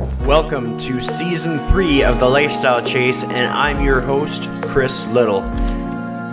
Welcome 0.00 0.78
to 0.78 0.98
season 1.02 1.58
three 1.68 2.02
of 2.02 2.18
the 2.18 2.26
Lifestyle 2.26 2.82
Chase, 2.82 3.22
and 3.22 3.52
I'm 3.52 3.84
your 3.84 4.00
host, 4.00 4.48
Chris 4.62 5.06
Little. 5.12 5.42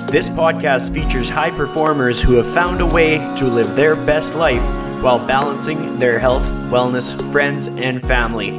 This 0.08 0.30
podcast 0.30 0.94
features 0.94 1.28
high 1.28 1.50
performers 1.50 2.22
who 2.22 2.36
have 2.36 2.48
found 2.54 2.80
a 2.80 2.86
way 2.86 3.18
to 3.36 3.44
live 3.44 3.76
their 3.76 3.98
best 3.98 4.36
life 4.36 4.64
while 5.04 5.20
balancing 5.28 6.00
their 6.00 6.18
health, 6.18 6.44
wellness, 6.72 7.30
friends, 7.30 7.68
and 7.68 8.02
family. 8.02 8.52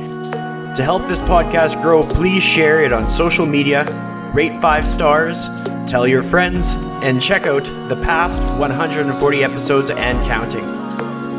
To 0.74 0.82
help 0.82 1.06
this 1.06 1.22
podcast 1.22 1.80
grow, 1.80 2.06
please 2.06 2.42
share 2.42 2.84
it 2.84 2.92
on 2.92 3.08
social 3.08 3.46
media, 3.46 3.84
rate 4.34 4.60
five 4.60 4.86
stars, 4.86 5.48
tell 5.86 6.06
your 6.06 6.22
friends, 6.22 6.74
and 7.02 7.22
check 7.22 7.46
out 7.46 7.64
the 7.88 7.98
past 8.04 8.42
140 8.58 9.42
episodes 9.42 9.90
and 9.90 10.22
counting. 10.26 10.77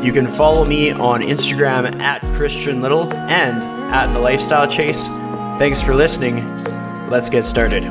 You 0.02 0.14
can 0.14 0.28
follow 0.28 0.64
me 0.64 0.92
on 0.92 1.20
Instagram 1.20 2.00
at 2.00 2.22
Christian 2.34 2.80
Little 2.80 3.12
and 3.12 3.62
at 3.92 4.10
The 4.14 4.18
Lifestyle 4.18 4.66
Chase. 4.66 5.06
Thanks 5.58 5.82
for 5.82 5.94
listening. 5.94 6.36
Let's 7.10 7.28
get 7.28 7.44
started. 7.44 7.84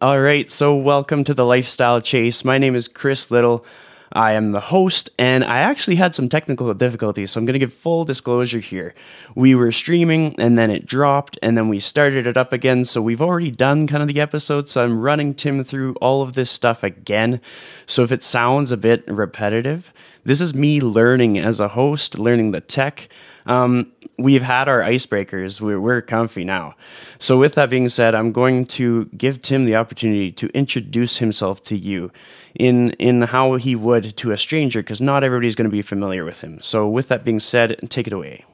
All 0.00 0.18
right, 0.18 0.50
so 0.50 0.74
welcome 0.74 1.24
to 1.24 1.34
The 1.34 1.44
Lifestyle 1.44 2.00
Chase. 2.00 2.42
My 2.42 2.56
name 2.56 2.74
is 2.74 2.88
Chris 2.88 3.30
Little. 3.30 3.66
I 4.12 4.32
am 4.32 4.50
the 4.50 4.60
host, 4.60 5.10
and 5.18 5.44
I 5.44 5.58
actually 5.58 5.94
had 5.96 6.14
some 6.14 6.28
technical 6.28 6.72
difficulties, 6.74 7.30
so 7.30 7.38
I'm 7.38 7.46
going 7.46 7.54
to 7.54 7.60
give 7.60 7.72
full 7.72 8.04
disclosure 8.04 8.58
here. 8.58 8.94
We 9.36 9.54
were 9.54 9.70
streaming, 9.70 10.34
and 10.38 10.58
then 10.58 10.70
it 10.70 10.84
dropped, 10.84 11.38
and 11.42 11.56
then 11.56 11.68
we 11.68 11.78
started 11.78 12.26
it 12.26 12.36
up 12.36 12.52
again. 12.52 12.84
So 12.84 13.00
we've 13.00 13.22
already 13.22 13.52
done 13.52 13.86
kind 13.86 14.02
of 14.02 14.08
the 14.08 14.20
episode, 14.20 14.68
so 14.68 14.82
I'm 14.82 15.00
running 15.00 15.34
Tim 15.34 15.62
through 15.62 15.94
all 15.96 16.22
of 16.22 16.32
this 16.32 16.50
stuff 16.50 16.82
again. 16.82 17.40
So 17.86 18.02
if 18.02 18.10
it 18.10 18.24
sounds 18.24 18.72
a 18.72 18.76
bit 18.76 19.04
repetitive, 19.06 19.92
this 20.24 20.40
is 20.40 20.54
me 20.54 20.80
learning 20.80 21.38
as 21.38 21.60
a 21.60 21.68
host, 21.68 22.18
learning 22.18 22.50
the 22.50 22.60
tech. 22.60 23.08
Um, 23.46 23.92
we've 24.18 24.42
had 24.42 24.68
our 24.68 24.80
icebreakers. 24.80 25.60
We're, 25.60 25.80
we're 25.80 26.02
comfy 26.02 26.44
now. 26.44 26.74
So, 27.18 27.38
with 27.38 27.54
that 27.54 27.70
being 27.70 27.88
said, 27.88 28.14
I'm 28.14 28.32
going 28.32 28.66
to 28.66 29.06
give 29.16 29.40
Tim 29.40 29.64
the 29.64 29.76
opportunity 29.76 30.30
to 30.32 30.48
introduce 30.48 31.16
himself 31.16 31.62
to 31.62 31.76
you 31.76 32.12
in 32.54 32.90
in 32.92 33.22
how 33.22 33.56
he 33.56 33.74
would 33.74 34.16
to 34.16 34.32
a 34.32 34.38
stranger, 34.38 34.82
because 34.82 35.00
not 35.00 35.24
everybody's 35.24 35.54
going 35.54 35.68
to 35.68 35.70
be 35.70 35.82
familiar 35.82 36.24
with 36.24 36.40
him. 36.40 36.60
So, 36.60 36.88
with 36.88 37.08
that 37.08 37.24
being 37.24 37.40
said, 37.40 37.78
take 37.90 38.06
it 38.06 38.12
away. 38.12 38.44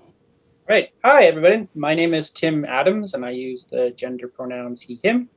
Right. 0.69 0.91
Hi, 1.05 1.25
everybody. 1.25 1.69
My 1.75 1.95
name 1.95 2.13
is 2.13 2.33
Tim 2.33 2.65
Adams, 2.65 3.15
and 3.15 3.25
I 3.25 3.31
use 3.31 3.67
the 3.67 3.93
gender 3.97 4.27
pronouns 4.27 4.83
he, 4.83 4.99
him. 5.03 5.29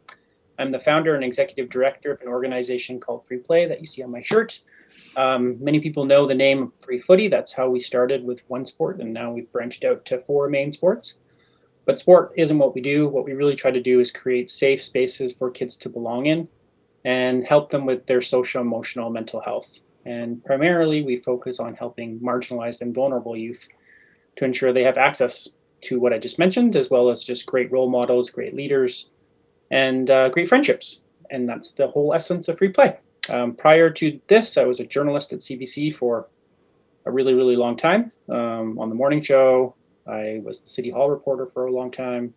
I'm 0.58 0.72
the 0.72 0.80
founder 0.80 1.16
and 1.16 1.24
executive 1.24 1.70
director 1.70 2.12
of 2.12 2.22
an 2.22 2.28
organization 2.28 3.00
called 3.00 3.28
Free 3.28 3.38
Play 3.38 3.66
that 3.68 3.80
you 3.80 3.86
see 3.86 4.04
on 4.04 4.12
my 4.12 4.22
shirt. 4.22 4.60
Um, 5.16 5.64
many 5.64 5.80
people 5.80 6.04
know 6.06 6.26
the 6.26 6.34
name 6.34 6.74
Free 6.80 7.00
Footie. 7.00 7.30
That's 7.30 7.54
how 7.54 7.70
we 7.70 7.80
started 7.80 8.24
with 8.24 8.44
one 8.50 8.66
sport, 8.66 9.00
and 9.00 9.14
now 9.14 9.32
we've 9.32 9.52
branched 9.52 9.84
out 9.84 10.04
to 10.06 10.20
four 10.20 10.50
main 10.50 10.72
sports. 10.72 11.14
But 11.86 12.00
sport 12.00 12.34
isn't 12.36 12.58
what 12.58 12.76
we 12.76 12.82
do. 12.82 13.08
What 13.08 13.26
we 13.26 13.34
really 13.34 13.56
try 13.56 13.72
to 13.72 13.82
do 13.82 14.00
is 14.00 14.12
create 14.12 14.50
safe 14.50 14.82
spaces 14.82 15.34
for 15.34 15.50
kids 15.50 15.78
to 15.78 15.90
belong 15.90 16.26
in 16.26 16.48
and 17.10 17.44
help 17.44 17.72
them 17.72 17.88
with 17.88 18.06
their 18.06 18.22
social, 18.22 18.62
emotional, 18.62 19.10
mental 19.10 19.42
health. 19.42 19.82
And 20.06 20.46
primarily, 20.46 21.02
we 21.02 21.16
focus 21.18 21.60
on 21.60 21.74
helping 21.74 22.20
marginalized 22.20 22.82
and 22.82 22.94
vulnerable 22.94 23.36
youth 23.36 23.68
to 24.36 24.46
ensure 24.46 24.72
they 24.72 24.84
have 24.84 25.00
access 25.00 25.50
to 25.88 26.00
what 26.00 26.14
I 26.14 26.20
just 26.20 26.38
mentioned, 26.38 26.76
as 26.76 26.92
well 26.92 27.10
as 27.10 27.24
just 27.24 27.48
great 27.48 27.72
role 27.72 27.90
models, 27.90 28.30
great 28.30 28.56
leaders, 28.56 29.10
and 29.72 30.08
uh, 30.12 30.30
great 30.30 30.48
friendships. 30.48 31.02
And 31.32 31.50
that's 31.50 31.72
the 31.72 31.88
whole 31.88 32.14
essence 32.14 32.48
of 32.48 32.60
free 32.60 32.70
play. 32.70 32.98
Um, 33.28 33.56
prior 33.56 33.90
to 33.90 34.20
this, 34.28 34.56
I 34.56 34.66
was 34.66 34.80
a 34.80 34.86
journalist 34.86 35.34
at 35.34 35.40
CBC 35.40 35.96
for 35.96 36.28
a 37.08 37.12
really, 37.12 37.34
really 37.34 37.56
long 37.56 37.76
time 37.76 38.12
um, 38.30 38.78
on 38.78 38.90
the 38.90 38.96
morning 38.96 39.22
show. 39.22 39.74
I 40.06 40.42
was 40.44 40.60
the 40.62 40.70
City 40.70 40.92
Hall 40.92 41.10
reporter 41.10 41.48
for 41.48 41.66
a 41.66 41.72
long 41.72 41.90
time. 41.90 42.36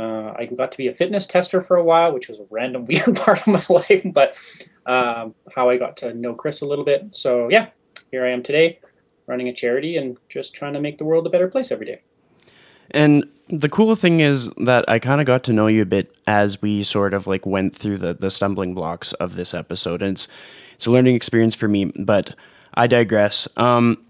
Uh, 0.00 0.32
I 0.38 0.46
got 0.46 0.72
to 0.72 0.78
be 0.78 0.88
a 0.88 0.94
fitness 0.94 1.26
tester 1.26 1.60
for 1.60 1.76
a 1.76 1.84
while, 1.84 2.12
which 2.12 2.28
was 2.28 2.38
a 2.38 2.46
random, 2.48 2.86
weird 2.88 3.16
part 3.16 3.40
of 3.40 3.46
my 3.48 3.62
life, 3.68 4.02
but 4.06 4.38
um, 4.86 5.34
how 5.54 5.68
I 5.68 5.76
got 5.76 5.96
to 5.98 6.14
know 6.14 6.34
Chris 6.34 6.62
a 6.62 6.66
little 6.66 6.84
bit. 6.84 7.08
So, 7.12 7.48
yeah, 7.50 7.68
here 8.10 8.24
I 8.24 8.30
am 8.30 8.42
today 8.42 8.80
running 9.26 9.48
a 9.48 9.52
charity 9.52 9.96
and 9.96 10.16
just 10.28 10.54
trying 10.54 10.72
to 10.72 10.80
make 10.80 10.98
the 10.98 11.04
world 11.04 11.26
a 11.26 11.30
better 11.30 11.48
place 11.48 11.70
every 11.70 11.86
day. 11.86 12.00
And 12.92 13.24
the 13.48 13.68
cool 13.68 13.94
thing 13.94 14.20
is 14.20 14.48
that 14.54 14.84
I 14.88 14.98
kind 14.98 15.20
of 15.20 15.26
got 15.26 15.44
to 15.44 15.52
know 15.52 15.66
you 15.66 15.82
a 15.82 15.86
bit 15.86 16.16
as 16.26 16.60
we 16.62 16.82
sort 16.82 17.14
of 17.14 17.26
like 17.26 17.46
went 17.46 17.76
through 17.76 17.98
the 17.98 18.14
the 18.14 18.32
stumbling 18.32 18.74
blocks 18.74 19.12
of 19.14 19.36
this 19.36 19.54
episode, 19.54 20.02
and 20.02 20.12
it's 20.12 20.26
it's 20.74 20.86
a 20.86 20.90
learning 20.90 21.14
experience 21.14 21.54
for 21.54 21.68
me. 21.68 21.92
But 21.96 22.34
I 22.74 22.88
digress. 22.88 23.46
Um, 23.56 24.04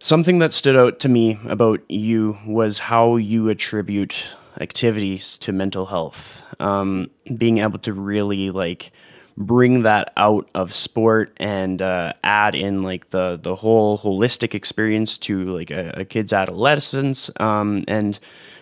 something 0.00 0.40
that 0.40 0.52
stood 0.52 0.74
out 0.74 0.98
to 1.00 1.08
me 1.08 1.38
about 1.46 1.80
you 1.88 2.38
was 2.44 2.80
how 2.80 3.14
you 3.14 3.48
attribute 3.48 4.24
activities 4.60 5.38
to 5.38 5.52
mental 5.52 5.86
health. 5.86 6.42
Um, 6.60 7.10
being 7.36 7.58
able 7.58 7.78
to 7.80 7.92
really 7.92 8.50
like 8.50 8.92
bring 9.36 9.82
that 9.82 10.12
out 10.16 10.48
of 10.54 10.74
sport 10.74 11.34
and 11.38 11.80
uh, 11.80 12.12
add 12.22 12.54
in 12.54 12.82
like 12.82 13.10
the 13.10 13.38
the 13.42 13.54
whole 13.54 13.98
holistic 13.98 14.54
experience 14.54 15.18
to 15.18 15.44
like 15.56 15.70
a, 15.70 15.92
a 15.98 16.04
kid's 16.04 16.32
adolescence 16.32 17.30
um, 17.40 17.82
and 17.88 18.18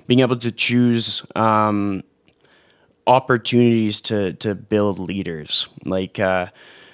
being 0.07 0.21
able 0.21 0.37
to 0.37 0.51
choose 0.51 1.25
um, 1.37 2.03
opportunities 3.07 4.01
to 4.01 4.33
to 4.35 4.55
build 4.55 4.99
leaders 4.99 5.69
like 5.85 6.19
uh, 6.21 6.47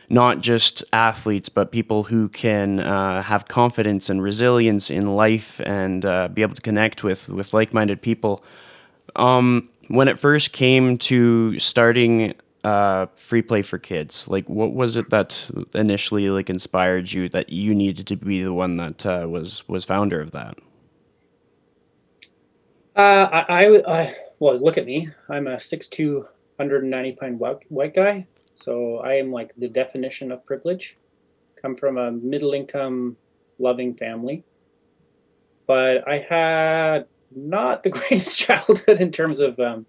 not 0.08 0.40
just 0.40 0.82
athletes 0.92 1.48
but 1.48 1.70
people 1.70 2.04
who 2.04 2.28
can 2.28 2.80
uh, 2.80 3.22
have 3.22 3.48
confidence 3.48 4.08
and 4.08 4.22
resilience 4.22 4.90
in 4.90 5.14
life 5.14 5.60
and 5.66 6.06
uh, 6.06 6.28
be 6.28 6.42
able 6.42 6.54
to 6.54 6.62
connect 6.62 7.04
with 7.04 7.28
with 7.28 7.52
like-minded 7.52 8.00
people 8.00 8.42
um, 9.16 9.68
when 9.88 10.08
it 10.08 10.18
first 10.18 10.52
came 10.52 10.98
to 10.98 11.58
starting 11.58 12.34
uh, 12.64 13.06
free 13.14 13.42
play 13.42 13.62
for 13.62 13.78
kids 13.78 14.26
like 14.26 14.48
what 14.48 14.72
was 14.72 14.96
it 14.96 15.08
that 15.10 15.48
initially 15.74 16.30
like 16.30 16.50
inspired 16.50 17.10
you 17.10 17.28
that 17.28 17.48
you 17.48 17.72
needed 17.74 18.08
to 18.08 18.16
be 18.16 18.42
the 18.42 18.52
one 18.52 18.76
that 18.76 19.06
uh, 19.06 19.26
was 19.28 19.66
was 19.68 19.84
founder 19.84 20.20
of 20.20 20.32
that? 20.32 20.56
Uh, 22.96 23.28
I, 23.30 23.66
I, 23.66 24.00
I, 24.00 24.14
well 24.38 24.58
look 24.58 24.78
at 24.78 24.86
me. 24.86 25.10
I'm 25.28 25.46
a 25.46 25.56
6'2 25.56 26.26
190 26.56 27.12
pound 27.12 27.38
white, 27.38 27.58
white 27.70 27.94
guy. 27.94 28.26
So 28.56 28.98
i 28.98 29.12
am 29.14 29.30
like 29.30 29.52
the 29.56 29.68
definition 29.68 30.32
of 30.32 30.44
privilege. 30.46 30.96
Come 31.60 31.76
from 31.76 31.98
a 31.98 32.10
middle 32.10 32.54
income 32.54 33.16
loving 33.58 33.94
family. 33.94 34.44
But 35.66 36.08
i 36.08 36.18
had 36.18 37.06
not 37.34 37.82
the 37.82 37.90
greatest 37.98 38.36
childhood 38.36 39.00
in 39.00 39.10
terms 39.10 39.40
of 39.40 39.58
um, 39.58 39.86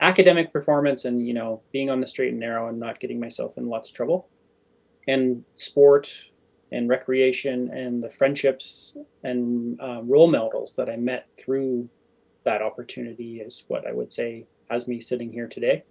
academic 0.00 0.52
performance 0.52 1.04
and 1.04 1.26
you 1.26 1.34
know 1.34 1.62
being 1.72 1.90
on 1.90 2.00
the 2.00 2.06
straight 2.06 2.30
and 2.30 2.40
narrow 2.40 2.68
and 2.68 2.78
not 2.78 3.00
getting 3.00 3.20
myself 3.20 3.58
in 3.58 3.68
lots 3.68 3.88
of 3.88 3.94
trouble. 3.94 4.28
And 5.06 5.42
sport 5.56 6.12
and 6.70 6.88
recreation 6.88 7.70
and 7.72 8.02
the 8.02 8.10
friendships 8.10 8.94
and 9.24 9.80
uh, 9.80 10.02
role 10.02 10.30
models 10.30 10.74
that 10.76 10.90
i 10.90 10.96
met 10.96 11.26
through 11.38 11.88
that 12.44 12.60
opportunity 12.60 13.40
is 13.40 13.64
what 13.68 13.86
i 13.86 13.92
would 13.92 14.12
say 14.12 14.46
has 14.70 14.86
me 14.86 15.00
sitting 15.00 15.32
here 15.32 15.48
today. 15.48 15.82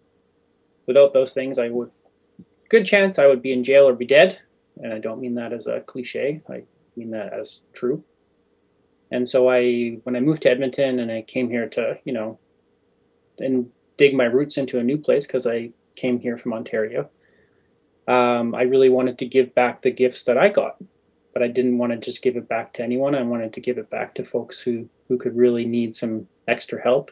Without 0.85 1.13
those 1.13 1.33
things 1.33 1.57
i 1.57 1.69
would 1.69 1.89
good 2.69 2.85
chance 2.85 3.17
i 3.17 3.25
would 3.25 3.41
be 3.41 3.53
in 3.53 3.63
jail 3.63 3.87
or 3.87 3.93
be 3.93 4.05
dead. 4.05 4.39
And 4.77 4.93
i 4.93 4.99
don't 4.99 5.19
mean 5.19 5.33
that 5.35 5.51
as 5.51 5.65
a 5.65 5.81
cliche. 5.81 6.41
I 6.47 6.61
mean 6.95 7.09
that 7.11 7.33
as 7.33 7.61
true 7.73 8.03
and 9.11 9.27
so 9.27 9.49
i 9.49 9.97
when 10.03 10.15
i 10.15 10.19
moved 10.19 10.41
to 10.41 10.49
edmonton 10.49 10.99
and 10.99 11.11
i 11.11 11.21
came 11.21 11.49
here 11.49 11.67
to 11.67 11.97
you 12.05 12.13
know 12.13 12.37
and 13.39 13.69
dig 13.97 14.13
my 14.13 14.25
roots 14.25 14.57
into 14.57 14.79
a 14.79 14.83
new 14.83 14.97
place 14.97 15.25
because 15.25 15.45
I 15.45 15.71
came 15.95 16.19
here 16.19 16.37
from 16.37 16.53
Ontario. 16.53 17.09
Um, 18.07 18.55
I 18.55 18.61
really 18.61 18.89
wanted 18.89 19.17
to 19.19 19.25
give 19.25 19.53
back 19.53 19.81
the 19.81 19.91
gifts 19.91 20.23
that 20.25 20.37
I 20.37 20.49
got, 20.49 20.77
but 21.33 21.43
I 21.43 21.47
didn't 21.47 21.77
want 21.77 21.91
to 21.91 21.97
just 21.97 22.21
give 22.21 22.37
it 22.37 22.47
back 22.47 22.73
to 22.73 22.83
anyone. 22.83 23.15
I 23.15 23.23
wanted 23.23 23.53
to 23.53 23.61
give 23.61 23.77
it 23.77 23.89
back 23.89 24.15
to 24.15 24.23
folks 24.23 24.61
who 24.61 24.87
who 25.07 25.17
could 25.17 25.35
really 25.35 25.65
need 25.65 25.95
some 25.95 26.27
extra 26.47 26.81
help. 26.81 27.11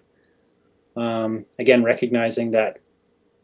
Um, 0.95 1.45
again, 1.59 1.83
recognizing 1.83 2.51
that 2.51 2.79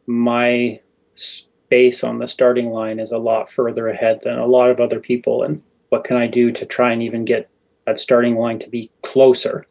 my 0.08 0.80
space 1.16 2.04
on 2.04 2.20
the 2.20 2.28
starting 2.28 2.70
line 2.70 3.00
is 3.00 3.12
a 3.12 3.18
lot 3.18 3.50
further 3.50 3.88
ahead 3.88 4.22
than 4.22 4.38
a 4.38 4.46
lot 4.46 4.70
of 4.70 4.80
other 4.80 5.00
people, 5.00 5.44
and 5.44 5.62
what 5.90 6.06
can 6.06 6.16
I 6.16 6.28
do 6.28 6.52
to 6.52 6.66
try 6.66 6.94
and 6.94 7.04
even 7.04 7.26
get 7.26 7.50
that 7.86 8.00
starting 8.00 8.36
line 8.36 8.60
to 8.60 8.70
be 8.70 8.92
closer? 9.02 9.66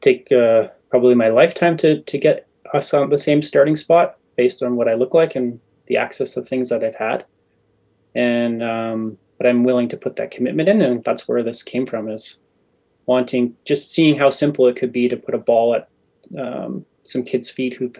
Take 0.00 0.30
uh, 0.32 0.68
probably 0.90 1.14
my 1.14 1.28
lifetime 1.28 1.76
to 1.78 2.00
to 2.02 2.18
get 2.18 2.46
us 2.74 2.94
on 2.94 3.08
the 3.08 3.18
same 3.18 3.42
starting 3.42 3.76
spot 3.76 4.16
based 4.36 4.62
on 4.62 4.76
what 4.76 4.88
I 4.88 4.94
look 4.94 5.14
like 5.14 5.36
and 5.36 5.60
the 5.86 5.96
access 5.96 6.30
to 6.32 6.42
things 6.42 6.68
that 6.68 6.82
I've 6.84 6.94
had. 6.94 7.24
And 8.14 8.62
um, 8.62 9.18
but 9.38 9.46
I'm 9.46 9.64
willing 9.64 9.88
to 9.88 9.96
put 9.96 10.16
that 10.16 10.30
commitment 10.30 10.68
in, 10.68 10.82
and 10.82 11.02
that's 11.02 11.26
where 11.26 11.42
this 11.42 11.62
came 11.62 11.86
from 11.86 12.08
is 12.08 12.38
wanting 13.06 13.56
just 13.64 13.90
seeing 13.90 14.16
how 14.16 14.30
simple 14.30 14.66
it 14.68 14.76
could 14.76 14.92
be 14.92 15.08
to 15.08 15.16
put 15.16 15.34
a 15.34 15.38
ball 15.38 15.74
at 15.74 15.88
um, 16.38 16.84
some 17.04 17.22
kids' 17.22 17.50
feet 17.50 17.74
who 17.74 17.92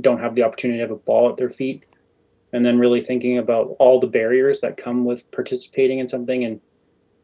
don't 0.00 0.20
have 0.20 0.34
the 0.34 0.42
opportunity 0.42 0.78
to 0.78 0.84
have 0.84 0.90
a 0.90 0.96
ball 0.96 1.30
at 1.30 1.36
their 1.36 1.50
feet, 1.50 1.84
and 2.52 2.64
then 2.64 2.78
really 2.78 3.00
thinking 3.00 3.38
about 3.38 3.76
all 3.78 3.98
the 3.98 4.06
barriers 4.06 4.60
that 4.60 4.76
come 4.76 5.04
with 5.04 5.30
participating 5.30 5.98
in 5.98 6.08
something 6.08 6.44
and 6.44 6.60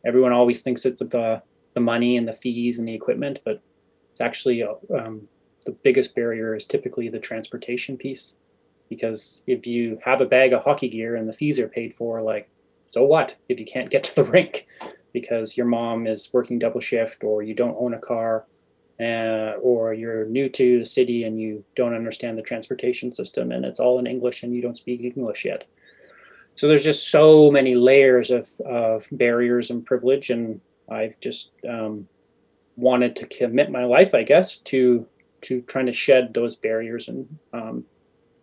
everyone 0.07 0.33
always 0.33 0.63
thinks 0.63 0.85
it's 0.85 1.01
the 1.01 1.43
the 1.75 1.81
money 1.81 2.17
and 2.17 2.27
the 2.27 2.33
fees 2.33 2.79
and 2.79 2.89
the 2.89 2.95
equipment, 2.95 3.39
but 3.45 3.61
it's 4.11 4.21
actually 4.23 4.63
um, 4.63 5.29
the 5.67 5.73
biggest 5.85 6.15
barrier 6.15 6.55
is 6.57 6.65
typically 6.65 7.11
the 7.11 7.19
transportation 7.19 7.99
piece. 7.99 8.35
Because 8.89 9.43
if 9.47 9.67
you 9.67 9.99
have 10.03 10.23
a 10.23 10.27
bag 10.27 10.55
of 10.55 10.63
hockey 10.63 10.89
gear 10.89 11.17
and 11.17 11.29
the 11.29 11.35
fees 11.35 11.61
are 11.61 11.69
paid 11.69 11.93
for, 11.93 12.23
like, 12.23 12.49
so 12.89 13.05
what 13.05 13.37
if 13.51 13.61
you 13.61 13.67
can't 13.67 13.91
get 13.91 14.05
to 14.05 14.15
the 14.15 14.25
rink 14.37 14.67
because 15.13 15.57
your 15.57 15.67
mom 15.67 16.07
is 16.07 16.31
working 16.33 16.59
double 16.59 16.81
shift 16.81 17.25
or 17.25 17.43
you 17.43 17.53
don't 17.53 17.77
own 17.79 17.95
a 17.95 17.99
car 17.99 18.47
uh, 19.01 19.59
or 19.61 19.93
you're 19.93 20.25
new 20.27 20.49
to 20.49 20.79
the 20.79 20.87
city 20.87 21.25
and 21.25 21.39
you 21.41 21.63
don't 21.75 21.95
understand 21.95 22.37
the 22.37 22.43
transportation 22.43 23.13
system 23.13 23.53
and 23.53 23.65
it's 23.65 23.81
all 23.81 23.99
in 23.99 24.07
English 24.07 24.43
and 24.43 24.55
you 24.55 24.63
don't 24.63 24.77
speak 24.77 25.03
English 25.03 25.45
yet. 25.45 25.65
So 26.57 26.69
there's 26.69 26.85
just 26.85 27.11
so 27.11 27.51
many 27.51 27.75
layers 27.75 28.31
of, 28.31 28.49
of 28.65 29.07
barriers 29.13 29.71
and 29.71 29.85
privilege, 29.85 30.31
and 30.31 30.61
I've 30.91 31.19
just 31.21 31.53
um, 31.69 32.09
wanted 32.77 33.15
to 33.17 33.27
commit 33.27 33.71
my 33.71 33.85
life, 33.85 34.15
I 34.15 34.23
guess, 34.23 34.59
to 34.61 35.07
to 35.43 35.61
trying 35.63 35.87
to 35.87 35.93
shed 35.93 36.33
those 36.33 36.57
barriers 36.57 37.09
and 37.09 37.39
um, 37.53 37.85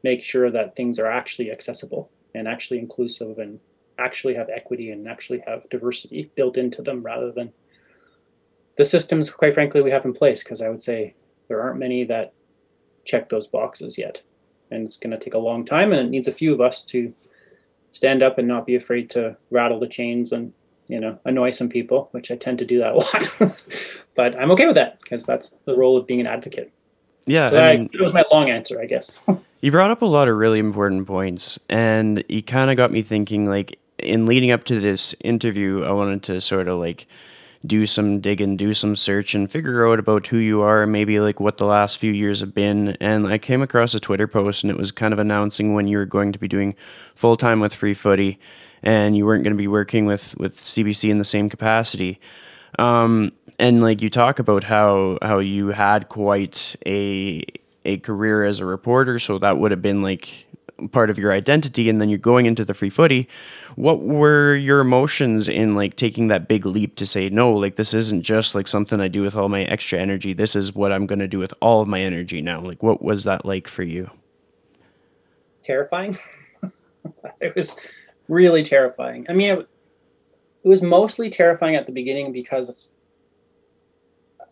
make 0.03 0.23
sure 0.23 0.51
that 0.51 0.75
things 0.75 0.99
are 0.99 1.11
actually 1.11 1.51
accessible 1.51 2.11
and 2.35 2.47
actually 2.47 2.79
inclusive 2.79 3.39
and 3.39 3.59
actually 3.97 4.35
have 4.35 4.47
equity 4.49 4.91
and 4.91 5.07
actually 5.07 5.43
have 5.47 5.67
diversity 5.69 6.31
built 6.35 6.55
into 6.55 6.81
them 6.81 7.01
rather 7.01 7.31
than 7.31 7.51
the 8.75 8.85
systems, 8.85 9.29
quite 9.29 9.53
frankly, 9.53 9.81
we 9.81 9.91
have 9.91 10.05
in 10.05 10.13
place, 10.13 10.43
because 10.43 10.61
I 10.61 10.69
would 10.69 10.81
say 10.81 11.15
there 11.47 11.61
aren't 11.61 11.79
many 11.79 12.03
that 12.05 12.33
check 13.05 13.29
those 13.29 13.47
boxes 13.47 13.97
yet. 13.97 14.21
And 14.71 14.85
it's 14.85 14.97
going 14.97 15.11
to 15.11 15.17
take 15.17 15.35
a 15.35 15.39
long 15.39 15.65
time, 15.65 15.91
and 15.91 16.07
it 16.07 16.09
needs 16.09 16.27
a 16.27 16.31
few 16.31 16.53
of 16.53 16.61
us 16.61 16.83
to 16.85 17.13
stand 17.93 18.21
up 18.21 18.37
and 18.37 18.47
not 18.47 18.65
be 18.65 18.75
afraid 18.75 19.09
to 19.11 19.37
rattle 19.49 19.79
the 19.79 19.87
chains 19.87 20.31
and 20.31 20.51
you 20.87 20.99
know 20.99 21.17
annoy 21.25 21.49
some 21.51 21.69
people, 21.69 22.09
which 22.11 22.29
I 22.29 22.35
tend 22.35 22.59
to 22.59 22.65
do 22.65 22.79
that 22.79 22.93
a 22.93 22.97
lot. 23.47 23.65
but 24.15 24.37
I'm 24.37 24.51
okay 24.51 24.65
with 24.65 24.75
that 24.75 24.99
because 24.99 25.25
that's 25.25 25.55
the 25.65 25.75
role 25.75 25.95
of 25.95 26.05
being 26.05 26.19
an 26.19 26.27
advocate. 26.27 26.71
Yeah, 27.25 27.51
so 27.51 27.57
I 27.57 27.77
mean, 27.77 27.89
that 27.93 28.01
was 28.01 28.13
my 28.13 28.25
long 28.31 28.49
answer, 28.49 28.81
I 28.81 28.85
guess. 28.85 29.25
you 29.61 29.71
brought 29.71 29.91
up 29.91 30.01
a 30.01 30.05
lot 30.05 30.27
of 30.27 30.35
really 30.35 30.59
important 30.59 31.07
points, 31.07 31.57
and 31.69 32.21
you 32.27 32.43
kind 32.43 32.69
of 32.69 32.75
got 32.75 32.91
me 32.91 33.01
thinking. 33.01 33.45
Like 33.45 33.79
in 33.97 34.25
leading 34.25 34.51
up 34.51 34.65
to 34.65 34.79
this 34.79 35.15
interview, 35.23 35.83
I 35.83 35.91
wanted 35.91 36.23
to 36.23 36.41
sort 36.41 36.67
of 36.67 36.79
like 36.79 37.07
do 37.65 37.85
some 37.85 38.19
digging, 38.19 38.57
do 38.57 38.73
some 38.73 38.95
search, 38.95 39.33
and 39.35 39.49
figure 39.49 39.87
out 39.87 39.99
about 39.99 40.27
who 40.27 40.37
you 40.37 40.61
are, 40.61 40.85
maybe 40.85 41.19
like 41.19 41.39
what 41.39 41.57
the 41.57 41.65
last 41.65 41.97
few 41.97 42.11
years 42.11 42.41
have 42.41 42.53
been. 42.53 42.89
And 42.99 43.27
I 43.27 43.37
came 43.37 43.61
across 43.61 43.93
a 43.93 43.99
Twitter 43.99 44.27
post, 44.27 44.63
and 44.63 44.71
it 44.71 44.77
was 44.77 44.91
kind 44.91 45.13
of 45.13 45.19
announcing 45.19 45.73
when 45.73 45.87
you 45.87 45.97
were 45.97 46.05
going 46.05 46.33
to 46.33 46.39
be 46.39 46.47
doing 46.47 46.75
full 47.15 47.37
time 47.37 47.59
with 47.59 47.73
Free 47.73 47.95
Footie, 47.95 48.37
and 48.81 49.15
you 49.15 49.25
weren't 49.25 49.43
going 49.43 49.53
to 49.53 49.57
be 49.57 49.67
working 49.67 50.05
with 50.05 50.37
with 50.37 50.57
CBC 50.57 51.09
in 51.09 51.19
the 51.19 51.25
same 51.25 51.49
capacity. 51.49 52.19
Um, 52.79 53.31
and 53.59 53.81
like 53.81 54.01
you 54.01 54.09
talk 54.09 54.39
about 54.39 54.63
how 54.63 55.17
how 55.21 55.39
you 55.39 55.69
had 55.69 56.09
quite 56.09 56.75
a 56.85 57.45
a 57.85 57.97
career 57.97 58.43
as 58.43 58.59
a 58.59 58.65
reporter, 58.65 59.19
so 59.19 59.37
that 59.39 59.57
would 59.57 59.71
have 59.71 59.81
been 59.81 60.01
like 60.01 60.47
part 60.91 61.09
of 61.09 61.17
your 61.17 61.31
identity 61.31 61.89
and 61.89 62.01
then 62.01 62.09
you're 62.09 62.17
going 62.17 62.45
into 62.45 62.65
the 62.65 62.73
free 62.73 62.89
footie 62.89 63.27
what 63.75 64.01
were 64.01 64.55
your 64.55 64.79
emotions 64.79 65.47
in 65.47 65.75
like 65.75 65.95
taking 65.95 66.29
that 66.29 66.47
big 66.47 66.65
leap 66.65 66.95
to 66.95 67.05
say 67.05 67.29
no 67.29 67.51
like 67.51 67.75
this 67.75 67.93
isn't 67.93 68.23
just 68.23 68.55
like 68.55 68.67
something 68.67 68.99
i 68.99 69.07
do 69.07 69.21
with 69.21 69.35
all 69.35 69.49
my 69.49 69.63
extra 69.63 69.99
energy. 69.99 70.33
This 70.33 70.55
is 70.55 70.73
what 70.73 70.91
i'm 70.91 71.05
going 71.05 71.19
to 71.19 71.27
do 71.27 71.39
with 71.39 71.53
all 71.61 71.81
of 71.81 71.87
my 71.87 72.01
energy 72.01 72.41
now. 72.41 72.59
Like 72.59 72.81
what 72.83 73.01
was 73.01 73.23
that 73.23 73.45
like 73.45 73.67
for 73.67 73.83
you? 73.83 74.09
Terrifying? 75.63 76.17
It 77.41 77.53
was 77.53 77.75
really 78.29 78.63
terrifying. 78.63 79.25
I 79.27 79.33
mean 79.33 79.49
it, 79.49 79.59
it 80.63 80.67
was 80.67 80.81
mostly 80.81 81.29
terrifying 81.29 81.75
at 81.75 81.85
the 81.85 81.91
beginning 81.91 82.31
because 82.31 82.93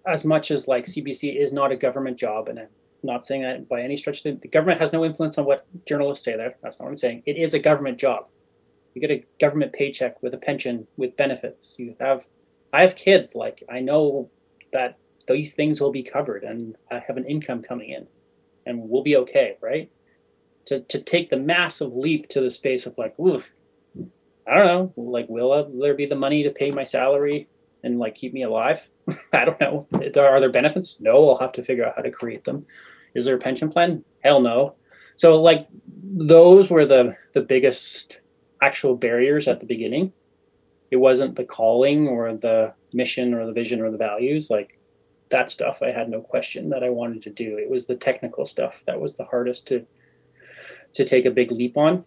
as 0.06 0.26
much 0.26 0.52
as 0.52 0.68
like 0.68 0.86
cbc 0.86 1.36
is 1.40 1.54
not 1.54 1.72
a 1.72 1.76
government 1.76 2.18
job 2.18 2.48
and 2.50 2.60
not 3.04 3.26
saying 3.26 3.42
that 3.42 3.68
by 3.68 3.82
any 3.82 3.98
stretch. 3.98 4.24
The 4.24 4.36
government 4.52 4.82
has 4.82 4.94
no 4.94 5.06
influence 5.06 5.38
on 5.38 5.46
what 5.46 5.66
journalists 5.86 6.24
say 6.24 6.36
there. 6.36 6.56
That's 6.62 6.80
not 6.80 6.86
what 6.86 6.92
I'm 6.92 6.98
saying. 6.98 7.24
It 7.26 7.38
is 7.38 7.54
a 7.54 7.60
government 7.60 7.98
job. 7.98 8.28
You 8.94 9.02
get 9.02 9.12
a 9.12 9.26
government 9.40 9.74
paycheck 9.74 10.22
with 10.22 10.34
a 10.34 10.38
pension 10.38 10.88
with 10.98 11.18
benefits. 11.18 11.78
You 11.80 11.96
have, 12.00 12.28
I 12.74 12.82
have 12.82 12.96
kids. 12.96 13.36
Like 13.36 13.64
I 13.72 13.80
know 13.80 14.30
that 14.74 14.98
these 15.28 15.54
things 15.54 15.80
will 15.80 15.92
be 15.92 16.04
covered, 16.04 16.44
and 16.44 16.76
I 16.92 17.00
have 17.00 17.18
an 17.18 17.26
income 17.26 17.62
coming 17.62 17.90
in, 17.90 18.08
and 18.66 18.90
we'll 18.90 19.04
be 19.04 19.18
okay, 19.18 19.58
right? 19.62 19.90
To 20.66 20.82
to 20.82 21.00
take 21.00 21.30
the 21.30 21.38
massive 21.38 21.96
leap 21.96 22.30
to 22.30 22.42
the 22.42 22.52
space 22.52 22.86
of 22.86 22.98
like, 22.98 23.18
oof, 23.20 23.54
I 24.48 24.56
don't 24.56 24.68
know, 24.68 24.94
like 24.98 25.28
will 25.30 25.52
uh, 25.52 25.66
there 25.80 25.94
be 25.94 26.06
the 26.06 26.16
money 26.16 26.44
to 26.44 26.50
pay 26.50 26.72
my 26.72 26.84
salary 26.84 27.48
and 27.84 28.00
like 28.00 28.16
keep 28.16 28.34
me 28.34 28.44
alive? 28.44 28.90
I 29.34 29.46
don't 29.46 29.60
know. 29.60 29.88
Are 29.94 30.40
there 30.40 30.52
benefits? 30.52 31.00
No, 31.00 31.30
I'll 31.30 31.40
have 31.40 31.54
to 31.54 31.64
figure 31.64 31.86
out 31.86 31.94
how 31.96 32.02
to 32.02 32.12
create 32.12 32.44
them. 32.44 32.66
Is 33.14 33.26
there 33.26 33.36
a 33.36 33.40
pension 33.40 33.70
plan? 33.70 34.04
Hell 34.24 34.42
no. 34.42 34.76
So 35.16 35.42
like 35.42 35.68
those 36.04 36.70
were 36.70 36.86
the 36.86 37.16
the 37.34 37.42
biggest 37.42 38.20
actual 38.62 38.96
barriers 38.96 39.48
at 39.48 39.60
the 39.60 39.66
beginning. 39.66 40.14
It 40.92 40.98
wasn't 40.98 41.36
the 41.36 41.46
calling 41.46 42.08
or 42.08 42.34
the 42.36 42.74
mission 42.94 43.34
or 43.34 43.46
the 43.46 43.54
vision 43.54 43.82
or 43.82 43.92
the 43.92 43.98
values. 43.98 44.50
Like 44.50 44.78
that 45.30 45.50
stuff 45.50 45.82
I 45.82 45.92
had 45.92 46.10
no 46.10 46.22
question 46.22 46.70
that 46.70 46.84
I 46.84 46.90
wanted 46.90 47.24
to 47.24 47.30
do. 47.30 47.58
It 47.58 47.70
was 47.70 47.88
the 47.88 47.96
technical 47.96 48.46
stuff 48.46 48.84
that 48.86 49.00
was 49.00 49.16
the 49.16 49.26
hardest 49.26 49.68
to 49.68 49.86
to 50.94 51.06
take 51.06 51.26
a 51.26 51.32
big 51.32 51.52
leap 51.52 51.78
on. 51.78 52.06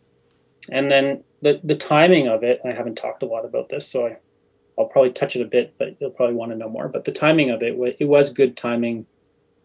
And 0.70 0.90
then 0.90 1.24
the 1.42 1.60
the 1.64 1.76
timing 1.76 2.28
of 2.28 2.42
it, 2.42 2.60
I 2.64 2.72
haven't 2.72 2.96
talked 2.96 3.22
a 3.22 3.26
lot 3.26 3.44
about 3.44 3.68
this, 3.68 3.88
so 3.88 4.06
I 4.06 4.16
I'll 4.78 4.86
probably 4.86 5.12
touch 5.12 5.36
it 5.36 5.42
a 5.42 5.46
bit, 5.46 5.74
but 5.78 5.96
you'll 6.00 6.10
probably 6.10 6.34
want 6.34 6.50
to 6.52 6.58
know 6.58 6.68
more. 6.68 6.88
But 6.88 7.04
the 7.04 7.12
timing 7.12 7.50
of 7.50 7.62
it, 7.62 7.76
it 8.00 8.06
was 8.06 8.32
good 8.32 8.56
timing 8.56 9.06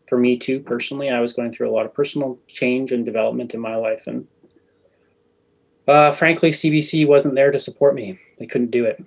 for 0.09 0.17
me 0.17 0.38
too. 0.38 0.59
Personally, 0.59 1.09
I 1.09 1.21
was 1.21 1.33
going 1.33 1.53
through 1.53 1.69
a 1.69 1.75
lot 1.75 1.85
of 1.85 1.94
personal 1.94 2.38
change 2.47 2.91
and 2.91 3.06
development 3.06 3.53
in 3.53 3.59
my 3.59 3.75
life, 3.75 4.07
and 4.07 4.27
uh, 5.88 6.11
frankly, 6.11 6.51
CBC 6.51 7.07
wasn't 7.07 7.35
there 7.35 7.51
to 7.51 7.59
support 7.59 7.95
me. 7.95 8.19
They 8.38 8.45
couldn't 8.45 8.71
do 8.71 8.85
it, 8.85 9.03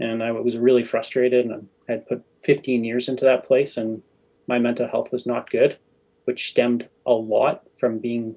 and 0.00 0.22
I 0.22 0.32
was 0.32 0.58
really 0.58 0.82
frustrated. 0.82 1.46
And 1.46 1.68
I 1.88 1.92
had 1.92 2.08
put 2.08 2.24
15 2.42 2.82
years 2.82 3.08
into 3.08 3.24
that 3.24 3.44
place, 3.44 3.76
and 3.76 4.02
my 4.48 4.58
mental 4.58 4.88
health 4.88 5.12
was 5.12 5.26
not 5.26 5.50
good, 5.50 5.76
which 6.24 6.48
stemmed 6.48 6.88
a 7.04 7.12
lot 7.12 7.62
from 7.76 7.98
being 7.98 8.36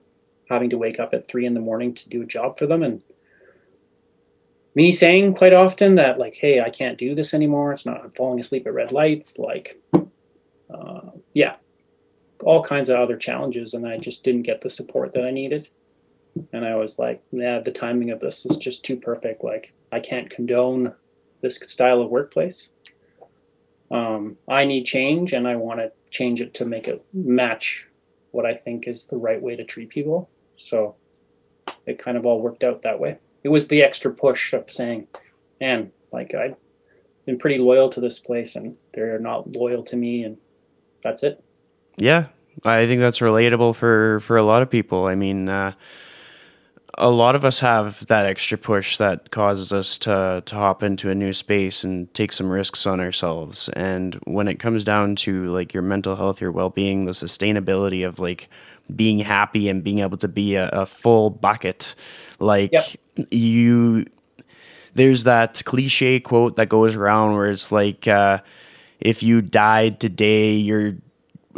having 0.50 0.70
to 0.70 0.78
wake 0.78 1.00
up 1.00 1.14
at 1.14 1.28
three 1.28 1.46
in 1.46 1.54
the 1.54 1.60
morning 1.60 1.94
to 1.94 2.10
do 2.10 2.22
a 2.22 2.26
job 2.26 2.58
for 2.58 2.66
them 2.66 2.82
and 2.84 3.02
me 4.76 4.92
saying 4.92 5.34
quite 5.36 5.54
often 5.54 5.96
that 5.96 6.18
like 6.18 6.36
hey 6.36 6.60
i 6.60 6.70
can't 6.70 6.98
do 6.98 7.14
this 7.14 7.34
anymore 7.34 7.72
it's 7.72 7.86
not 7.86 8.04
i'm 8.04 8.12
falling 8.12 8.40
asleep 8.40 8.66
at 8.66 8.74
red 8.74 8.92
lights 8.92 9.38
like 9.38 9.80
uh, 10.74 11.02
yeah 11.34 11.56
all 12.44 12.64
kinds 12.64 12.90
of 12.90 12.98
other 12.98 13.18
challenges 13.18 13.74
and 13.74 13.88
i 13.88 13.98
just 13.98 14.24
didn't 14.24 14.44
get 14.44 14.62
the 14.62 14.70
support 14.70 15.14
that 15.14 15.26
i 15.26 15.32
needed. 15.32 15.70
And 16.54 16.66
i 16.66 16.76
was 16.76 17.00
like 17.00 17.22
yeah 17.32 17.60
the 17.60 17.72
timing 17.72 18.12
of 18.12 18.20
this 18.20 18.46
is 18.46 18.58
just 18.58 18.84
too 18.86 18.96
perfect. 18.96 19.44
Like 19.44 19.74
i 19.92 20.00
can't 20.00 20.30
condone 20.30 20.94
this 21.42 21.58
style 21.58 22.02
of 22.02 22.10
workplace. 22.10 22.72
Um, 23.92 24.38
i 24.48 24.66
need 24.66 24.86
change 24.86 25.34
and 25.34 25.48
i 25.48 25.56
want 25.56 25.80
to 25.80 25.92
change 26.12 26.42
it 26.42 26.54
to 26.56 26.66
make 26.66 26.88
it 26.88 27.04
match 27.14 27.88
what 28.32 28.46
i 28.46 28.54
think 28.54 28.88
is 28.88 29.08
the 29.08 29.18
right 29.18 29.42
way 29.42 29.56
to 29.56 29.64
treat 29.64 29.90
people. 29.90 30.30
So 30.58 30.96
it 31.86 32.00
kind 32.00 32.18
of 32.18 32.26
all 32.26 32.42
worked 32.42 32.64
out 32.64 32.82
that 32.84 33.00
way. 33.00 33.18
It 33.44 33.50
was 33.50 33.68
the 33.68 33.82
extra 33.82 34.14
push 34.14 34.54
of 34.54 34.70
saying, 34.70 35.08
man, 35.60 35.92
like 36.12 36.34
I've 36.34 36.56
been 37.26 37.38
pretty 37.38 37.58
loyal 37.58 37.90
to 37.90 38.02
this 38.02 38.20
place 38.20 38.56
and 38.56 38.76
they're 38.94 39.20
not 39.20 39.56
loyal 39.56 39.84
to 39.84 39.96
me 39.96 40.24
and 40.24 40.38
that's 41.02 41.24
it. 41.24 41.44
Yeah. 42.00 42.28
I 42.66 42.88
think 42.88 43.00
that's 43.00 43.20
relatable 43.20 43.76
for, 43.76 44.20
for 44.22 44.36
a 44.36 44.44
lot 44.44 44.62
of 44.62 44.70
people. 44.70 45.06
I 45.06 45.16
mean, 45.16 45.48
uh, 45.48 45.74
a 46.98 47.10
lot 47.10 47.36
of 47.36 47.46
us 47.46 47.60
have 47.62 48.06
that 48.08 48.26
extra 48.26 48.58
push 48.58 48.98
that 48.98 49.32
causes 49.32 49.72
us 49.72 49.98
to 50.00 50.44
to 50.46 50.56
hop 50.56 50.84
into 50.84 51.10
a 51.10 51.16
new 51.16 51.32
space 51.32 51.84
and 51.86 52.14
take 52.14 52.34
some 52.34 52.50
risks 52.50 52.86
on 52.86 53.00
ourselves. 53.00 53.70
And 53.70 54.16
when 54.26 54.50
it 54.50 54.60
comes 54.60 54.84
down 54.84 55.16
to 55.18 55.46
like 55.46 55.74
your 55.74 55.84
mental 55.84 56.18
health, 56.18 56.42
your 56.42 56.52
well 56.52 56.70
being, 56.70 57.06
the 57.06 57.12
sustainability 57.12 58.06
of 58.06 58.20
like 58.20 58.50
being 58.94 59.20
happy 59.20 59.70
and 59.70 59.82
being 59.84 60.00
able 60.00 60.18
to 60.18 60.28
be 60.28 60.56
a, 60.56 60.68
a 60.70 60.86
full 60.86 61.30
bucket, 61.30 61.96
like 62.40 62.74
yep 62.74 62.86
you 63.32 64.06
there's 64.96 65.26
that 65.26 65.62
cliche 65.66 66.20
quote 66.20 66.58
that 66.58 66.70
goes 66.70 66.96
around 66.96 67.36
where 67.36 67.50
it's 67.50 67.72
like 67.72 68.08
uh, 68.08 68.40
if 69.00 69.24
you 69.24 69.42
died 69.42 70.00
today 70.00 70.54
your 70.54 70.92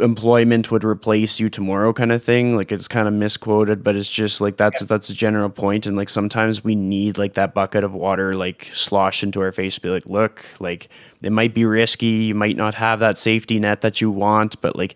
employment 0.02 0.70
would 0.70 0.84
replace 0.84 1.40
you 1.40 1.48
tomorrow 1.48 1.92
kind 1.92 2.12
of 2.12 2.22
thing 2.22 2.56
like 2.56 2.72
it's 2.72 2.88
kind 2.88 3.08
of 3.08 3.14
misquoted 3.14 3.82
but 3.82 3.96
it's 3.96 4.08
just 4.08 4.40
like 4.40 4.56
that's 4.56 4.82
yeah. 4.82 4.86
that's 4.86 5.08
a 5.08 5.14
general 5.14 5.48
point 5.48 5.86
and 5.86 5.96
like 5.96 6.08
sometimes 6.08 6.62
we 6.62 6.74
need 6.74 7.16
like 7.18 7.34
that 7.34 7.54
bucket 7.54 7.84
of 7.84 7.94
water 7.94 8.34
like 8.34 8.68
slosh 8.72 9.22
into 9.22 9.40
our 9.40 9.52
face 9.52 9.78
be 9.78 9.88
like 9.88 10.06
look 10.06 10.44
like 10.60 10.88
it 11.22 11.32
might 11.32 11.54
be 11.54 11.64
risky 11.64 12.06
you 12.06 12.34
might 12.34 12.56
not 12.56 12.74
have 12.74 12.98
that 12.98 13.16
safety 13.16 13.58
net 13.58 13.80
that 13.80 14.00
you 14.00 14.10
want 14.10 14.60
but 14.60 14.76
like 14.76 14.94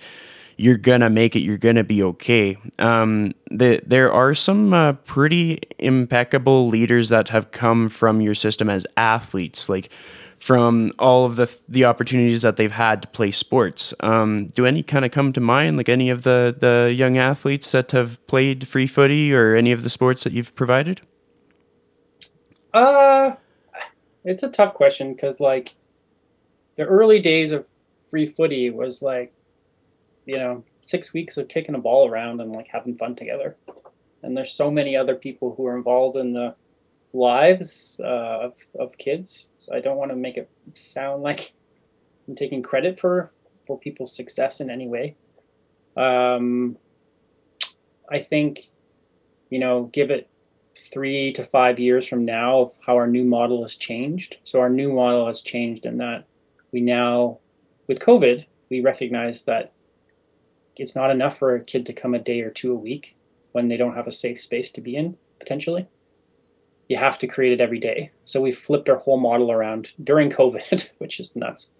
you're 0.57 0.79
gonna 0.79 1.11
make 1.11 1.37
it. 1.37 1.41
You're 1.41 1.59
gonna 1.59 1.85
be 1.85 2.03
okay. 2.03 2.57
Um, 2.79 3.35
the, 3.51 3.81
there 3.87 4.11
are 4.11 4.35
some 4.35 4.73
uh, 4.73 4.95
pretty 4.95 5.61
impeccable 5.79 6.69
leaders 6.69 7.11
that 7.11 7.29
have 7.29 7.51
come 7.51 7.89
from 7.89 8.23
your 8.23 8.35
system 8.35 8.71
as 8.71 8.87
athletes. 8.97 9.69
Like 9.69 9.91
from 10.39 10.93
all 10.99 11.25
of 11.25 11.37
the 11.37 11.55
the 11.69 11.85
opportunities 11.85 12.43
that 12.43 12.57
they've 12.57 12.71
had 12.71 13.03
to 13.03 13.09
play 13.09 13.31
sports. 13.31 13.95
Um, 14.01 14.49
do 14.49 14.67
any 14.67 14.83
kind 14.83 15.05
of 15.05 15.11
come 15.11 15.33
to 15.33 15.41
mind, 15.41 15.77
like 15.77 15.89
any 15.89 16.11
of 16.11 16.23
the 16.23 16.55
the 16.59 16.93
young 16.95 17.19
athletes 17.19 17.73
that 17.73 17.93
have 17.93 18.25
played 18.27 18.67
free 18.67 18.89
footie 18.89 19.33
or 19.33 19.55
any 19.55 19.73
of 19.73 19.83
the 19.83 19.91
sports 19.91 20.25
that 20.25 20.33
you've 20.33 20.55
provided? 20.55 21.01
Uh, 22.75 23.35
it's 24.25 24.43
a 24.43 24.51
tough 24.51 24.75
question 24.75 25.15
because 25.15 25.41
like 25.41 25.75
the 26.77 26.85
early 26.85 27.21
days 27.21 27.53
of 27.53 27.65
free 28.11 28.29
footie 28.29 28.73
was 28.73 29.03
like, 29.03 29.33
you 30.27 30.37
know, 30.37 30.63
six 30.83 31.13
weeks 31.13 31.37
of 31.37 31.49
kicking 31.49 31.75
a 31.75 31.79
ball 31.79 32.09
around 32.09 32.41
and 32.41 32.53
like 32.53 32.69
having 32.69 32.95
fun 32.95 33.17
together. 33.17 33.57
And 34.23 34.37
there's 34.37 34.53
so 34.53 34.71
many 34.71 34.97
other 34.97 35.15
people 35.15 35.55
who 35.55 35.67
are 35.67 35.77
involved 35.77 36.17
in 36.17 36.33
the 36.33 36.55
lives 37.17 37.99
uh, 38.01 38.41
of, 38.47 38.55
of 38.79 38.97
kids. 38.99 39.49
So 39.59 39.75
I 39.75 39.81
don't 39.81 39.97
want 39.97 40.11
to 40.11 40.17
make 40.17 40.37
it 40.37 40.51
sound 40.75 41.23
like 41.23 41.53
I'm 42.29 42.35
taking 42.35 42.63
credit 42.63 43.01
for, 43.01 43.33
for 43.67 43.79
people's 43.79 44.15
success 44.15 44.61
in 44.61 44.71
any 44.71 44.87
way. 44.87 45.17
Um, 45.97 46.77
I 48.11 48.19
think, 48.19 48.71
you 49.51 49.59
know, 49.59 49.85
give 49.93 50.11
it 50.11 50.29
three 50.79 51.33
to 51.33 51.43
five 51.43 51.81
years 51.81 52.07
from 52.07 52.25
now 52.25 52.61
of 52.61 52.71
how 52.87 52.97
our 52.97 53.07
new 53.07 53.25
model 53.25 53.63
has 53.63 53.77
changed. 53.77 54.39
So 54.45 54.61
our 54.61 54.69
new 54.69 54.93
model 54.93 55.27
has 55.27 55.41
changed 55.41 55.87
in 55.87 55.97
that 55.99 56.27
we 56.73 56.81
now, 56.81 57.39
with 57.87 58.01
COVID, 58.01 58.45
we 58.69 58.81
recognize 58.81 59.43
that 59.45 59.73
it's 60.77 60.95
not 60.95 61.11
enough 61.11 61.39
for 61.39 61.55
a 61.55 61.65
kid 61.65 61.87
to 61.87 61.93
come 61.95 62.15
a 62.15 62.19
day 62.19 62.43
or 62.43 62.51
two 62.51 62.73
a 62.73 62.77
week 62.77 63.17
when 63.53 63.67
they 63.67 63.79
don't 63.79 63.95
have 63.95 64.07
a 64.07 64.13
safe 64.13 64.43
space 64.43 64.71
to 64.73 64.83
be 64.83 64.97
in 64.97 65.17
potentially 65.39 65.89
you 66.89 66.97
have 66.97 67.19
to 67.19 67.27
create 67.27 67.53
it 67.53 67.61
every 67.61 67.81
day. 67.81 68.11
So 68.25 68.41
we 68.41 68.53
flipped 68.53 68.89
our 68.89 68.97
whole 68.97 69.19
model 69.19 69.51
around 69.51 69.93
during 70.03 70.31
COVID, 70.31 70.91
which 70.99 71.21
is 71.21 71.35
nuts, 71.35 71.71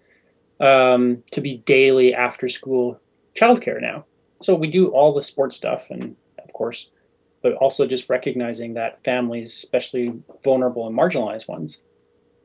um, 0.59 1.23
to 1.31 1.41
be 1.41 1.57
daily 1.57 2.13
after 2.13 2.47
school 2.47 2.99
childcare 3.35 3.81
now. 3.81 4.05
So 4.41 4.53
we 4.53 4.67
do 4.67 4.89
all 4.89 5.13
the 5.13 5.21
sports 5.21 5.55
stuff, 5.55 5.89
and 5.89 6.15
of 6.43 6.53
course, 6.53 6.91
but 7.41 7.53
also 7.53 7.87
just 7.87 8.09
recognizing 8.09 8.73
that 8.73 9.03
families, 9.03 9.53
especially 9.53 10.13
vulnerable 10.43 10.87
and 10.87 10.97
marginalized 10.97 11.47
ones, 11.47 11.79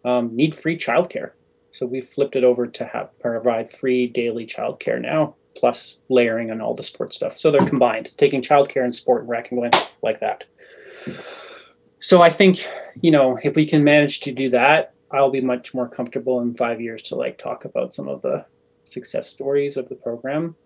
um, 0.04 0.34
need 0.34 0.54
free 0.54 0.76
childcare. 0.76 1.32
So 1.70 1.86
we 1.86 2.00
flipped 2.00 2.36
it 2.36 2.44
over 2.44 2.66
to 2.66 2.84
have 2.84 3.18
provide 3.18 3.70
free 3.70 4.06
daily 4.06 4.46
childcare 4.46 5.00
now, 5.00 5.34
plus 5.56 5.98
layering 6.08 6.50
on 6.50 6.60
all 6.60 6.74
the 6.74 6.82
sports 6.82 7.16
stuff. 7.16 7.36
So 7.36 7.50
they're 7.50 7.66
combined, 7.66 8.06
it's 8.06 8.16
taking 8.16 8.42
childcare 8.42 8.84
and 8.84 8.94
sport 8.94 9.22
and 9.22 9.30
rec 9.30 9.50
and 9.50 9.60
going 9.60 9.72
like 10.02 10.20
that 10.20 10.44
so 12.02 12.20
I 12.20 12.30
think, 12.30 12.68
you 13.00 13.12
know, 13.12 13.38
if 13.44 13.54
we 13.54 13.64
can 13.64 13.84
manage 13.84 14.20
to 14.20 14.32
do 14.32 14.50
that, 14.50 14.92
I'll 15.12 15.30
be 15.30 15.40
much 15.40 15.72
more 15.72 15.88
comfortable 15.88 16.40
in 16.40 16.52
five 16.52 16.80
years 16.80 17.02
to 17.04 17.14
like 17.14 17.38
talk 17.38 17.64
about 17.64 17.94
some 17.94 18.08
of 18.08 18.22
the 18.22 18.44
success 18.84 19.28
stories 19.28 19.76
of 19.76 19.88
the 19.88 19.94
program. 19.94 20.56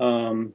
Um, 0.00 0.54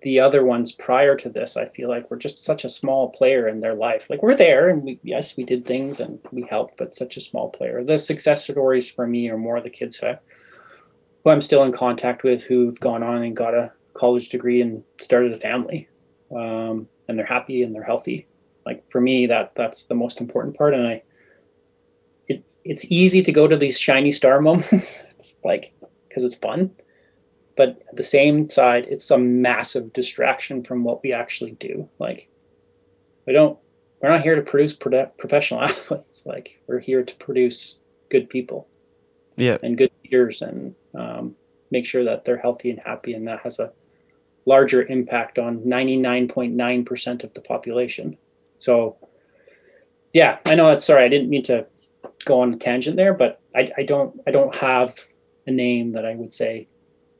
the 0.00 0.18
other 0.20 0.44
ones 0.44 0.72
prior 0.72 1.14
to 1.14 1.28
this, 1.28 1.58
I 1.58 1.66
feel 1.66 1.90
like 1.90 2.10
we're 2.10 2.16
just 2.16 2.42
such 2.42 2.64
a 2.64 2.70
small 2.70 3.10
player 3.10 3.48
in 3.48 3.60
their 3.60 3.74
life. 3.74 4.08
Like 4.08 4.22
we're 4.22 4.34
there, 4.34 4.70
and 4.70 4.82
we 4.82 4.98
yes, 5.02 5.36
we 5.36 5.44
did 5.44 5.66
things 5.66 6.00
and 6.00 6.18
we 6.32 6.46
helped, 6.48 6.78
but 6.78 6.96
such 6.96 7.18
a 7.18 7.22
small 7.22 7.50
player. 7.50 7.84
The 7.84 7.98
success 7.98 8.44
stories 8.44 8.90
for 8.90 9.06
me 9.06 9.28
are 9.28 9.38
more 9.38 9.60
the 9.60 9.68
kids 9.68 9.96
who, 9.96 10.12
who 11.22 11.30
I'm 11.30 11.42
still 11.42 11.64
in 11.64 11.72
contact 11.72 12.22
with, 12.22 12.42
who've 12.42 12.80
gone 12.80 13.02
on 13.02 13.22
and 13.22 13.36
got 13.36 13.54
a 13.54 13.72
college 13.92 14.30
degree 14.30 14.62
and 14.62 14.82
started 15.00 15.32
a 15.32 15.36
family, 15.36 15.88
um, 16.34 16.88
and 17.08 17.18
they're 17.18 17.26
happy 17.26 17.62
and 17.62 17.74
they're 17.74 17.82
healthy 17.82 18.26
like 18.66 18.88
for 18.90 19.00
me 19.00 19.26
that 19.26 19.54
that's 19.54 19.84
the 19.84 19.94
most 19.94 20.20
important 20.20 20.56
part 20.56 20.74
and 20.74 20.86
i 20.86 21.02
it, 22.28 22.52
it's 22.64 22.90
easy 22.90 23.22
to 23.22 23.32
go 23.32 23.46
to 23.46 23.56
these 23.56 23.78
shiny 23.78 24.12
star 24.12 24.40
moments. 24.48 25.02
It's 25.10 25.36
like 25.44 25.74
because 26.08 26.24
it's 26.24 26.36
fun. 26.36 26.70
But 27.56 27.82
at 27.88 27.96
the 27.96 28.02
same 28.02 28.48
side 28.48 28.86
it's 28.88 29.10
a 29.10 29.18
massive 29.18 29.92
distraction 29.92 30.62
from 30.64 30.84
what 30.84 31.02
we 31.02 31.12
actually 31.12 31.52
do. 31.52 31.88
Like 31.98 32.28
we 33.26 33.32
don't 33.32 33.58
we're 34.00 34.10
not 34.10 34.20
here 34.20 34.34
to 34.34 34.42
produce 34.42 34.74
pro- 34.74 35.06
professional 35.18 35.62
athletes. 35.68 36.26
Like 36.26 36.60
we're 36.66 36.80
here 36.80 37.02
to 37.02 37.16
produce 37.16 37.76
good 38.10 38.28
people. 38.28 38.68
Yeah. 39.36 39.58
And 39.62 39.76
good 39.76 39.90
leaders 40.04 40.42
and 40.42 40.74
um, 40.94 41.34
make 41.70 41.86
sure 41.86 42.04
that 42.04 42.24
they're 42.24 42.36
healthy 42.36 42.70
and 42.70 42.80
happy 42.84 43.14
and 43.14 43.26
that 43.26 43.40
has 43.40 43.58
a 43.58 43.72
larger 44.46 44.84
impact 44.84 45.38
on 45.38 45.58
99.9% 45.60 47.24
of 47.24 47.34
the 47.34 47.40
population 47.40 48.16
so, 48.64 48.96
yeah, 50.14 50.38
I 50.46 50.54
know 50.54 50.68
that's 50.68 50.86
sorry. 50.86 51.04
I 51.04 51.08
didn't 51.08 51.28
mean 51.28 51.42
to 51.42 51.66
go 52.24 52.40
on 52.40 52.54
a 52.54 52.56
tangent 52.56 52.96
there, 52.96 53.12
but 53.12 53.42
I, 53.54 53.68
I 53.76 53.82
don't 53.82 54.18
I 54.26 54.30
don't 54.30 54.54
have 54.54 54.98
a 55.46 55.50
name 55.50 55.92
that 55.92 56.06
I 56.06 56.14
would 56.14 56.32
say, 56.32 56.66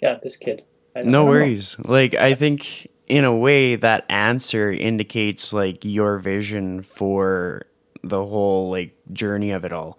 yeah, 0.00 0.16
this 0.22 0.38
kid. 0.38 0.64
No 0.96 1.26
worries. 1.26 1.78
Know. 1.78 1.92
Like 1.92 2.14
I 2.14 2.34
think 2.34 2.88
in 3.08 3.24
a 3.24 3.36
way 3.36 3.76
that 3.76 4.06
answer 4.08 4.72
indicates 4.72 5.52
like 5.52 5.84
your 5.84 6.18
vision 6.18 6.80
for 6.80 7.66
the 8.02 8.24
whole 8.24 8.70
like 8.70 8.94
journey 9.12 9.50
of 9.50 9.66
it 9.66 9.72
all. 9.72 9.98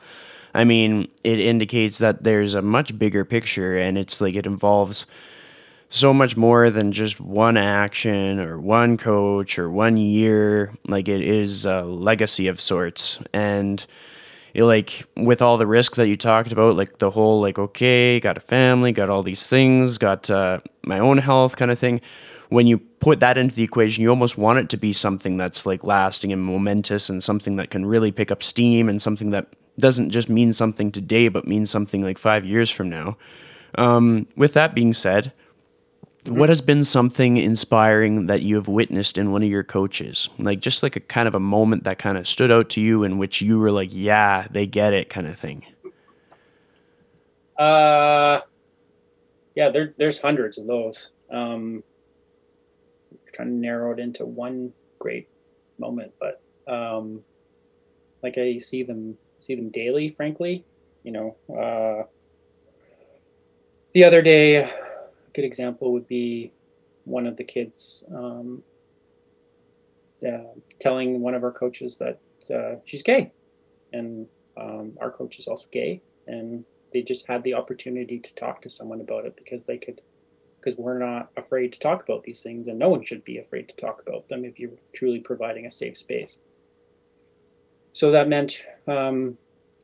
I 0.55 0.63
mean, 0.63 1.09
it 1.23 1.39
indicates 1.39 1.99
that 1.99 2.23
there's 2.23 2.55
a 2.55 2.61
much 2.63 2.97
bigger 2.97 3.23
picture 3.23 3.77
and 3.77 3.99
it's 3.99 4.19
like 4.19 4.35
it 4.35 4.47
involves 4.47 5.05
so 5.89 6.13
much 6.13 6.35
more 6.35 6.69
than 6.69 6.91
just 6.91 7.19
one 7.19 7.57
action 7.57 8.39
or 8.39 8.59
one 8.59 8.97
coach 8.97 9.57
or 9.59 9.69
one 9.69 9.97
year. 9.97 10.73
Like 10.87 11.07
it 11.07 11.21
is 11.21 11.65
a 11.65 11.83
legacy 11.83 12.47
of 12.47 12.59
sorts. 12.59 13.19
And 13.33 13.85
it, 14.53 14.63
like 14.63 15.05
with 15.15 15.41
all 15.41 15.57
the 15.57 15.67
risk 15.67 15.95
that 15.95 16.07
you 16.07 16.17
talked 16.17 16.51
about, 16.51 16.75
like 16.75 16.99
the 16.99 17.11
whole 17.11 17.41
like 17.41 17.59
okay, 17.59 18.19
got 18.19 18.37
a 18.37 18.41
family, 18.41 18.91
got 18.91 19.09
all 19.09 19.23
these 19.23 19.47
things, 19.47 19.97
got 19.97 20.29
uh, 20.29 20.59
my 20.83 20.99
own 20.99 21.17
health 21.17 21.55
kind 21.55 21.71
of 21.71 21.79
thing. 21.79 22.01
When 22.49 22.67
you 22.67 22.77
put 22.77 23.19
that 23.21 23.37
into 23.37 23.55
the 23.55 23.63
equation, 23.63 24.03
you 24.03 24.09
almost 24.09 24.37
want 24.37 24.59
it 24.59 24.69
to 24.69 24.77
be 24.77 24.93
something 24.93 25.35
that's 25.35 25.65
like 25.65 25.83
lasting 25.83 26.31
and 26.31 26.43
momentous 26.43 27.09
and 27.09 27.23
something 27.23 27.55
that 27.57 27.69
can 27.69 27.85
really 27.85 28.11
pick 28.11 28.31
up 28.31 28.43
steam 28.43 28.87
and 28.87 29.01
something 29.01 29.31
that 29.31 29.47
doesn't 29.77 30.11
just 30.11 30.29
mean 30.29 30.53
something 30.53 30.91
today, 30.91 31.27
but 31.27 31.47
means 31.47 31.69
something 31.69 32.01
like 32.01 32.17
five 32.17 32.45
years 32.45 32.69
from 32.69 32.89
now. 32.89 33.17
Um, 33.77 34.27
with 34.37 34.53
that 34.53 34.73
being 34.73 34.93
said, 34.93 35.33
what 36.27 36.49
has 36.49 36.61
been 36.61 36.83
something 36.83 37.37
inspiring 37.37 38.27
that 38.27 38.41
you 38.41 38.55
have 38.55 38.67
witnessed 38.67 39.17
in 39.17 39.31
one 39.31 39.43
of 39.43 39.49
your 39.49 39.63
coaches? 39.63 40.29
Like 40.39 40.59
just 40.59 40.83
like 40.83 40.95
a 40.95 40.99
kind 40.99 41.27
of 41.27 41.35
a 41.35 41.39
moment 41.39 41.83
that 41.83 41.99
kind 41.99 42.17
of 42.17 42.27
stood 42.27 42.51
out 42.51 42.69
to 42.71 42.81
you 42.81 43.03
in 43.03 43.17
which 43.17 43.41
you 43.41 43.59
were 43.59 43.71
like 43.71 43.89
yeah 43.91 44.47
they 44.51 44.65
get 44.65 44.93
it 44.93 45.09
kind 45.09 45.27
of 45.27 45.37
thing. 45.37 45.65
Uh 47.57 48.41
yeah 49.55 49.69
there, 49.69 49.93
there's 49.97 50.21
hundreds 50.21 50.57
of 50.57 50.67
those. 50.67 51.11
Um 51.31 51.83
trying 53.33 53.49
to 53.49 53.53
narrow 53.53 53.91
it 53.91 53.99
into 53.99 54.25
one 54.25 54.71
great 54.99 55.27
moment 55.77 56.11
but 56.19 56.41
um 56.71 57.21
like 58.23 58.37
i 58.37 58.57
see 58.57 58.81
them 58.81 59.17
see 59.39 59.55
them 59.55 59.69
daily 59.69 60.09
frankly 60.09 60.63
you 61.03 61.11
know 61.11 61.35
uh 61.53 62.03
the 63.93 64.05
other 64.05 64.21
day 64.21 64.71
good 65.35 65.45
example 65.45 65.91
would 65.91 66.07
be 66.07 66.51
one 67.03 67.27
of 67.27 67.35
the 67.37 67.43
kids 67.43 68.03
um, 68.13 68.63
uh, 70.25 70.53
telling 70.79 71.21
one 71.21 71.35
of 71.35 71.43
our 71.43 71.51
coaches 71.51 71.97
that 71.97 72.19
uh, 72.53 72.79
she's 72.85 73.03
gay, 73.03 73.31
and 73.93 74.27
um, 74.57 74.93
our 75.01 75.11
coach 75.11 75.37
is 75.37 75.47
also 75.47 75.67
gay, 75.71 76.01
and 76.27 76.63
they 76.93 77.01
just 77.01 77.27
had 77.27 77.43
the 77.43 77.53
opportunity 77.53 78.19
to 78.19 78.33
talk 78.35 78.61
to 78.61 78.69
someone 78.69 79.01
about 79.01 79.25
it 79.25 79.35
because 79.35 79.63
they 79.65 79.77
could, 79.77 80.01
because 80.59 80.77
we're 80.79 80.97
not 80.97 81.29
afraid 81.37 81.73
to 81.73 81.79
talk 81.79 82.01
about 82.03 82.23
these 82.23 82.41
things, 82.41 82.67
and 82.67 82.79
no 82.79 82.89
one 82.89 83.03
should 83.03 83.23
be 83.23 83.37
afraid 83.37 83.67
to 83.67 83.75
talk 83.75 84.01
about 84.07 84.27
them 84.29 84.45
if 84.45 84.57
you're 84.59 84.71
truly 84.93 85.19
providing 85.19 85.65
a 85.65 85.71
safe 85.71 85.97
space. 85.97 86.37
So 87.93 88.11
that 88.11 88.27
meant 88.27 88.65
um, 88.87 89.37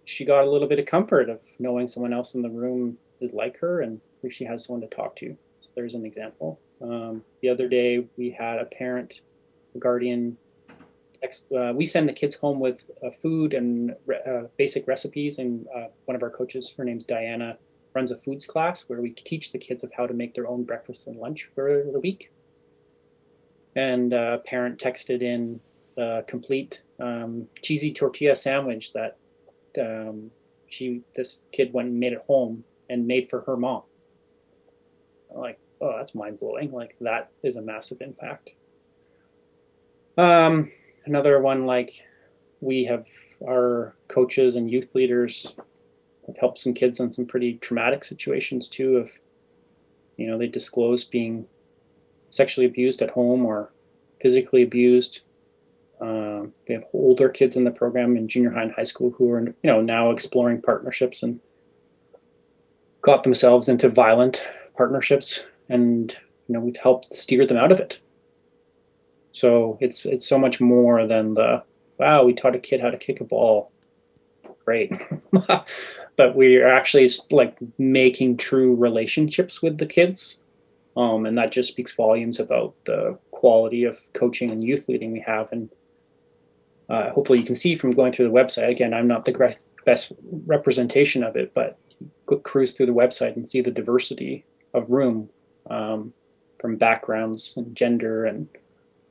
she 0.06 0.26
got 0.26 0.44
a 0.44 0.50
little 0.50 0.68
bit 0.68 0.80
of 0.80 0.86
comfort 0.86 1.30
of 1.30 1.42
knowing 1.60 1.88
someone 1.88 2.14
else 2.14 2.36
in 2.36 2.42
the 2.42 2.50
room 2.50 2.98
is 3.20 3.34
like 3.34 3.58
her 3.60 3.82
and 3.82 4.02
she 4.30 4.46
has 4.46 4.66
someone 4.66 4.82
to 4.82 4.96
talk 4.96 5.16
to. 5.18 5.36
So 5.62 5.70
there's 5.76 5.94
an 5.94 6.06
example. 6.06 6.60
Um, 6.82 7.24
the 7.42 7.50
other 7.50 7.68
day 7.68 8.06
we 8.18 8.32
had 8.32 8.60
a 8.60 8.66
parent, 8.66 9.22
a 9.76 9.80
guardian. 9.80 10.38
Uh, 11.56 11.72
we 11.76 11.86
send 11.86 12.10
the 12.10 12.14
kids 12.14 12.36
home 12.36 12.60
with 12.60 12.90
uh, 13.06 13.12
food 13.12 13.54
and 13.54 13.96
re- 14.06 14.22
uh, 14.28 14.48
basic 14.58 14.88
recipes, 14.88 15.38
and 15.38 15.68
uh, 15.76 15.86
one 16.06 16.16
of 16.16 16.24
our 16.24 16.32
coaches, 16.32 16.74
her 16.76 16.84
name's 16.84 17.04
Diana, 17.04 17.58
runs 17.94 18.12
a 18.12 18.18
foods 18.18 18.46
class 18.46 18.90
where 18.90 19.02
we 19.02 19.12
teach 19.12 19.52
the 19.52 19.60
kids 19.60 19.84
of 19.84 19.92
how 19.96 20.08
to 20.08 20.14
make 20.14 20.34
their 20.34 20.48
own 20.48 20.64
breakfast 20.64 21.08
and 21.08 21.18
lunch 21.18 21.50
for 21.54 21.84
the 21.92 22.00
week. 22.00 22.32
And 23.76 24.14
a 24.14 24.42
parent 24.46 24.80
texted 24.80 25.22
in 25.22 25.60
a 25.98 26.24
complete 26.28 26.82
um, 27.00 27.48
cheesy 27.62 27.94
tortilla 27.94 28.36
sandwich 28.36 28.94
that 28.94 29.18
um, 29.80 30.32
she 30.68 31.02
this 31.16 31.44
kid 31.52 31.72
went 31.74 31.90
and 31.90 32.00
made 32.00 32.14
at 32.14 32.24
home 32.26 32.64
and 32.90 33.06
made 33.06 33.30
for 33.30 33.42
her 33.42 33.58
mom 33.58 33.84
like, 35.34 35.60
oh, 35.82 35.94
that's 35.98 36.16
mind 36.16 36.40
blowing. 36.40 36.72
Like 36.72 36.96
that 37.02 37.32
is 37.44 37.56
a 37.56 37.62
massive 37.62 38.02
impact. 38.02 38.52
Um, 40.18 40.72
another 41.06 41.40
one 41.42 41.66
like 41.66 42.06
we 42.60 42.86
have 42.86 43.08
our 43.48 43.96
coaches 44.08 44.56
and 44.56 44.70
youth 44.70 44.94
leaders 44.94 45.56
have 46.28 46.38
helped 46.38 46.60
some 46.60 46.74
kids 46.74 47.00
on 47.00 47.12
some 47.12 47.26
pretty 47.26 47.56
traumatic 47.56 48.04
situations 48.06 48.70
too. 48.70 48.98
Of 48.98 49.12
you 50.18 50.28
know 50.28 50.38
they 50.38 50.48
disclose 50.48 51.04
being 51.04 51.48
sexually 52.30 52.68
abused 52.68 53.02
at 53.02 53.10
home 53.10 53.46
or 53.46 53.74
physically 54.22 54.64
abused. 54.64 55.22
Um, 56.00 56.54
we 56.68 56.74
have 56.74 56.86
older 56.94 57.30
kids 57.30 57.56
in 57.56 57.64
the 57.64 57.72
program 57.72 58.18
in 58.18 58.28
junior 58.28 58.52
high 58.52 58.64
and 58.64 58.72
high 58.72 58.84
school 58.84 59.12
who 59.12 59.32
are 59.32 59.42
you 59.42 59.56
know 59.64 59.82
now 59.82 60.12
exploring 60.12 60.62
partnerships 60.62 61.24
and 61.24 61.40
got 63.02 63.24
themselves 63.24 63.68
into 63.68 63.90
violent 63.90 64.48
partnerships 64.76 65.46
and 65.70 66.16
you 66.48 66.54
know 66.54 66.60
we've 66.60 66.78
helped 66.78 67.14
steer 67.14 67.46
them 67.46 67.58
out 67.58 67.72
of 67.72 67.80
it. 67.80 68.00
So 69.32 69.78
it's 69.82 70.06
it's 70.06 70.28
so 70.28 70.38
much 70.38 70.60
more 70.60 71.08
than 71.08 71.34
the 71.34 71.64
wow 71.98 72.24
we 72.24 72.34
taught 72.34 72.56
a 72.56 72.60
kid 72.60 72.82
how 72.82 72.90
to 72.90 72.98
kick 72.98 73.22
a 73.22 73.26
ball. 73.26 73.72
Great. 74.66 74.94
But 76.18 76.36
we're 76.36 76.68
actually 76.68 77.10
like 77.32 77.58
making 77.80 78.38
true 78.38 78.76
relationships 78.76 79.62
with 79.62 79.80
the 79.80 79.88
kids. 79.88 80.40
Um, 80.96 81.26
and 81.26 81.36
that 81.38 81.52
just 81.52 81.72
speaks 81.72 81.96
volumes 81.96 82.40
about 82.40 82.76
the 82.84 83.18
quality 83.32 83.86
of 83.86 83.98
coaching 84.14 84.52
and 84.52 84.64
youth 84.64 84.88
leading 84.88 85.14
we 85.14 85.22
have. 85.22 85.52
And 85.52 85.70
uh, 86.92 87.10
hopefully 87.12 87.40
you 87.40 87.46
can 87.46 87.56
see 87.56 87.74
from 87.74 87.92
going 87.92 88.12
through 88.12 88.28
the 88.28 88.34
website 88.34 88.70
again 88.70 88.94
i'm 88.94 89.08
not 89.08 89.24
the 89.26 89.56
best 89.86 90.12
representation 90.46 91.24
of 91.24 91.36
it 91.36 91.54
but 91.54 91.78
cruise 92.44 92.74
through 92.74 92.86
the 92.86 92.94
website 92.94 93.36
and 93.36 93.48
see 93.48 93.62
the 93.62 93.72
diversity 93.72 94.44
of 94.74 94.90
room 94.90 95.30
um, 95.70 96.14
from 96.60 96.78
backgrounds 96.78 97.54
and 97.58 97.76
gender 97.76 98.26
and 98.26 98.48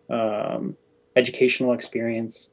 um, 0.08 0.76
educational 1.16 1.72
experience. 1.72 2.50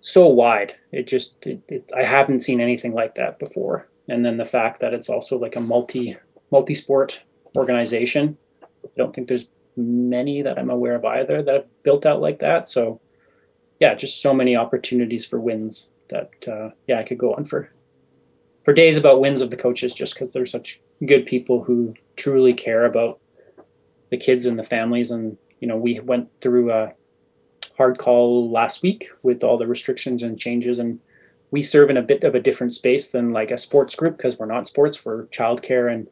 So 0.00 0.28
wide. 0.28 0.76
It 0.92 1.06
just 1.06 1.44
it, 1.46 1.60
it, 1.68 1.90
i 1.96 2.04
haven't 2.04 2.42
seen 2.42 2.60
anything 2.60 2.94
like 2.94 3.14
that 3.16 3.38
before. 3.38 3.88
And 4.08 4.24
then 4.24 4.36
the 4.36 4.44
fact 4.44 4.80
that 4.80 4.94
it's 4.94 5.08
also 5.08 5.38
like 5.38 5.56
a 5.56 5.60
multi 5.60 6.16
multi 6.52 6.74
sport 6.74 7.22
organization 7.56 8.36
i 8.62 8.88
don't 8.96 9.12
think 9.12 9.26
there's 9.26 9.48
many 9.76 10.42
that 10.42 10.58
i'm 10.58 10.70
aware 10.70 10.94
of 10.94 11.04
either 11.04 11.42
that 11.42 11.54
have 11.54 11.82
built 11.82 12.06
out 12.06 12.20
like 12.20 12.38
that. 12.40 12.68
So 12.68 13.00
yeah 13.80 13.94
just 13.94 14.22
so 14.22 14.32
many 14.32 14.56
opportunities 14.56 15.26
for 15.26 15.40
wins 15.40 15.88
that 16.10 16.30
uh, 16.48 16.70
yeah 16.86 16.98
i 16.98 17.02
could 17.02 17.18
go 17.18 17.34
on 17.34 17.44
for 17.44 17.70
for 18.66 18.72
days 18.72 18.98
about 18.98 19.20
wins 19.20 19.40
of 19.40 19.50
the 19.50 19.56
coaches 19.56 19.94
just 19.94 20.14
because 20.14 20.32
they're 20.32 20.44
such 20.44 20.80
good 21.06 21.24
people 21.24 21.62
who 21.62 21.94
truly 22.16 22.52
care 22.52 22.84
about 22.84 23.20
the 24.10 24.16
kids 24.16 24.44
and 24.44 24.58
the 24.58 24.64
families. 24.64 25.12
And 25.12 25.38
you 25.60 25.68
know 25.68 25.76
we 25.76 26.00
went 26.00 26.28
through 26.40 26.72
a 26.72 26.92
hard 27.76 27.96
call 27.96 28.50
last 28.50 28.82
week 28.82 29.08
with 29.22 29.44
all 29.44 29.56
the 29.56 29.68
restrictions 29.68 30.24
and 30.24 30.36
changes. 30.36 30.80
And 30.80 30.98
we 31.52 31.62
serve 31.62 31.90
in 31.90 31.96
a 31.96 32.02
bit 32.02 32.24
of 32.24 32.34
a 32.34 32.40
different 32.40 32.72
space 32.72 33.12
than 33.12 33.30
like 33.30 33.52
a 33.52 33.58
sports 33.58 33.94
group 33.94 34.16
because 34.16 34.36
we're 34.36 34.46
not 34.46 34.66
sports 34.66 35.04
we're 35.04 35.26
childcare 35.26 35.92
and 35.92 36.08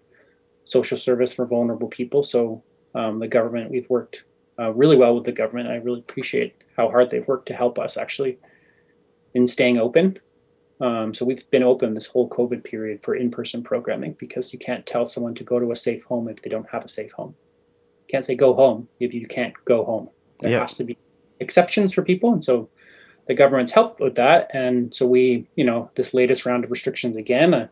social 0.64 0.96
service 0.96 1.32
for 1.32 1.46
vulnerable 1.46 1.88
people. 1.88 2.22
So 2.22 2.62
um, 2.94 3.18
the 3.18 3.26
government 3.26 3.72
we've 3.72 3.90
worked 3.90 4.22
uh, 4.60 4.70
really 4.70 4.96
well 4.96 5.16
with 5.16 5.24
the 5.24 5.32
government. 5.32 5.70
I 5.70 5.78
really 5.78 5.98
appreciate 5.98 6.54
how 6.76 6.88
hard 6.88 7.10
they've 7.10 7.26
worked 7.26 7.46
to 7.46 7.54
help 7.54 7.80
us 7.80 7.96
actually 7.96 8.38
in 9.34 9.48
staying 9.48 9.78
open 9.78 10.20
um, 10.80 11.14
so 11.14 11.24
we've 11.24 11.48
been 11.50 11.62
open 11.62 11.94
this 11.94 12.06
whole 12.06 12.28
COVID 12.28 12.64
period 12.64 13.02
for 13.02 13.14
in-person 13.14 13.62
programming 13.62 14.16
because 14.18 14.52
you 14.52 14.58
can't 14.58 14.84
tell 14.86 15.06
someone 15.06 15.34
to 15.34 15.44
go 15.44 15.58
to 15.58 15.70
a 15.70 15.76
safe 15.76 16.02
home 16.04 16.28
if 16.28 16.42
they 16.42 16.50
don't 16.50 16.68
have 16.70 16.84
a 16.84 16.88
safe 16.88 17.12
home. 17.12 17.34
You 18.06 18.12
can't 18.12 18.24
say 18.24 18.34
go 18.34 18.54
home 18.54 18.88
if 19.00 19.14
you 19.14 19.26
can't 19.26 19.54
go 19.64 19.84
home. 19.84 20.10
There 20.40 20.52
yeah. 20.52 20.60
has 20.60 20.74
to 20.74 20.84
be 20.84 20.98
exceptions 21.40 21.94
for 21.94 22.02
people, 22.02 22.32
and 22.32 22.44
so 22.44 22.68
the 23.26 23.34
government's 23.34 23.72
helped 23.72 24.00
with 24.00 24.16
that. 24.16 24.50
And 24.52 24.92
so 24.92 25.06
we, 25.06 25.46
you 25.54 25.64
know, 25.64 25.90
this 25.94 26.12
latest 26.12 26.44
round 26.44 26.64
of 26.64 26.70
restrictions 26.70 27.16
again, 27.16 27.54
uh, 27.54 27.68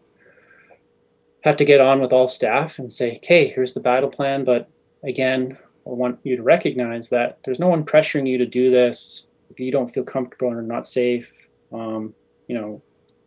had 1.42 1.58
to 1.58 1.64
get 1.64 1.80
on 1.80 2.00
with 2.00 2.12
all 2.12 2.28
staff 2.28 2.78
and 2.78 2.92
say, 2.92 3.16
"Okay, 3.16 3.48
here's 3.48 3.74
the 3.74 3.80
battle 3.80 4.08
plan." 4.08 4.44
But 4.44 4.68
again, 5.02 5.58
I 5.86 5.90
want 5.90 6.20
you 6.22 6.36
to 6.36 6.42
recognize 6.42 7.08
that 7.10 7.38
there's 7.44 7.58
no 7.58 7.68
one 7.68 7.84
pressuring 7.84 8.28
you 8.28 8.38
to 8.38 8.46
do 8.46 8.70
this 8.70 9.26
if 9.50 9.58
you 9.58 9.72
don't 9.72 9.92
feel 9.92 10.04
comfortable 10.04 10.52
or 10.52 10.62
not 10.62 10.86
safe. 10.86 11.48
Um, 11.72 12.14
you 12.46 12.54
know, 12.54 12.80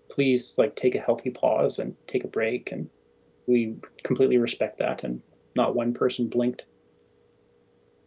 please 0.10 0.56
like 0.58 0.76
take 0.76 0.96
a 0.96 1.00
healthy 1.00 1.30
pause 1.30 1.80
and 1.80 1.96
take 2.08 2.24
a 2.24 2.30
break 2.30 2.72
and 2.72 2.90
we 3.48 3.76
completely 4.04 4.38
respect 4.38 4.78
that 4.80 5.04
and 5.04 5.22
not 5.56 5.76
one 5.76 5.94
person 5.94 6.28
blinked. 6.28 6.64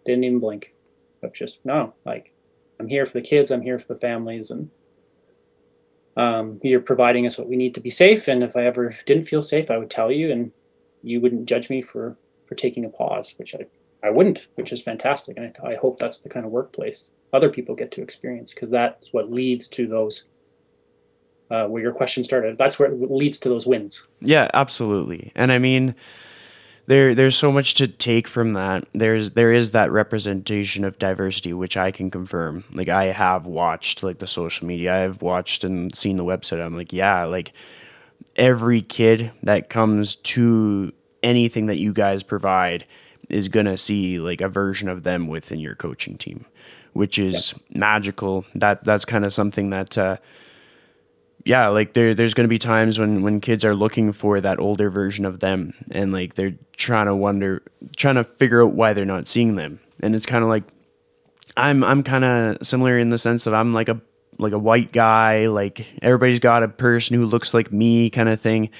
Didn't 0.04 0.24
even 0.24 0.40
blink. 0.40 0.74
But 1.20 1.34
just 1.34 1.64
no 1.64 1.94
like 2.04 2.32
i'm 2.78 2.88
here 2.88 3.04
for 3.04 3.14
the 3.14 3.20
kids 3.20 3.50
i'm 3.50 3.62
here 3.62 3.78
for 3.78 3.94
the 3.94 4.00
families 4.00 4.50
and 4.50 4.70
um, 6.16 6.58
you're 6.64 6.80
providing 6.80 7.26
us 7.26 7.38
what 7.38 7.48
we 7.48 7.56
need 7.56 7.74
to 7.74 7.80
be 7.80 7.90
safe 7.90 8.28
and 8.28 8.42
if 8.42 8.56
i 8.56 8.64
ever 8.64 8.94
didn't 9.06 9.24
feel 9.24 9.42
safe 9.42 9.70
i 9.70 9.76
would 9.76 9.90
tell 9.90 10.10
you 10.10 10.30
and 10.30 10.52
you 11.02 11.20
wouldn't 11.20 11.46
judge 11.46 11.70
me 11.70 11.80
for 11.82 12.16
for 12.44 12.54
taking 12.54 12.84
a 12.84 12.88
pause 12.88 13.34
which 13.36 13.54
i 13.54 13.66
i 14.06 14.10
wouldn't 14.10 14.46
which 14.54 14.72
is 14.72 14.82
fantastic 14.82 15.36
and 15.36 15.56
i, 15.62 15.72
I 15.72 15.76
hope 15.76 15.98
that's 15.98 16.18
the 16.18 16.28
kind 16.28 16.46
of 16.46 16.52
workplace 16.52 17.10
other 17.32 17.48
people 17.48 17.74
get 17.74 17.90
to 17.92 18.02
experience 18.02 18.54
because 18.54 18.70
that's 18.70 19.12
what 19.12 19.32
leads 19.32 19.68
to 19.68 19.86
those 19.86 20.24
uh, 21.50 21.66
where 21.66 21.82
your 21.82 21.92
question 21.92 22.24
started. 22.24 22.58
That's 22.58 22.78
where 22.78 22.90
it 22.90 23.10
leads 23.10 23.38
to 23.40 23.48
those 23.48 23.66
wins. 23.66 24.06
Yeah, 24.20 24.50
absolutely. 24.52 25.32
And 25.34 25.50
I 25.50 25.58
mean, 25.58 25.94
there 26.86 27.14
there's 27.14 27.36
so 27.36 27.52
much 27.52 27.74
to 27.74 27.86
take 27.86 28.26
from 28.26 28.54
that. 28.54 28.86
There's 28.94 29.32
there 29.32 29.52
is 29.52 29.72
that 29.72 29.90
representation 29.90 30.84
of 30.84 30.98
diversity, 30.98 31.52
which 31.52 31.76
I 31.76 31.90
can 31.90 32.10
confirm. 32.10 32.64
Like 32.72 32.88
I 32.88 33.06
have 33.06 33.46
watched 33.46 34.02
like 34.02 34.18
the 34.18 34.26
social 34.26 34.66
media, 34.66 35.04
I've 35.04 35.22
watched 35.22 35.64
and 35.64 35.94
seen 35.94 36.16
the 36.16 36.24
website. 36.24 36.64
I'm 36.64 36.76
like, 36.76 36.92
yeah, 36.92 37.24
like 37.24 37.52
every 38.36 38.82
kid 38.82 39.30
that 39.42 39.68
comes 39.68 40.16
to 40.16 40.92
anything 41.22 41.66
that 41.66 41.78
you 41.78 41.92
guys 41.92 42.22
provide 42.22 42.86
is 43.28 43.48
gonna 43.48 43.76
see 43.76 44.18
like 44.18 44.40
a 44.40 44.48
version 44.48 44.88
of 44.88 45.02
them 45.02 45.28
within 45.28 45.60
your 45.60 45.74
coaching 45.74 46.16
team, 46.16 46.46
which 46.94 47.18
is 47.18 47.52
yeah. 47.52 47.78
magical. 47.80 48.46
That 48.54 48.84
that's 48.84 49.04
kind 49.04 49.24
of 49.24 49.32
something 49.32 49.70
that. 49.70 49.96
Uh, 49.96 50.16
yeah, 51.44 51.68
like 51.68 51.94
there 51.94 52.14
there's 52.14 52.34
going 52.34 52.44
to 52.44 52.48
be 52.48 52.58
times 52.58 52.98
when 52.98 53.22
when 53.22 53.40
kids 53.40 53.64
are 53.64 53.74
looking 53.74 54.12
for 54.12 54.40
that 54.40 54.58
older 54.58 54.90
version 54.90 55.24
of 55.24 55.40
them 55.40 55.72
and 55.90 56.12
like 56.12 56.34
they're 56.34 56.54
trying 56.76 57.06
to 57.06 57.14
wonder 57.14 57.62
trying 57.96 58.16
to 58.16 58.24
figure 58.24 58.62
out 58.62 58.72
why 58.72 58.92
they're 58.92 59.04
not 59.04 59.28
seeing 59.28 59.56
them. 59.56 59.80
And 60.02 60.14
it's 60.14 60.26
kind 60.26 60.42
of 60.42 60.48
like 60.48 60.64
I'm 61.56 61.82
I'm 61.84 62.02
kind 62.02 62.24
of 62.24 62.66
similar 62.66 62.98
in 62.98 63.10
the 63.10 63.18
sense 63.18 63.44
that 63.44 63.54
I'm 63.54 63.72
like 63.72 63.88
a 63.88 64.00
like 64.38 64.52
a 64.52 64.58
white 64.58 64.92
guy, 64.92 65.46
like 65.46 65.86
everybody's 66.02 66.40
got 66.40 66.62
a 66.62 66.68
person 66.68 67.16
who 67.16 67.26
looks 67.26 67.52
like 67.54 67.72
me 67.72 68.10
kind 68.10 68.28
of 68.28 68.40
thing. 68.40 68.70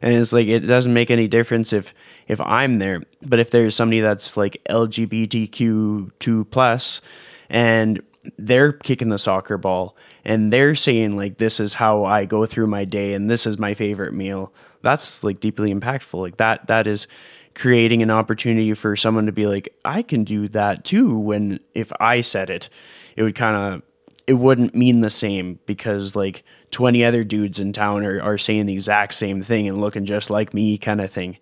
And 0.00 0.14
it's 0.14 0.32
like 0.32 0.46
it 0.46 0.60
doesn't 0.60 0.94
make 0.94 1.10
any 1.10 1.28
difference 1.28 1.72
if 1.72 1.92
if 2.28 2.40
I'm 2.40 2.78
there, 2.78 3.02
but 3.22 3.40
if 3.40 3.50
there's 3.50 3.74
somebody 3.74 4.00
that's 4.00 4.36
like 4.36 4.60
LGBTQ2 4.68 6.50
plus 6.50 7.00
and 7.48 8.00
they're 8.36 8.72
kicking 8.72 9.08
the 9.08 9.18
soccer 9.18 9.56
ball 9.56 9.96
and 10.28 10.52
they're 10.52 10.74
saying 10.74 11.16
like 11.16 11.38
this 11.38 11.58
is 11.58 11.72
how 11.72 12.04
I 12.04 12.26
go 12.26 12.44
through 12.44 12.66
my 12.66 12.84
day 12.84 13.14
and 13.14 13.30
this 13.30 13.46
is 13.46 13.58
my 13.58 13.72
favorite 13.72 14.12
meal. 14.12 14.52
That's 14.82 15.24
like 15.24 15.40
deeply 15.40 15.72
impactful. 15.74 16.20
Like 16.20 16.36
that 16.36 16.66
that 16.66 16.86
is 16.86 17.08
creating 17.54 18.02
an 18.02 18.10
opportunity 18.10 18.74
for 18.74 18.94
someone 18.94 19.26
to 19.26 19.32
be 19.32 19.46
like 19.46 19.74
I 19.86 20.02
can 20.02 20.24
do 20.24 20.46
that 20.48 20.84
too 20.84 21.18
when 21.18 21.60
if 21.74 21.90
I 21.98 22.20
said 22.20 22.50
it 22.50 22.68
it 23.16 23.22
would 23.22 23.34
kind 23.34 23.56
of 23.56 23.82
it 24.26 24.34
wouldn't 24.34 24.74
mean 24.74 25.00
the 25.00 25.08
same 25.08 25.58
because 25.64 26.14
like 26.14 26.44
20 26.72 27.02
other 27.06 27.24
dudes 27.24 27.58
in 27.58 27.72
town 27.72 28.04
are, 28.04 28.20
are 28.20 28.36
saying 28.36 28.66
the 28.66 28.74
exact 28.74 29.14
same 29.14 29.42
thing 29.42 29.66
and 29.66 29.80
looking 29.80 30.04
just 30.04 30.28
like 30.28 30.52
me 30.52 30.76
kind 30.76 31.00
of 31.00 31.10
thing. 31.10 31.38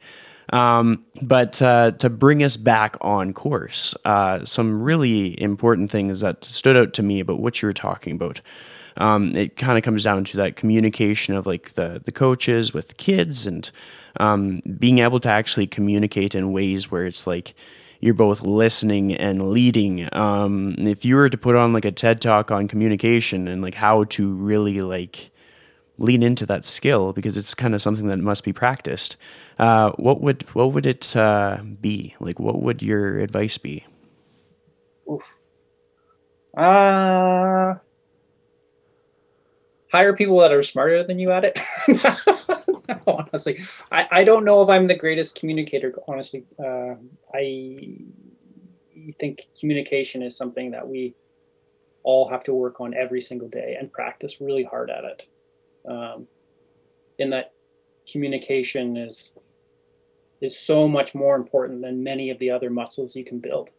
Um, 0.53 1.05
but 1.21 1.61
uh, 1.61 1.91
to 1.99 2.09
bring 2.09 2.45
us 2.45 2.57
back 2.57 2.97
on 3.01 3.33
course, 3.33 3.97
uh, 4.05 4.45
some 4.45 4.81
really 4.81 5.41
important 5.43 5.91
things 5.91 6.21
that 6.21 6.45
stood 6.45 6.77
out 6.77 6.95
to 6.95 7.03
me 7.03 7.19
about 7.19 7.41
what 7.41 7.61
you 7.61 7.67
were 7.67 7.73
talking 7.73 8.15
about. 8.15 8.41
Um, 8.99 9.37
it 9.37 9.57
kind 9.57 9.77
of 9.79 9.85
comes 9.85 10.05
down 10.05 10.25
to 10.25 10.37
that 10.39 10.57
communication 10.57 11.35
of 11.35 11.47
like 11.47 11.75
the 11.75 12.01
the 12.05 12.13
coaches 12.13 12.73
with 12.73 12.97
kids 12.97 13.47
and 13.47 13.71
um, 14.19 14.61
being 14.79 14.99
able 15.01 15.21
to 15.21 15.31
actually 15.31 15.67
communicate 15.67 16.35
in 16.35 16.53
ways 16.53 16.91
where 16.91 17.05
it's 17.05 17.27
like 17.27 17.55
you're 18.01 18.15
both 18.15 18.43
listening 18.43 19.15
and 19.15 19.51
leading. 19.51 20.09
Um, 20.15 20.75
if 20.79 21.05
you 21.05 21.17
were 21.17 21.29
to 21.29 21.39
put 21.39 21.57
on 21.57 21.73
like 21.73 21.85
a 21.85 21.93
TED 21.93 22.21
talk 22.21 22.51
on 22.51 22.69
communication 22.69 23.49
and 23.49 23.63
like 23.63 23.75
how 23.75 24.05
to 24.05 24.35
really 24.35 24.81
like 24.81 25.31
lean 25.99 26.23
into 26.23 26.45
that 26.47 26.65
skill 26.65 27.13
because 27.13 27.37
it's 27.37 27.55
kind 27.55 27.75
of 27.75 27.81
something 27.81 28.09
that 28.09 28.19
must 28.19 28.45
be 28.45 28.53
practiced. 28.53 29.17
Uh, 29.59 29.91
what 29.93 30.21
would 30.21 30.43
what 30.55 30.73
would 30.73 30.87
it 30.87 31.17
uh, 31.17 31.59
be 31.81 32.15
like? 32.21 32.39
What 32.39 32.61
would 32.63 32.83
your 32.83 33.21
advice 33.21 33.59
be? 33.59 33.85
Oof. 35.11 35.23
Uh, 36.57 37.75
hire 39.97 40.13
people 40.13 40.39
that 40.39 40.53
are 40.53 40.63
smarter 40.63 41.03
than 41.05 41.19
you 41.19 41.33
at 41.33 41.45
it. 41.45 41.59
honestly, 43.07 43.59
I, 43.91 44.07
I 44.11 44.25
don't 44.25 44.45
know 44.45 44.63
if 44.63 44.69
I'm 44.69 44.87
the 44.87 44.95
greatest 44.95 45.39
communicator. 45.39 45.95
Honestly, 46.07 46.45
uh, 46.59 46.95
I 47.35 47.97
think 49.19 49.47
communication 49.59 50.23
is 50.23 50.37
something 50.37 50.71
that 50.73 50.87
we 50.87 51.15
all 52.03 52.29
have 52.29 52.43
to 52.45 52.55
work 52.55 52.81
on 52.81 52.95
every 52.95 53.21
single 53.21 53.49
day 53.49 53.77
and 53.79 53.93
practice 53.93 54.41
really 54.41 54.65
hard 54.65 54.91
at 54.91 55.05
it. 55.05 55.27
Um, 55.89 56.27
in 57.19 57.31
that 57.31 57.53
communication 58.11 58.97
is 58.97 59.35
is 60.43 60.59
so 60.59 60.87
much 60.87 61.15
more 61.15 61.35
important 61.35 61.81
than 61.81 62.05
many 62.05 62.29
of 62.29 62.39
the 62.39 62.51
other 62.51 62.69
muscles 62.69 63.17
you 63.17 63.25
can 63.25 63.39
build. 63.39 63.71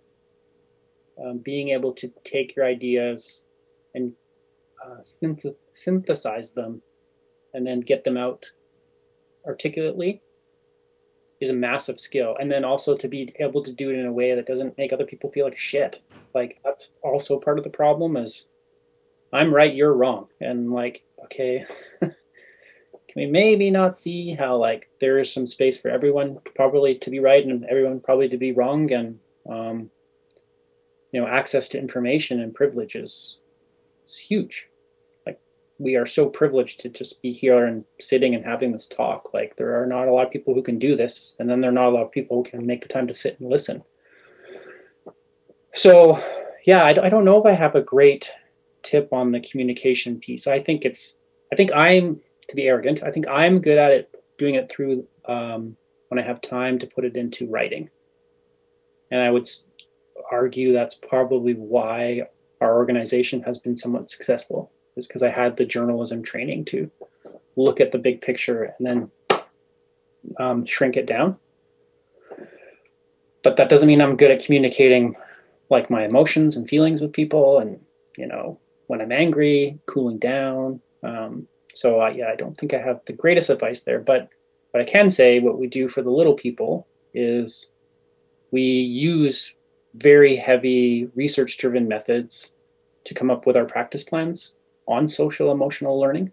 Um, 1.24 1.38
being 1.38 1.70
able 1.70 1.94
to 1.94 2.12
take 2.24 2.56
your 2.56 2.66
ideas 2.66 3.44
and 3.94 4.14
uh, 4.86 5.02
synth- 5.02 5.56
synthesize 5.72 6.52
them 6.52 6.82
and 7.54 7.66
then 7.66 7.80
get 7.82 8.04
them 8.04 8.18
out 8.18 8.52
articulately 9.46 10.22
is 11.40 11.50
a 11.50 11.54
massive 11.54 12.00
skill. 12.00 12.36
And 12.40 12.52
then 12.52 12.66
also 12.66 12.96
to 12.98 13.08
be 13.08 13.34
able 13.40 13.64
to 13.64 13.72
do 13.72 13.92
it 13.92 14.00
in 14.00 14.06
a 14.06 14.12
way 14.12 14.36
that 14.36 14.48
doesn't 14.48 14.78
make 14.78 14.92
other 14.92 15.06
people 15.06 15.30
feel 15.30 15.46
like 15.46 15.58
shit. 15.58 16.02
Like 16.34 16.60
that's 16.64 16.90
also 17.04 17.40
part 17.40 17.58
of 17.58 17.64
the 17.64 17.70
problem 17.70 18.18
is 18.18 18.46
I'm 19.34 19.54
right, 19.54 19.74
you're 19.74 19.96
wrong. 19.96 20.28
And 20.42 20.72
like, 20.72 21.04
okay, 21.26 21.66
can 22.00 22.14
we 23.16 23.26
maybe 23.26 23.70
not 23.70 23.98
see 23.98 24.34
how 24.34 24.58
like 24.58 24.90
there 25.00 25.20
is 25.20 25.34
some 25.34 25.48
space 25.48 25.80
for 25.80 25.90
everyone 25.90 26.40
probably 26.56 26.96
to 26.96 27.10
be 27.10 27.20
right 27.20 27.46
and 27.46 27.66
everyone 27.66 28.00
probably 28.00 28.30
to 28.30 28.38
be 28.38 28.52
wrong 28.52 28.92
and 28.92 29.20
um, 29.50 29.90
you 31.12 31.20
know 31.20 31.28
access 31.28 31.68
to 31.70 31.80
information 31.80 32.42
and 32.42 32.54
privilege 32.54 32.96
is, 32.96 33.38
is 34.06 34.18
huge 34.18 34.67
we 35.80 35.96
are 35.96 36.06
so 36.06 36.28
privileged 36.28 36.80
to 36.80 36.90
just 36.90 37.22
be 37.22 37.32
here 37.32 37.66
and 37.66 37.84
sitting 38.00 38.34
and 38.34 38.44
having 38.44 38.72
this 38.72 38.88
talk. 38.88 39.34
Like 39.34 39.56
there 39.56 39.82
are 39.82 39.86
not 39.86 40.08
a 40.08 40.12
lot 40.12 40.26
of 40.26 40.32
people 40.32 40.54
who 40.54 40.64
can 40.64 40.80
do 40.80 40.96
this, 40.96 41.36
and 41.40 41.50
then 41.50 41.62
there 41.62 41.70
are 41.70 41.74
not 41.74 41.90
a 41.90 41.96
lot 41.96 42.04
of 42.04 42.12
people 42.12 42.38
who 42.38 42.50
can 42.50 42.66
make 42.66 42.82
the 42.82 42.88
time 42.88 43.08
to 43.08 43.14
sit 43.14 43.40
and 43.40 43.50
listen. 43.50 43.84
So, 45.74 46.24
yeah, 46.66 46.84
I, 46.84 46.90
I 47.06 47.10
don't 47.10 47.26
know 47.26 47.40
if 47.40 47.46
I 47.46 47.52
have 47.52 47.76
a 47.76 47.82
great 47.82 48.32
tip 48.82 49.14
on 49.14 49.32
the 49.32 49.40
communication 49.40 50.20
piece. 50.20 50.48
I 50.48 50.60
think 50.60 50.86
it's, 50.86 51.16
I 51.54 51.56
think 51.56 51.72
I'm 51.76 52.20
to 52.48 52.56
be 52.56 52.68
arrogant. 52.68 53.04
I 53.04 53.12
think 53.12 53.28
I'm 53.28 53.62
good 53.62 53.78
at 53.78 53.92
it, 53.92 54.10
doing 54.38 54.56
it 54.56 54.72
through 54.72 55.06
um, 55.26 55.78
when 56.08 56.18
I 56.18 56.24
have 56.24 56.42
time 56.42 56.80
to 56.80 56.88
put 56.88 57.06
it 57.06 57.16
into 57.16 57.48
writing. 57.48 57.90
And 59.12 59.22
I 59.22 59.30
would 59.30 59.48
argue 60.32 60.74
that's 60.74 60.96
probably 60.96 61.54
why 61.54 62.24
our 62.60 62.76
organization 62.76 63.44
has 63.44 63.58
been 63.60 63.78
somewhat 63.78 64.10
successful 64.10 64.72
is 64.98 65.08
because 65.08 65.24
I 65.24 65.30
had 65.30 65.56
the 65.56 65.66
journalism 65.66 66.24
training 66.24 66.66
to 66.66 66.90
look 67.56 67.80
at 67.80 67.92
the 67.92 68.00
big 68.00 68.22
picture 68.22 68.76
and 68.78 68.88
then 68.88 69.12
um, 70.40 70.66
shrink 70.66 70.98
it 70.98 71.06
down. 71.06 71.38
But 73.44 73.58
that 73.58 73.70
doesn't 73.70 73.88
mean 73.88 74.02
I'm 74.02 74.18
good 74.18 74.32
at 74.32 74.44
communicating 74.44 75.16
like 75.70 75.90
my 75.90 76.06
emotions 76.06 76.56
and 76.56 76.68
feelings 76.68 77.02
with 77.02 77.14
people 77.14 77.60
and, 77.60 77.80
you 78.18 78.28
know, 78.28 78.60
when 78.88 79.02
I'm 79.02 79.12
angry, 79.12 79.80
cooling 79.86 80.18
down. 80.18 80.82
Um, 81.04 81.48
so, 81.74 82.02
uh, 82.02 82.10
yeah, 82.10 82.30
I 82.30 82.36
don't 82.36 82.58
think 82.58 82.74
I 82.74 82.82
have 82.82 83.02
the 83.06 83.14
greatest 83.14 83.50
advice 83.50 83.84
there. 83.84 84.00
But 84.00 84.30
what 84.72 84.82
I 84.82 84.86
can 84.86 85.10
say, 85.10 85.40
what 85.40 85.60
we 85.60 85.68
do 85.68 85.88
for 85.88 86.02
the 86.02 86.10
little 86.10 86.34
people 86.34 86.88
is 87.14 87.70
we 88.52 88.62
use 88.62 89.54
very 89.96 90.36
heavy 90.36 91.10
research 91.16 91.58
driven 91.58 91.88
methods 91.88 92.54
to 93.06 93.14
come 93.14 93.32
up 93.32 93.46
with 93.46 93.56
our 93.56 93.66
practice 93.66 94.04
plans 94.04 94.57
on 94.88 95.08
social 95.08 95.52
emotional 95.52 96.00
learning. 96.00 96.32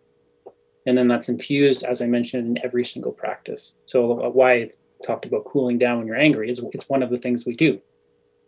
And 0.87 0.97
then 0.97 1.09
that's 1.09 1.29
infused, 1.29 1.83
as 1.83 2.03
I 2.03 2.07
mentioned, 2.07 2.57
in 2.57 2.65
every 2.65 2.85
single 2.85 3.13
practice. 3.13 3.77
So 3.87 4.23
uh, 4.23 4.29
why 4.29 4.53
I 4.53 4.71
talked 5.05 5.25
about 5.25 5.47
cooling 5.47 5.79
down 5.79 5.99
when 5.99 6.07
you're 6.07 6.17
angry 6.17 6.51
is 6.51 6.65
it's 6.73 6.89
one 6.89 7.03
of 7.03 7.11
the 7.11 7.19
things 7.19 7.47
we 7.47 7.57
do 7.57 7.81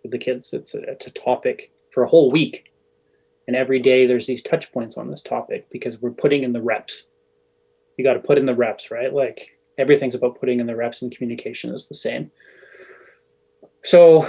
with 0.02 0.12
the 0.12 0.18
kids. 0.18 0.52
It's 0.52 0.74
a, 0.74 0.82
it's 0.82 1.06
a 1.06 1.10
topic 1.10 1.72
for 1.90 2.02
a 2.02 2.08
whole 2.08 2.30
week. 2.30 2.72
And 3.46 3.56
every 3.56 3.78
day 3.78 4.06
there's 4.06 4.26
these 4.26 4.42
touch 4.42 4.72
points 4.72 4.96
on 4.96 5.10
this 5.10 5.22
topic 5.22 5.66
because 5.70 6.00
we're 6.00 6.10
putting 6.10 6.42
in 6.42 6.52
the 6.52 6.62
reps. 6.62 7.06
You 7.96 8.04
got 8.04 8.14
to 8.14 8.20
put 8.20 8.38
in 8.38 8.44
the 8.44 8.54
reps, 8.54 8.90
right? 8.90 9.12
Like 9.12 9.56
everything's 9.78 10.14
about 10.14 10.38
putting 10.38 10.60
in 10.60 10.66
the 10.66 10.76
reps 10.76 11.02
and 11.02 11.10
communication 11.10 11.74
is 11.74 11.86
the 11.86 11.94
same. 11.94 12.30
So 13.84 14.28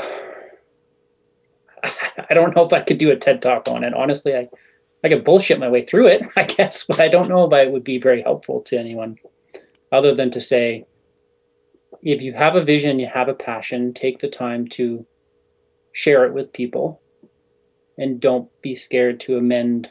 I 1.84 2.34
don't 2.34 2.56
know 2.56 2.66
if 2.66 2.74
I 2.74 2.82
could 2.82 2.98
do 2.98 3.12
a 3.12 3.16
TED 3.16 3.42
talk 3.42 3.68
on 3.68 3.84
it. 3.84 3.94
Honestly, 3.94 4.36
I 4.36 4.50
I 5.08 5.10
could 5.10 5.24
bullshit 5.24 5.58
my 5.58 5.70
way 5.70 5.86
through 5.86 6.08
it, 6.08 6.28
I 6.36 6.44
guess, 6.44 6.84
but 6.84 7.00
I 7.00 7.08
don't 7.08 7.30
know 7.30 7.46
if 7.46 7.54
it 7.54 7.72
would 7.72 7.86
be 7.86 7.98
very 7.98 8.22
helpful 8.22 8.60
to 8.64 8.78
anyone 8.78 9.18
other 9.90 10.14
than 10.14 10.30
to 10.32 10.42
say, 10.42 10.86
if 12.04 12.22
you 12.22 12.34
have 12.34 12.58
a 12.58 12.64
vision, 12.64 13.00
you 13.00 13.08
have 13.08 13.30
a 13.30 13.34
passion, 13.34 13.94
take 13.94 14.20
the 14.20 14.28
time 14.28 14.68
to 14.68 15.06
share 15.94 16.26
it 16.26 16.34
with 16.34 16.52
people 16.52 17.02
and 17.98 18.20
don't 18.20 18.50
be 18.62 18.76
scared 18.76 19.22
to 19.22 19.38
amend 19.38 19.90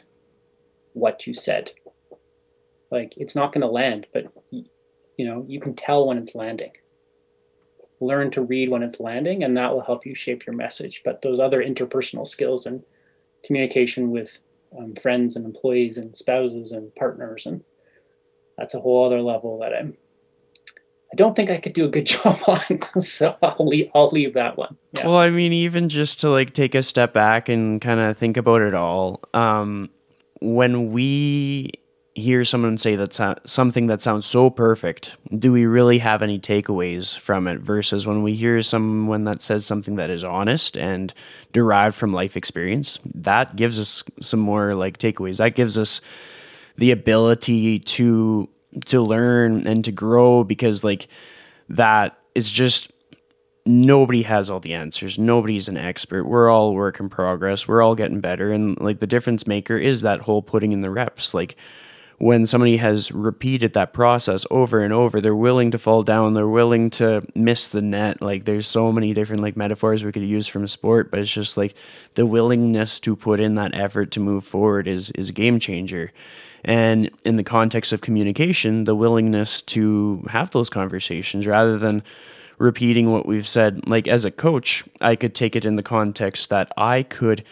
what 0.93 1.25
you 1.25 1.33
said. 1.33 1.71
Like 2.91 3.15
it's 3.17 3.35
not 3.35 3.53
going 3.53 3.61
to 3.61 3.67
land, 3.67 4.05
but 4.13 4.31
you 4.51 5.25
know, 5.25 5.45
you 5.47 5.59
can 5.59 5.73
tell 5.73 6.07
when 6.07 6.19
it's 6.19 6.35
landing. 6.35 6.73
Learn 7.99 8.29
to 8.31 8.43
read 8.43 8.69
when 8.69 8.83
it's 8.83 8.99
landing 8.99 9.43
and 9.43 9.57
that 9.57 9.73
will 9.73 9.81
help 9.81 10.05
you 10.05 10.13
shape 10.13 10.45
your 10.45 10.55
message. 10.55 11.01
But 11.03 11.23
those 11.23 11.39
other 11.39 11.63
interpersonal 11.63 12.27
skills 12.27 12.67
and 12.67 12.83
communication 13.43 14.11
with 14.11 14.39
um, 14.77 14.95
friends 14.95 15.35
and 15.35 15.45
employees 15.45 15.97
and 15.97 16.15
spouses 16.15 16.71
and 16.71 16.93
partners 16.95 17.45
and 17.45 17.63
that's 18.57 18.73
a 18.73 18.79
whole 18.79 19.05
other 19.05 19.21
level 19.21 19.59
that 19.59 19.73
I'm 19.73 19.95
I 21.11 21.15
don't 21.15 21.35
think 21.35 21.49
I 21.49 21.57
could 21.57 21.73
do 21.73 21.85
a 21.85 21.89
good 21.89 22.05
job 22.07 22.37
on 22.47 23.01
so 23.01 23.35
I'll 23.41 23.65
leave, 23.65 23.89
I'll 23.95 24.09
leave 24.09 24.33
that 24.33 24.57
one. 24.57 24.75
Yeah. 24.91 25.07
Well, 25.07 25.15
I 25.15 25.29
mean 25.29 25.53
even 25.53 25.89
just 25.89 26.19
to 26.21 26.29
like 26.29 26.53
take 26.53 26.75
a 26.75 26.83
step 26.83 27.13
back 27.13 27.49
and 27.49 27.79
kind 27.79 27.99
of 27.99 28.17
think 28.17 28.37
about 28.37 28.61
it 28.61 28.73
all 28.73 29.21
um 29.33 29.89
when 30.41 30.91
we 30.91 31.71
hear 32.17 32.43
someone 32.43 32.77
say 32.79 32.95
that 32.95 33.13
so- 33.13 33.37
something 33.45 33.87
that 33.87 34.01
sounds 34.01 34.25
so 34.25 34.49
perfect, 34.49 35.15
do 35.35 35.51
we 35.51 35.65
really 35.67 35.99
have 35.99 36.23
any 36.23 36.39
takeaways 36.39 37.17
from 37.17 37.47
it? 37.47 37.59
Versus 37.59 38.07
when 38.07 38.23
we 38.23 38.33
hear 38.33 38.61
someone 38.63 39.23
that 39.25 39.41
says 39.41 39.65
something 39.65 39.97
that 39.97 40.09
is 40.09 40.23
honest 40.23 40.77
and 40.77 41.13
derived 41.53 41.95
from 41.95 42.13
life 42.13 42.35
experience, 42.35 42.99
that 43.13 43.55
gives 43.55 43.79
us 43.79 44.03
some 44.19 44.39
more 44.39 44.73
like 44.73 44.97
takeaways. 44.97 45.37
That 45.37 45.55
gives 45.55 45.77
us 45.77 46.01
the 46.77 46.91
ability 46.91 47.79
to 47.79 48.49
to 48.87 49.01
learn 49.01 49.65
and 49.67 49.85
to 49.85 49.91
grow 49.91 50.43
because 50.43 50.83
like 50.83 51.07
that 51.69 52.17
is 52.35 52.51
just 52.51 52.91
nobody 53.65 54.23
has 54.23 54.49
all 54.49 54.59
the 54.59 54.73
answers. 54.73 55.19
Nobody's 55.19 55.67
an 55.67 55.77
expert. 55.77 56.25
We're 56.25 56.49
all 56.49 56.73
work 56.73 56.99
in 56.99 57.09
progress. 57.09 57.67
We're 57.67 57.81
all 57.81 57.95
getting 57.95 58.21
better 58.21 58.51
and 58.51 58.79
like 58.79 58.99
the 58.99 59.07
difference 59.07 59.45
maker 59.45 59.77
is 59.77 60.01
that 60.01 60.21
whole 60.21 60.41
putting 60.41 60.71
in 60.71 60.81
the 60.81 60.89
reps. 60.89 61.33
Like 61.33 61.55
when 62.19 62.47
somebody 62.47 62.77
has 62.77 63.11
repeated 63.11 63.73
that 63.73 63.93
process 63.93 64.45
over 64.49 64.81
and 64.81 64.91
over 64.91 65.21
they're 65.21 65.35
willing 65.35 65.69
to 65.71 65.77
fall 65.77 66.01
down 66.01 66.33
they're 66.33 66.47
willing 66.47 66.89
to 66.89 67.23
miss 67.35 67.67
the 67.67 67.81
net. 67.81 68.21
Like 68.21 68.45
there's 68.45 68.67
so 68.67 68.91
many 68.91 69.13
different 69.13 69.41
like 69.41 69.55
metaphors 69.55 70.03
we 70.03 70.11
could 70.11 70.23
use 70.23 70.47
from 70.47 70.67
sport 70.67 71.11
but 71.11 71.19
it's 71.19 71.31
just 71.31 71.57
like 71.57 71.75
the 72.15 72.25
willingness 72.25 72.99
to 73.01 73.15
put 73.15 73.39
in 73.39 73.55
that 73.55 73.75
effort 73.75 74.11
to 74.11 74.19
move 74.19 74.43
forward 74.43 74.87
is 74.87 75.11
is 75.11 75.29
a 75.29 75.33
game 75.33 75.59
changer. 75.59 76.11
And 76.63 77.11
in 77.23 77.35
the 77.35 77.43
context 77.43 77.93
of 77.93 78.01
communication 78.01 78.85
the 78.85 78.95
willingness 78.95 79.61
to 79.63 80.25
have 80.29 80.51
those 80.51 80.69
conversations 80.69 81.45
rather 81.45 81.77
than 81.77 82.01
repeating 82.57 83.11
what 83.11 83.27
we've 83.27 83.47
said. 83.47 83.87
Like 83.87 84.07
as 84.07 84.25
a 84.25 84.31
coach 84.31 84.83
i 85.01 85.15
could 85.15 85.35
take 85.35 85.55
it 85.55 85.65
in 85.65 85.75
the 85.75 85.83
context 85.83 86.49
that 86.49 86.71
i 86.77 87.03
could 87.03 87.43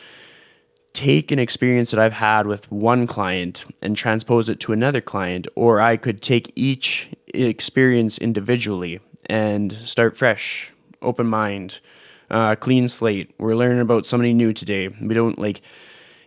take 0.95 1.31
an 1.31 1.39
experience 1.39 1.91
that 1.91 1.99
I've 1.99 2.13
had 2.13 2.47
with 2.47 2.71
one 2.71 3.05
client 3.05 3.65
and 3.81 3.95
transpose 3.95 4.49
it 4.49 4.60
to 4.62 4.73
another 4.73 5.01
client, 5.01 5.47
or 5.55 5.81
I 5.81 5.97
could 5.97 6.21
take 6.21 6.51
each 6.55 7.10
experience 7.27 8.17
individually 8.17 9.01
and 9.27 9.73
start 9.73 10.17
fresh, 10.17 10.71
open 11.01 11.27
mind, 11.27 11.79
uh, 12.31 12.55
clean 12.55 12.88
slate. 12.88 13.36
We're 13.38 13.55
learning 13.55 13.81
about 13.81 14.08
somebody 14.08 14.34
new 14.34 14.53
today. 14.53 14.88
We 14.88 15.13
don't 15.13 15.38
like, 15.38 15.62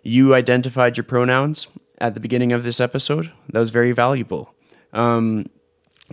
you 0.02 0.35
identified 0.35 0.96
your 0.96 1.04
pronouns 1.04 1.68
at 2.00 2.14
the 2.14 2.20
beginning 2.20 2.52
of 2.52 2.62
this 2.62 2.78
episode. 2.78 3.33
That 3.48 3.59
was 3.59 3.70
very 3.70 3.92
valuable. 3.92 4.54
Um, 4.92 5.46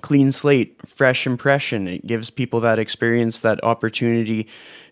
clean 0.02 0.32
slate, 0.32 0.76
fresh 0.88 1.28
impression. 1.28 1.88
It 1.88 2.08
gives 2.08 2.30
people 2.30 2.62
that 2.62 2.80
experience, 2.80 3.40
that 3.40 3.64
opportunity 3.64 4.48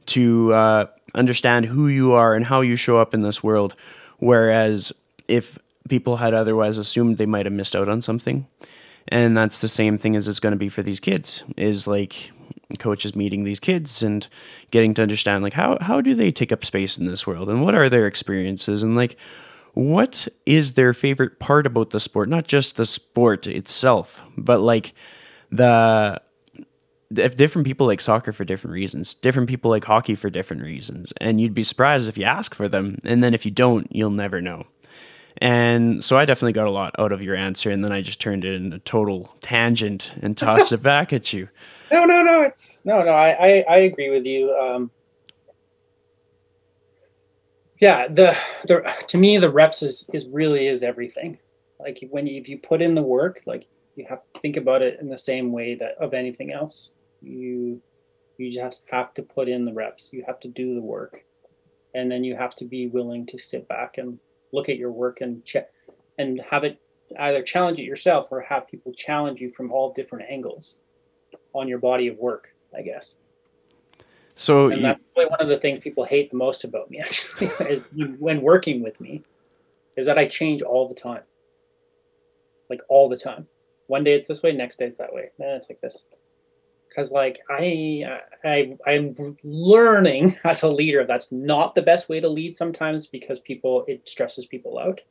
to 0.07 0.53
uh, 0.53 0.85
understand 1.15 1.65
who 1.65 1.87
you 1.87 2.13
are 2.13 2.33
and 2.35 2.45
how 2.45 2.61
you 2.61 2.75
show 2.75 2.97
up 2.97 3.13
in 3.13 3.21
this 3.21 3.43
world. 3.43 3.75
Whereas 4.19 4.91
if 5.27 5.57
people 5.89 6.17
had 6.17 6.33
otherwise 6.33 6.77
assumed 6.77 7.17
they 7.17 7.25
might 7.25 7.45
have 7.45 7.53
missed 7.53 7.75
out 7.75 7.89
on 7.89 8.01
something, 8.01 8.47
and 9.07 9.35
that's 9.35 9.61
the 9.61 9.67
same 9.67 9.97
thing 9.97 10.15
as 10.15 10.27
it's 10.27 10.39
going 10.39 10.51
to 10.51 10.57
be 10.57 10.69
for 10.69 10.81
these 10.81 10.99
kids 10.99 11.43
is 11.57 11.87
like 11.87 12.31
coaches 12.79 13.15
meeting 13.15 13.43
these 13.43 13.59
kids 13.59 14.01
and 14.01 14.27
getting 14.71 14.93
to 14.95 15.01
understand 15.01 15.43
like 15.43 15.53
how 15.53 15.77
how 15.79 16.01
do 16.01 16.15
they 16.15 16.31
take 16.31 16.51
up 16.51 16.65
space 16.65 16.97
in 16.97 17.05
this 17.05 17.27
world? 17.27 17.49
And 17.49 17.63
what 17.63 17.75
are 17.75 17.89
their 17.89 18.07
experiences? 18.07 18.81
And 18.81 18.95
like 18.95 19.17
what 19.73 20.27
is 20.45 20.73
their 20.73 20.93
favorite 20.93 21.39
part 21.39 21.65
about 21.65 21.89
the 21.89 21.99
sport? 21.99 22.29
Not 22.29 22.47
just 22.47 22.77
the 22.77 22.85
sport 22.85 23.47
itself 23.47 24.21
but 24.37 24.59
like 24.59 24.93
the 25.51 26.21
if 27.17 27.36
different 27.36 27.67
people 27.67 27.88
like 27.88 28.02
soccer 28.02 28.32
for 28.32 28.45
different 28.45 28.73
reasons, 28.73 29.13
different 29.13 29.49
people 29.49 29.71
like 29.71 29.84
hockey 29.84 30.15
for 30.15 30.30
different 30.30 30.63
reasons, 30.63 31.13
and 31.19 31.39
you'd 31.39 31.54
be 31.54 31.63
surprised 31.63 32.08
if 32.08 32.17
you 32.17 32.26
ask 32.26 32.54
for 32.54 32.67
them, 32.67 32.99
and 33.04 33.23
then 33.23 33.34
if 33.34 33.45
you 33.45 33.52
don't, 33.52 33.88
you'll 33.95 34.10
never 34.10 34.41
know. 34.41 34.65
And 35.38 36.04
so 36.04 36.17
I 36.17 36.26
definitely 36.26 36.54
got 36.54 36.67
a 36.67 36.71
lot 36.71 36.95
out 36.99 37.12
of 37.12 37.23
your 37.23 37.36
answer, 37.36 37.71
and 37.71 37.84
then 37.84 37.91
I 37.91 38.02
just 38.02 38.21
turned 38.21 38.45
it 38.45 38.54
in 38.54 38.71
a 38.71 38.80
total 38.80 39.34
tangent 39.41 40.13
and 40.21 40.38
tossed 40.38 40.71
it 40.71 40.84
back 40.84 41.13
at 41.13 41.34
you. 41.34 41.49
No, 41.91 42.06
no, 42.06 42.23
no. 42.23 42.41
It's 42.41 42.84
no, 42.86 43.04
no. 43.04 43.12
I, 43.12 43.30
I, 43.30 43.65
I 43.69 43.78
agree 43.80 44.10
with 44.10 44.26
you. 44.26 44.52
Um, 44.56 44.89
yeah, 47.80 48.08
the 48.08 48.36
the 48.63 48.82
to 49.10 49.17
me 49.19 49.38
the 49.38 49.52
reps 49.52 49.84
is 49.84 50.10
is 50.12 50.28
really 50.28 50.67
is 50.67 50.82
everything. 50.82 51.38
Like 51.80 52.04
when 52.10 52.26
you, 52.26 52.41
if 52.41 52.49
you 52.49 52.58
put 52.58 52.82
in 52.82 52.95
the 52.95 53.04
work, 53.04 53.41
like 53.45 53.67
you 53.95 54.08
have 54.10 54.21
to 54.21 54.39
think 54.39 54.58
about 54.58 54.82
it 54.82 54.99
in 55.02 55.10
the 55.10 55.17
same 55.17 55.52
way 55.52 55.76
that 55.76 55.95
of 55.99 56.15
anything 56.15 56.52
else. 56.52 56.93
You 57.23 57.81
you 58.38 58.51
just 58.51 58.86
have 58.89 59.13
to 59.13 59.23
put 59.23 59.47
in 59.47 59.63
the 59.63 59.73
reps. 59.73 60.09
You 60.12 60.23
have 60.27 60.39
to 60.41 60.47
do 60.47 60.75
the 60.75 60.81
work, 60.81 61.23
and 61.95 62.12
then 62.12 62.23
you 62.23 62.36
have 62.36 62.55
to 62.57 62.65
be 62.65 62.88
willing 62.88 63.25
to 63.27 63.39
sit 63.39 63.67
back 63.67 63.97
and 63.97 64.19
look 64.51 64.69
at 64.69 64.77
your 64.77 64.91
work 64.91 65.21
and 65.21 65.43
check 65.45 65.71
and 66.17 66.41
have 66.49 66.63
it 66.63 66.79
either 67.19 67.41
challenge 67.41 67.79
it 67.79 67.83
yourself 67.83 68.27
or 68.31 68.41
have 68.41 68.67
people 68.67 68.93
challenge 68.93 69.39
you 69.39 69.49
from 69.49 69.71
all 69.71 69.93
different 69.93 70.29
angles 70.29 70.77
on 71.53 71.67
your 71.67 71.79
body 71.79 72.07
of 72.07 72.17
work, 72.17 72.53
I 72.75 72.81
guess. 72.81 73.17
So 74.36 74.69
and 74.69 74.83
that's 74.83 74.99
probably 75.13 75.29
one 75.29 75.41
of 75.41 75.47
the 75.47 75.57
things 75.57 75.79
people 75.79 76.05
hate 76.05 76.31
the 76.31 76.38
most 76.38 76.63
about 76.63 76.89
me, 76.89 76.99
actually, 77.01 77.47
when 78.19 78.41
working 78.41 78.81
with 78.81 78.99
me, 78.99 79.23
is 79.95 80.07
that 80.07 80.17
I 80.17 80.27
change 80.27 80.62
all 80.62 80.88
the 80.88 80.95
time, 80.95 81.21
like 82.69 82.81
all 82.89 83.09
the 83.09 83.17
time. 83.17 83.47
One 83.88 84.03
day 84.03 84.13
it's 84.13 84.27
this 84.27 84.41
way, 84.41 84.51
next 84.51 84.79
day 84.79 84.86
it's 84.86 84.97
that 84.97 85.13
way, 85.13 85.29
then 85.38 85.49
it's 85.49 85.69
like 85.69 85.81
this. 85.81 86.05
Because 86.93 87.12
like 87.12 87.39
I, 87.49 88.19
I, 88.43 88.77
I'm 88.86 89.38
learning 89.43 90.38
as 90.43 90.63
a 90.63 90.69
leader 90.69 91.06
that's 91.06 91.32
not 91.32 91.73
the 91.73 91.82
best 91.82 92.08
way 92.10 92.19
to 92.19 92.29
lead 92.29 92.56
sometimes 92.56 93.08
because 93.08 93.39
people 93.39 93.84
it 93.88 94.08
stresses 94.08 94.45
people 94.45 94.77
out. 94.77 95.01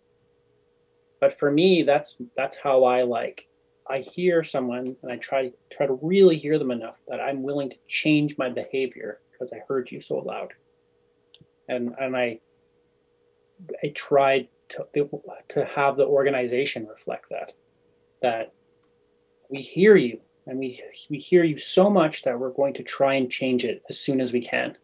But 1.21 1.39
for 1.39 1.51
me, 1.51 1.83
that's 1.83 2.17
that's 2.37 2.57
how 2.57 2.85
I 2.85 3.03
like 3.03 3.49
I 3.89 3.99
hear 3.99 4.43
someone 4.43 4.97
and 5.03 5.11
I 5.11 5.17
try 5.17 5.53
try 5.71 5.87
to 5.87 5.99
really 6.03 6.37
hear 6.37 6.59
them 6.59 6.71
enough 6.71 6.97
that 7.09 7.21
I'm 7.21 7.43
willing 7.43 7.71
to 7.71 7.77
change 7.89 8.39
my 8.39 8.49
behavior 8.49 9.21
because 9.31 9.53
I 9.53 9.63
heard 9.69 9.91
you 9.91 10.01
so 10.01 10.19
loud. 10.19 10.53
And 11.69 11.95
and 12.01 12.17
I 12.17 12.41
I 13.83 13.89
tried 13.89 14.49
to 14.71 14.87
to 15.49 15.65
have 15.65 15.97
the 15.97 16.07
organization 16.07 16.87
reflect 16.87 17.27
that 17.31 17.53
that 18.23 18.53
we 19.51 19.61
hear 19.61 19.97
you 19.97 20.21
and 20.47 20.59
we 20.59 20.83
we 21.09 21.19
hear 21.19 21.45
you 21.45 21.57
so 21.57 21.89
much 21.89 22.23
that 22.23 22.39
we're 22.39 22.51
going 22.51 22.75
to 22.75 22.83
try 22.83 23.15
and 23.15 23.31
change 23.31 23.65
it 23.65 23.83
as 23.89 23.99
soon 23.99 24.21
as 24.21 24.33
we 24.33 24.41
can. 24.41 24.77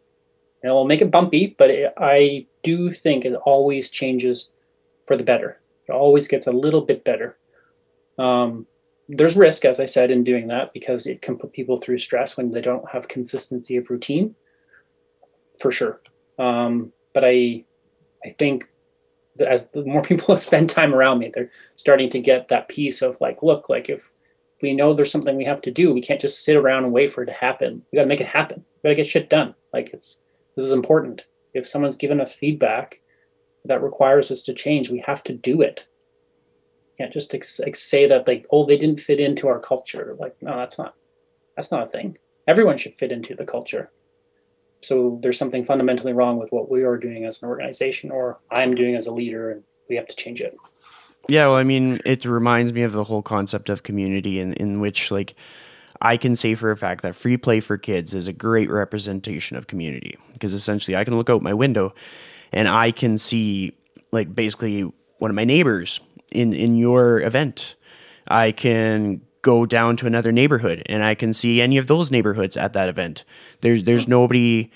And 0.63 0.73
we'll 0.73 0.85
make 0.85 1.03
it 1.03 1.11
bumpy, 1.11 1.55
but 1.57 1.71
it, 1.71 1.93
I 1.99 2.47
do 2.63 2.93
think 2.93 3.25
it 3.25 3.35
always 3.35 3.91
changes 3.91 4.53
for 5.07 5.17
the 5.17 5.25
better. 5.25 5.61
It 5.89 5.93
always 5.93 6.27
gets 6.27 6.47
a 6.47 6.53
little 6.53 6.81
bit 6.81 7.05
better. 7.05 7.39
Um, 8.19 8.67
there's 9.09 9.37
risk, 9.37 9.65
as 9.65 9.81
I 9.81 9.87
said, 9.87 10.11
in 10.11 10.25
doing 10.25 10.49
that 10.49 10.73
because 10.73 11.07
it 11.07 11.23
can 11.23 11.39
put 11.39 11.53
people 11.53 11.77
through 11.77 11.99
stress 11.99 12.37
when 12.37 12.51
they 12.51 12.61
don't 12.61 12.89
have 12.91 13.09
consistency 13.09 13.77
of 13.77 13.89
routine, 13.89 14.35
for 15.61 15.71
sure. 15.73 16.01
Um, 16.39 16.93
but 17.15 17.25
I, 17.25 17.65
I 18.25 18.31
think 18.31 18.69
as 19.41 19.69
the 19.71 19.85
more 19.85 20.03
people 20.11 20.37
spend 20.37 20.69
time 20.69 20.95
around 20.95 21.21
me, 21.21 21.31
they're 21.33 21.51
starting 21.77 22.11
to 22.11 22.21
get 22.21 22.49
that 22.49 22.69
piece 22.69 23.01
of 23.01 23.21
like, 23.21 23.43
look, 23.43 23.69
like 23.69 23.89
if 23.89 24.13
we 24.63 24.75
know 24.75 24.93
there's 24.93 25.13
something 25.13 25.37
we 25.37 25.45
have 25.45 25.63
to 25.63 25.71
do, 25.71 25.93
we 25.93 26.01
can't 26.01 26.21
just 26.21 26.45
sit 26.45 26.57
around 26.57 26.85
and 26.85 26.93
wait 26.93 27.11
for 27.11 27.23
it 27.23 27.27
to 27.27 27.33
happen. 27.33 27.83
We 27.93 27.97
got 27.97 28.03
to 28.03 28.09
make 28.09 28.21
it 28.21 28.27
happen. 28.27 28.65
We 28.83 28.89
got 28.89 28.91
to 28.91 28.95
get 28.97 29.07
shit 29.07 29.31
done. 29.31 29.55
Like 29.73 29.91
it's 29.93 30.21
this 30.57 30.65
is 30.65 30.73
important. 30.73 31.27
If 31.55 31.69
someone's 31.69 31.97
given 31.97 32.21
us 32.21 32.33
feedback 32.33 33.01
that 33.65 33.83
requires 33.83 34.31
us 34.31 34.43
to 34.43 34.55
change, 34.55 34.91
we 34.91 34.99
have 35.07 35.23
to 35.25 35.33
do 35.33 35.63
it 35.63 35.87
can't 36.99 37.13
just 37.13 37.33
ex- 37.33 37.61
ex- 37.61 37.83
say 37.83 38.07
that 38.07 38.27
like 38.27 38.45
oh 38.51 38.67
they 38.67 38.77
didn't 38.77 39.01
fit 39.01 39.21
into 39.21 39.47
our 39.47 39.61
culture 39.61 40.17
like 40.19 40.37
no 40.43 40.57
that's 40.57 40.79
not 40.79 40.95
that's 41.57 41.71
not 41.71 41.87
a 41.87 41.91
thing 41.91 42.19
everyone 42.47 42.77
should 42.77 42.95
fit 42.95 43.13
into 43.13 43.35
the 43.35 43.47
culture 43.47 43.91
so 44.83 45.19
there's 45.23 45.39
something 45.39 45.65
fundamentally 45.65 46.13
wrong 46.13 46.39
with 46.39 46.51
what 46.51 46.71
we 46.71 46.83
are 46.83 46.97
doing 46.97 47.25
as 47.25 47.41
an 47.43 47.49
organization 47.49 48.11
or 48.11 48.41
i'm 48.51 48.75
doing 48.75 48.97
as 48.97 49.07
a 49.07 49.15
leader 49.15 49.51
and 49.53 49.63
we 49.89 49.97
have 49.97 50.07
to 50.07 50.17
change 50.17 50.41
it 50.41 50.57
yeah 51.29 51.47
well 51.47 51.57
i 51.57 51.63
mean 51.63 52.01
it 52.05 52.25
reminds 52.25 52.73
me 52.73 52.83
of 52.83 52.93
the 52.93 53.05
whole 53.05 53.23
concept 53.23 53.69
of 53.69 53.83
community 53.83 54.41
in, 54.41 54.53
in 54.55 54.81
which 54.81 55.11
like 55.11 55.35
I 56.01 56.17
can 56.17 56.37
say 56.37 56.55
for 56.55 56.71
a 56.71 56.77
fact 56.77 57.03
that 57.03 57.15
free 57.15 57.37
play 57.37 57.61
for 57.61 57.77
kids 57.77 58.15
is 58.15 58.29
a 58.29 58.33
great 58.33 58.71
representation 58.71 59.57
of 59.57 59.67
community 59.67 60.17
because 60.33 60.55
essentially 60.55 60.97
I 60.97 61.05
can 61.05 61.17
look 61.17 61.29
out 61.29 61.43
my 61.43 61.55
window 61.55 61.93
and 62.53 62.69
I 62.69 62.93
can 62.93 63.19
see 63.19 63.73
like 64.13 64.35
basically 64.35 64.83
one 65.19 65.31
of 65.31 65.35
my 65.35 65.45
neighbors 65.45 66.01
in 66.31 66.53
in 66.53 66.77
your 66.77 67.21
event. 67.23 67.75
I 68.29 68.53
can 68.53 69.23
go 69.43 69.67
down 69.67 69.97
to 69.97 70.07
another 70.07 70.31
neighborhood 70.31 70.83
and 70.87 71.03
I 71.03 71.15
can 71.15 71.33
see 71.33 71.61
any 71.61 71.79
of 71.79 71.87
those 71.87 72.11
neighborhoods 72.11 72.57
at 72.57 72.75
that 72.75 72.89
event. 72.89 73.25
There's 73.61 73.83
there's 73.83 74.07
nobody 74.07 74.71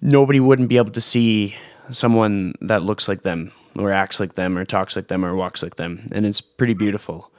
nobody 0.00 0.38
wouldn't 0.38 0.68
be 0.68 0.76
able 0.76 0.92
to 0.92 1.00
see 1.00 1.56
someone 1.90 2.54
that 2.60 2.82
looks 2.82 3.08
like 3.08 3.22
them 3.22 3.52
or 3.78 3.92
acts 3.92 4.20
like 4.20 4.34
them 4.34 4.58
or 4.58 4.64
talks 4.64 4.96
like 4.96 5.08
them 5.08 5.24
or 5.24 5.34
walks 5.34 5.62
like 5.62 5.76
them 5.76 6.08
and 6.12 6.26
it's 6.26 6.40
pretty 6.40 6.74
beautiful. 6.74 7.32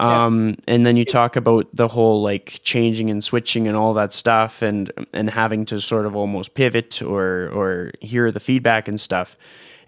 Um, 0.00 0.56
and 0.68 0.84
then 0.84 0.96
you 0.96 1.04
talk 1.04 1.36
about 1.36 1.68
the 1.74 1.88
whole 1.88 2.22
like 2.22 2.60
changing 2.62 3.10
and 3.10 3.24
switching 3.24 3.66
and 3.66 3.76
all 3.76 3.94
that 3.94 4.12
stuff 4.12 4.62
and 4.62 4.92
and 5.12 5.30
having 5.30 5.64
to 5.66 5.80
sort 5.80 6.06
of 6.06 6.14
almost 6.14 6.54
pivot 6.54 7.02
or 7.02 7.48
or 7.48 7.92
hear 8.00 8.30
the 8.30 8.40
feedback 8.40 8.88
and 8.88 9.00
stuff. 9.00 9.36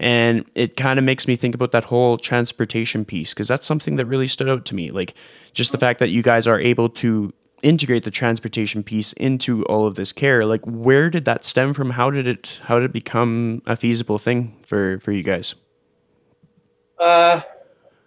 And 0.01 0.45
it 0.55 0.77
kind 0.77 0.99
of 0.99 1.05
makes 1.05 1.27
me 1.27 1.35
think 1.35 1.55
about 1.55 1.73
that 1.73 1.85
whole 1.85 2.19
transportation 2.19 3.05
piece 3.05 3.35
because 3.35 3.49
that's 3.49 3.67
something 3.67 3.97
that 3.97 4.07
really 4.07 4.29
stood 4.29 4.49
out 4.49 4.65
to 4.67 4.75
me. 4.75 4.91
Like 4.91 5.15
just 5.53 5.73
the 5.73 5.79
fact 5.79 5.99
that 5.99 6.11
you 6.11 6.23
guys 6.23 6.47
are 6.47 6.61
able 6.61 6.89
to 6.91 7.33
integrate 7.63 8.05
the 8.05 8.11
transportation 8.11 8.85
piece 8.85 9.13
into 9.15 9.65
all 9.65 9.87
of 9.87 9.97
this 9.97 10.13
care. 10.13 10.47
Like 10.47 10.65
where 10.65 11.11
did 11.11 11.25
that 11.27 11.45
stem 11.45 11.75
from? 11.75 11.91
How 11.91 12.11
did 12.11 12.27
it 12.27 12.61
how 12.63 12.79
did 12.79 12.87
it 12.87 12.93
become 12.93 13.63
a 13.67 13.77
feasible 13.77 14.19
thing 14.19 14.57
for 14.65 14.99
for 15.01 15.13
you 15.13 15.23
guys? 15.23 15.55
Uh 16.99 17.41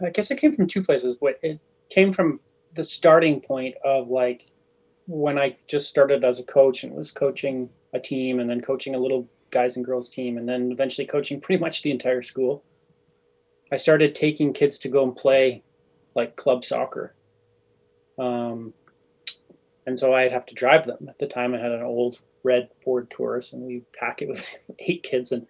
I 0.04 0.10
guess 0.10 0.32
it 0.32 0.40
came 0.40 0.56
from 0.56 0.68
two 0.68 0.82
places. 0.82 1.18
It 1.22 1.60
came 1.90 2.12
from 2.12 2.40
the 2.74 2.84
starting 2.84 3.40
point 3.40 3.76
of 3.84 4.10
like 4.10 4.50
when 5.08 5.38
I 5.38 5.58
just 5.68 5.90
started 5.90 6.24
as 6.24 6.40
a 6.40 6.44
coach 6.44 6.84
and 6.84 6.94
was 6.94 7.12
coaching 7.12 7.70
a 7.94 8.00
team 8.00 8.40
and 8.40 8.50
then 8.50 8.62
coaching 8.62 8.96
a 8.96 9.00
little 9.00 9.28
guys 9.52 9.76
and 9.76 9.86
girls 9.86 10.10
team, 10.10 10.38
and 10.38 10.48
then 10.48 10.72
eventually 10.72 11.06
coaching 11.06 11.40
pretty 11.40 11.60
much 11.62 11.82
the 11.82 11.92
entire 11.92 12.22
school. 12.22 12.64
I 13.72 13.78
started 13.78 14.16
taking 14.16 14.54
kids 14.54 14.78
to 14.80 14.90
go 14.90 15.04
and 15.04 15.16
play 15.16 15.64
like 16.16 16.36
club 16.36 16.66
soccer. 16.66 17.14
Um, 18.18 18.74
and 19.86 19.98
so 19.98 20.14
I'd 20.14 20.32
have 20.32 20.46
to 20.48 20.56
drive 20.56 20.86
them. 20.86 21.08
At 21.10 21.20
the 21.20 21.28
time, 21.28 21.54
I 21.54 21.60
had 21.60 21.72
an 21.72 21.82
old 21.82 22.22
red 22.44 22.70
Ford 22.84 23.10
Taurus, 23.10 23.54
and 23.54 23.62
we 23.62 23.84
pack 23.98 24.22
it 24.22 24.30
with 24.30 24.46
eight 24.80 25.04
kids 25.04 25.32
and 25.32 25.46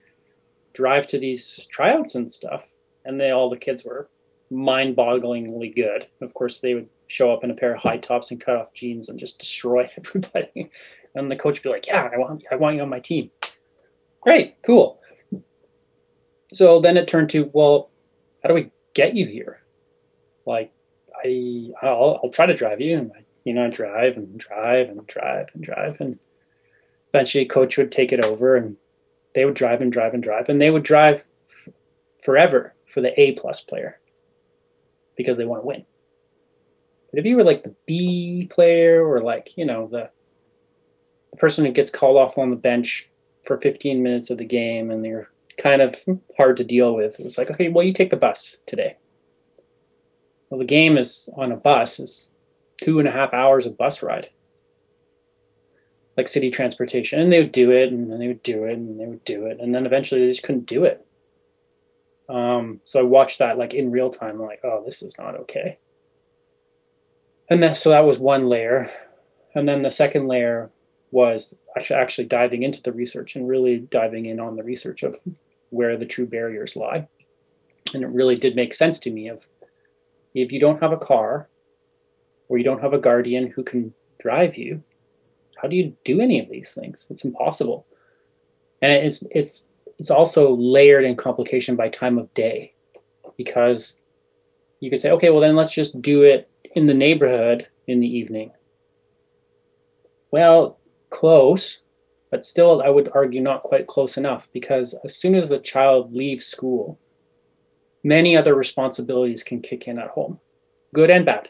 drive 0.74 1.08
to 1.08 1.20
these 1.20 1.68
tryouts 1.72 2.16
and 2.16 2.32
stuff. 2.32 2.72
And 3.06 3.20
they 3.20 3.32
all 3.32 3.50
the 3.50 3.58
kids 3.58 3.84
were 3.84 4.10
mind-bogglingly 4.52 5.76
good. 5.76 6.08
Of 6.22 6.34
course, 6.34 6.60
they 6.60 6.76
would 6.76 6.90
show 7.08 7.32
up 7.32 7.44
in 7.44 7.52
a 7.52 7.56
pair 7.56 7.74
of 7.74 7.82
high 7.82 7.98
tops 7.98 8.32
and 8.32 8.40
cut 8.40 8.58
off 8.58 8.74
jeans 8.74 9.10
and 9.10 9.18
just 9.18 9.40
destroy 9.40 9.90
everybody. 9.98 10.70
And 11.16 11.32
the 11.32 11.36
coach 11.36 11.60
would 11.60 11.64
be 11.64 11.70
like, 11.70 11.88
"Yeah, 11.88 12.10
I 12.14 12.18
want, 12.18 12.44
I 12.52 12.56
want 12.56 12.76
you 12.76 12.82
on 12.82 12.90
my 12.90 13.00
team." 13.00 13.32
Great, 14.22 14.62
cool. 14.62 15.00
So 16.54 16.80
then 16.80 16.98
it 16.98 17.08
turned 17.08 17.30
to, 17.32 17.50
well, 17.54 17.90
how 18.44 18.50
do 18.50 18.56
we 18.56 18.72
get 18.94 19.16
you 19.16 19.26
here? 19.26 19.62
Like, 20.46 20.72
I, 21.24 21.70
I'll, 21.82 22.20
I'll 22.24 22.30
try 22.30 22.46
to 22.46 22.54
drive 22.54 22.82
you, 22.82 22.98
and 22.98 23.12
I, 23.16 23.24
you 23.46 23.54
know, 23.54 23.66
I 23.66 23.70
drive 23.70 24.18
and 24.18 24.38
drive 24.38 24.90
and 24.90 25.06
drive 25.08 25.50
and 25.54 25.64
drive, 25.64 26.02
and 26.02 26.20
eventually, 27.10 27.46
coach 27.46 27.78
would 27.78 27.92
take 27.92 28.12
it 28.12 28.24
over, 28.24 28.56
and 28.56 28.78
they 29.34 29.46
would 29.46 29.54
drive 29.54 29.82
and 29.82 29.92
drive 29.92 30.14
and 30.14 30.22
drive, 30.22 30.50
and 30.50 30.60
they 30.60 30.72
would 30.72 30.84
drive 30.84 31.26
f- 31.50 31.74
forever 32.24 32.76
for 32.92 33.02
the 33.02 33.20
A 33.20 33.34
plus 33.34 33.62
player 33.62 34.00
because 35.16 35.38
they 35.38 35.46
want 35.46 35.64
to 35.64 35.68
win. 35.68 35.86
But 37.12 37.20
if 37.20 37.26
you 37.26 37.36
were 37.36 37.44
like 37.44 37.64
the 37.64 37.76
B 37.86 38.48
player, 38.50 39.06
or 39.06 39.22
like 39.22 39.58
you 39.58 39.66
know 39.66 39.88
the 39.88 40.10
the 41.32 41.38
person 41.38 41.66
who 41.66 41.72
gets 41.72 41.92
called 41.92 42.18
off 42.18 42.38
on 42.38 42.50
the 42.50 42.56
bench 42.56 43.10
for 43.44 43.58
15 43.60 44.04
minutes 44.04 44.30
of 44.30 44.38
the 44.38 44.46
game 44.46 44.92
and 44.92 45.04
they're 45.04 45.30
kind 45.58 45.82
of 45.82 45.96
hard 46.38 46.58
to 46.58 46.64
deal 46.64 46.96
with. 46.96 47.20
It 47.20 47.24
was 47.24 47.38
like, 47.38 47.50
okay, 47.52 47.70
well, 47.70 47.86
you 47.86 47.94
take 47.94 48.10
the 48.10 48.18
bus 48.18 48.58
today. 48.66 48.98
Well, 50.50 50.60
the 50.60 50.66
game 50.66 50.98
is 50.98 51.30
on 51.38 51.52
a 51.52 51.56
bus 51.56 52.00
is 52.00 52.32
two 52.82 53.00
and 53.00 53.08
a 53.08 53.12
half 53.12 53.34
hours 53.34 53.66
of 53.66 53.78
bus 53.78 54.04
ride, 54.04 54.30
like 56.18 56.28
city 56.28 56.52
transportation. 56.52 57.20
And 57.20 57.32
they 57.32 57.40
would 57.40 57.54
do 57.54 57.72
it, 57.72 57.92
and 57.92 58.12
they 58.20 58.28
would 58.28 58.44
do 58.44 58.66
it, 58.66 58.74
and 58.74 59.00
they 59.00 59.06
would 59.06 59.24
do 59.24 59.46
it, 59.46 59.60
and 59.62 59.74
then 59.74 59.86
eventually 59.86 60.22
they 60.22 60.32
just 60.32 60.44
couldn't 60.44 60.66
do 60.66 60.84
it. 60.84 61.06
Um, 62.30 62.80
so 62.86 63.00
I 63.00 63.04
watched 63.04 63.40
that 63.40 63.58
like 63.58 63.74
in 63.74 63.92
real 63.92 64.10
time. 64.10 64.36
I'm 64.36 64.48
like, 64.48 64.62
oh, 64.64 64.84
this 64.86 65.02
is 65.02 65.18
not 65.18 65.36
okay. 65.36 65.78
And 67.50 67.62
then 67.62 67.76
so 67.76 67.90
that 67.90 68.06
was 68.06 68.20
one 68.20 68.48
layer. 68.48 68.90
and 69.56 69.68
then 69.68 69.82
the 69.82 69.92
second 69.92 70.28
layer 70.28 70.72
was 71.12 71.54
actually 71.76 72.00
actually 72.00 72.26
diving 72.26 72.64
into 72.64 72.82
the 72.82 72.92
research 72.92 73.36
and 73.36 73.48
really 73.48 73.80
diving 73.80 74.26
in 74.28 74.40
on 74.40 74.56
the 74.56 74.64
research 74.64 75.04
of 75.04 75.18
where 75.70 75.98
the 75.98 76.06
true 76.06 76.26
barriers 76.26 76.76
lie. 76.76 77.08
And 77.94 78.04
it 78.04 78.08
really 78.08 78.38
did 78.38 78.56
make 78.56 78.74
sense 78.74 79.00
to 79.00 79.12
me 79.12 79.28
of 79.28 79.46
if 80.34 80.52
you 80.52 80.60
don't 80.60 80.82
have 80.82 80.94
a 80.94 80.98
car 80.98 81.50
or 82.48 82.58
you 82.58 82.64
don't 82.64 82.82
have 82.82 82.94
a 82.94 83.00
guardian 83.00 83.48
who 83.48 83.64
can 83.64 83.94
drive 84.20 84.58
you, 84.58 84.82
how 85.62 85.68
do 85.68 85.76
you 85.76 85.96
do 86.04 86.22
any 86.22 86.40
of 86.40 86.50
these 86.50 86.74
things? 86.74 87.08
It's 87.10 87.26
impossible. 87.26 87.86
And 88.82 88.92
it's 88.92 89.24
it's 89.32 89.68
it's 90.02 90.10
also 90.10 90.56
layered 90.56 91.04
in 91.04 91.16
complication 91.16 91.76
by 91.76 91.88
time 91.88 92.18
of 92.18 92.34
day 92.34 92.74
because 93.38 94.00
you 94.80 94.90
could 94.90 95.00
say, 95.00 95.12
okay, 95.12 95.30
well 95.30 95.42
then 95.42 95.56
let's 95.56 95.76
just 95.76 96.02
do 96.02 96.24
it 96.24 96.50
in 96.74 96.88
the 96.88 96.94
neighborhood 96.96 97.68
in 97.86 98.00
the 98.00 98.08
evening. 98.08 98.52
Well, 100.32 100.80
close, 101.12 101.84
but 102.32 102.44
still, 102.44 102.82
I 102.82 102.90
would 102.90 103.10
argue 103.14 103.42
not 103.42 103.62
quite 103.62 103.86
close 103.86 104.18
enough 104.18 104.50
because 104.52 104.96
as 105.04 105.16
soon 105.16 105.36
as 105.36 105.50
the 105.50 105.60
child 105.60 106.16
leaves 106.16 106.48
school, 106.48 107.00
many 108.04 108.36
other 108.36 108.56
responsibilities 108.56 109.44
can 109.44 109.62
kick 109.62 109.88
in 109.88 110.00
at 110.00 110.08
home, 110.08 110.40
good 110.96 111.12
and 111.12 111.28
bad. 111.28 111.50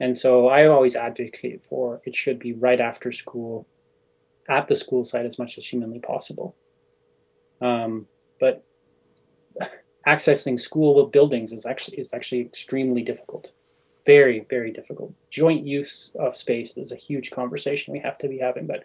And 0.00 0.18
so 0.18 0.48
I 0.48 0.66
always 0.66 0.96
advocate 0.96 1.62
for 1.62 2.02
it 2.04 2.14
should 2.14 2.38
be 2.38 2.52
right 2.52 2.78
after 2.78 3.10
school, 3.10 3.66
at 4.48 4.66
the 4.66 4.76
school 4.76 5.04
site 5.04 5.26
as 5.26 5.38
much 5.38 5.58
as 5.58 5.66
humanly 5.66 6.00
possible. 6.00 6.56
Um, 7.60 8.06
but 8.40 8.64
accessing 10.06 10.58
school 10.58 11.06
buildings 11.06 11.52
is 11.52 11.64
actually 11.66 11.98
is 11.98 12.12
actually 12.12 12.40
extremely 12.40 13.02
difficult. 13.02 13.52
Very 14.04 14.46
very 14.50 14.72
difficult. 14.72 15.12
Joint 15.30 15.64
use 15.64 16.10
of 16.18 16.36
space 16.36 16.76
is 16.76 16.92
a 16.92 16.96
huge 16.96 17.30
conversation 17.30 17.92
we 17.92 18.00
have 18.00 18.18
to 18.18 18.28
be 18.28 18.38
having 18.38 18.66
but 18.66 18.84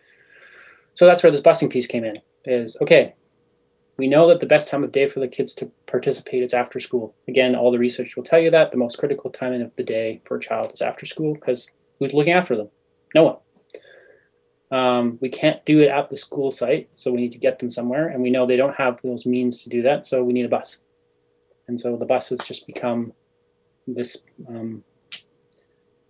so 0.94 1.06
that's 1.06 1.24
where 1.24 1.32
this 1.32 1.42
busing 1.42 1.72
piece 1.72 1.88
came 1.88 2.04
in 2.04 2.20
is 2.46 2.78
okay 2.82 3.14
we 3.98 4.08
know 4.08 4.28
that 4.28 4.40
the 4.40 4.46
best 4.46 4.68
time 4.68 4.84
of 4.84 4.92
day 4.92 5.08
for 5.08 5.20
the 5.20 5.28
kids 5.28 5.56
to 5.56 5.72
participate 5.88 6.44
is 6.44 6.54
after 6.54 6.80
school. 6.80 7.16
Again 7.28 7.56
all 7.56 7.72
the 7.72 7.80
research 7.80 8.16
will 8.16 8.24
tell 8.24 8.40
you 8.40 8.52
that. 8.52 8.72
The 8.72 8.78
most 8.78 9.00
critical 9.00 9.32
time 9.32 9.60
of 9.60 9.76
the 9.76 9.84
day 9.84 10.22
for 10.26 10.38
a 10.38 10.40
child 10.40 10.72
is 10.74 10.82
after 10.82 11.08
school 11.08 11.34
because 11.34 11.68
who's 11.98 12.14
looking 12.14 12.34
after 12.34 12.56
them? 12.56 12.70
No 13.16 13.24
one 13.24 13.38
um, 14.72 15.18
we 15.22 15.30
can't 15.30 15.64
do 15.66 15.80
it 15.80 15.90
at 15.90 16.10
the 16.10 16.18
school 16.18 16.52
site 16.52 16.90
so 16.94 17.12
we 17.12 17.22
need 17.22 17.32
to 17.32 17.38
get 17.38 17.60
them 17.60 17.70
somewhere 17.70 18.10
and 18.10 18.22
we 18.22 18.30
know 18.30 18.46
they 18.46 18.58
don't 18.58 18.76
have 18.76 19.02
those 19.02 19.26
means 19.26 19.64
to 19.64 19.70
do 19.70 19.82
that 19.82 20.06
so 20.06 20.24
we 20.24 20.34
need 20.34 20.46
a 20.46 20.50
bus 20.50 20.84
and 21.68 21.80
so 21.80 21.96
the 21.96 22.06
bus 22.06 22.30
has 22.30 22.40
just 22.40 22.68
become 22.68 23.14
this 23.88 24.24
um, 24.48 24.84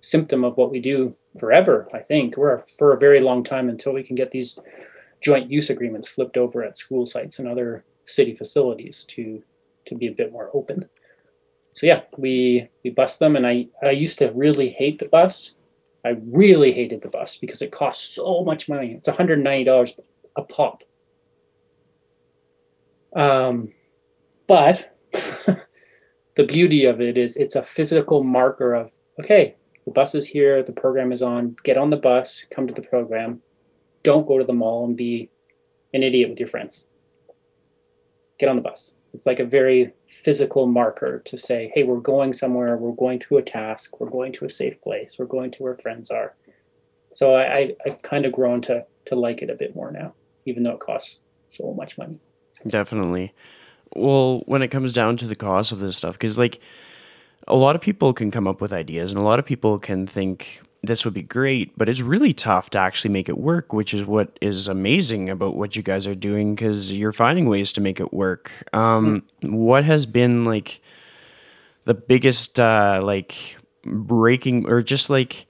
symptom 0.01 0.43
of 0.43 0.57
what 0.57 0.71
we 0.71 0.79
do 0.79 1.15
forever, 1.39 1.87
I 1.93 1.99
think, 1.99 2.37
or 2.37 2.65
for 2.77 2.93
a 2.93 2.99
very 2.99 3.19
long 3.19 3.43
time 3.43 3.69
until 3.69 3.93
we 3.93 4.03
can 4.03 4.15
get 4.15 4.31
these 4.31 4.57
joint 5.21 5.49
use 5.49 5.69
agreements 5.69 6.07
flipped 6.07 6.37
over 6.37 6.63
at 6.63 6.77
school 6.77 7.05
sites 7.05 7.39
and 7.39 7.47
other 7.47 7.83
city 8.05 8.33
facilities 8.33 9.03
to 9.05 9.43
to 9.85 9.95
be 9.95 10.07
a 10.07 10.11
bit 10.11 10.31
more 10.31 10.49
open. 10.53 10.87
So 11.73 11.85
yeah, 11.85 12.01
we 12.17 12.69
we 12.83 12.89
bus 12.89 13.17
them 13.17 13.35
and 13.35 13.45
I, 13.45 13.67
I 13.83 13.91
used 13.91 14.19
to 14.19 14.31
really 14.31 14.69
hate 14.69 14.99
the 14.99 15.07
bus. 15.07 15.55
I 16.05 16.17
really 16.25 16.71
hated 16.71 17.01
the 17.01 17.09
bus 17.09 17.37
because 17.37 17.61
it 17.61 17.71
costs 17.71 18.15
so 18.15 18.43
much 18.43 18.69
money. 18.69 18.93
It's 18.93 19.09
$190 19.09 19.99
a 20.35 20.41
pop. 20.43 20.83
Um, 23.15 23.73
but 24.47 24.95
the 26.35 26.43
beauty 26.45 26.85
of 26.85 27.01
it 27.01 27.17
is 27.17 27.35
it's 27.35 27.55
a 27.55 27.63
physical 27.63 28.23
marker 28.23 28.73
of 28.73 28.91
okay, 29.19 29.55
the 29.85 29.91
bus 29.91 30.15
is 30.15 30.27
here, 30.27 30.61
the 30.63 30.73
program 30.73 31.11
is 31.11 31.21
on, 31.21 31.55
get 31.63 31.77
on 31.77 31.89
the 31.89 31.97
bus, 31.97 32.45
come 32.51 32.67
to 32.67 32.73
the 32.73 32.81
program. 32.81 33.41
Don't 34.03 34.27
go 34.27 34.37
to 34.37 34.43
the 34.43 34.53
mall 34.53 34.85
and 34.85 34.95
be 34.95 35.29
an 35.93 36.03
idiot 36.03 36.29
with 36.29 36.39
your 36.39 36.47
friends. 36.47 36.87
Get 38.37 38.49
on 38.49 38.55
the 38.55 38.61
bus. 38.61 38.96
It's 39.13 39.25
like 39.25 39.39
a 39.39 39.45
very 39.45 39.93
physical 40.09 40.67
marker 40.67 41.19
to 41.25 41.37
say, 41.37 41.71
hey, 41.73 41.83
we're 41.83 41.99
going 41.99 42.33
somewhere, 42.33 42.77
we're 42.77 42.91
going 42.91 43.19
to 43.19 43.37
a 43.37 43.41
task, 43.41 43.99
we're 43.99 44.09
going 44.09 44.31
to 44.33 44.45
a 44.45 44.49
safe 44.49 44.79
place, 44.81 45.15
we're 45.17 45.25
going 45.25 45.51
to 45.51 45.63
where 45.63 45.75
friends 45.75 46.11
are. 46.11 46.35
So 47.11 47.35
I, 47.35 47.75
I've 47.85 48.01
kind 48.01 48.25
of 48.25 48.31
grown 48.31 48.61
to 48.63 48.85
to 49.05 49.15
like 49.15 49.41
it 49.41 49.49
a 49.49 49.55
bit 49.55 49.75
more 49.75 49.91
now, 49.91 50.13
even 50.45 50.63
though 50.63 50.73
it 50.73 50.79
costs 50.79 51.21
so 51.47 51.73
much 51.73 51.97
money. 51.97 52.19
Definitely. 52.67 53.33
Well, 53.95 54.43
when 54.45 54.61
it 54.61 54.67
comes 54.67 54.93
down 54.93 55.17
to 55.17 55.27
the 55.27 55.35
cost 55.35 55.71
of 55.71 55.79
this 55.79 55.97
stuff, 55.97 56.15
because 56.15 56.37
like 56.37 56.59
a 57.47 57.55
lot 57.55 57.75
of 57.75 57.81
people 57.81 58.13
can 58.13 58.31
come 58.31 58.47
up 58.47 58.59
with 58.59 58.73
ideas 58.73 59.11
and 59.11 59.19
a 59.19 59.23
lot 59.23 59.39
of 59.39 59.45
people 59.45 59.79
can 59.79 60.05
think 60.05 60.61
this 60.83 61.05
would 61.05 61.13
be 61.13 61.23
great, 61.23 61.77
but 61.77 61.89
it's 61.89 62.01
really 62.01 62.33
tough 62.33 62.69
to 62.71 62.77
actually 62.77 63.11
make 63.11 63.29
it 63.29 63.37
work, 63.37 63.73
which 63.73 63.93
is 63.93 64.05
what 64.05 64.37
is 64.41 64.67
amazing 64.67 65.29
about 65.29 65.55
what 65.55 65.75
you 65.75 65.83
guys 65.83 66.07
are 66.07 66.15
doing 66.15 66.55
because 66.55 66.91
you're 66.91 67.11
finding 67.11 67.47
ways 67.47 67.73
to 67.73 67.81
make 67.81 67.99
it 67.99 68.13
work. 68.13 68.51
Um, 68.73 69.23
mm-hmm. 69.41 69.55
What 69.55 69.83
has 69.83 70.05
been 70.05 70.45
like 70.45 70.79
the 71.85 71.93
biggest, 71.93 72.59
uh, 72.59 73.01
like, 73.03 73.57
breaking 73.83 74.69
or 74.69 74.81
just 74.81 75.09
like 75.09 75.45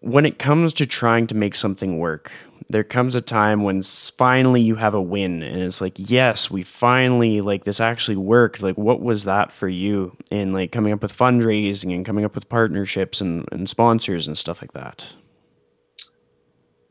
when 0.00 0.26
it 0.26 0.38
comes 0.38 0.72
to 0.74 0.86
trying 0.86 1.26
to 1.28 1.34
make 1.34 1.54
something 1.54 1.98
work, 1.98 2.32
there 2.72 2.84
comes 2.84 3.14
a 3.14 3.20
time 3.20 3.62
when 3.62 3.82
finally 3.82 4.60
you 4.60 4.74
have 4.74 4.94
a 4.94 5.02
win 5.02 5.42
and 5.42 5.62
it's 5.62 5.80
like 5.80 5.94
yes 5.96 6.50
we 6.50 6.62
finally 6.62 7.40
like 7.40 7.64
this 7.64 7.80
actually 7.80 8.16
worked 8.16 8.62
like 8.62 8.76
what 8.76 9.00
was 9.00 9.24
that 9.24 9.52
for 9.52 9.68
you 9.68 10.16
in 10.30 10.52
like 10.52 10.72
coming 10.72 10.92
up 10.92 11.02
with 11.02 11.16
fundraising 11.16 11.94
and 11.94 12.06
coming 12.06 12.24
up 12.24 12.34
with 12.34 12.48
partnerships 12.48 13.20
and, 13.20 13.46
and 13.52 13.68
sponsors 13.68 14.26
and 14.26 14.36
stuff 14.38 14.62
like 14.62 14.72
that 14.72 15.12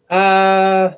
uh 0.09 0.93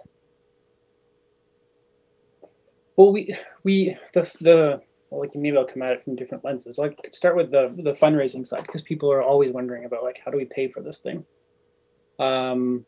well 2.97 3.11
we 3.11 3.33
we 3.63 3.97
the 4.13 4.31
the 4.41 4.81
well, 5.13 5.21
like 5.21 5.35
maybe 5.35 5.55
I'll 5.55 5.65
come 5.65 5.83
at 5.83 5.91
it 5.91 6.03
from 6.03 6.15
different 6.15 6.43
lenses. 6.43 6.79
Like 6.79 6.97
start 7.11 7.35
with 7.35 7.51
the 7.51 7.71
the 7.77 7.91
fundraising 7.91 8.47
side 8.47 8.63
because 8.63 8.81
people 8.81 9.11
are 9.11 9.21
always 9.21 9.51
wondering 9.51 9.85
about 9.85 10.01
like 10.01 10.19
how 10.25 10.31
do 10.31 10.37
we 10.37 10.45
pay 10.45 10.67
for 10.69 10.81
this 10.81 10.97
thing. 10.97 11.23
Um, 12.17 12.87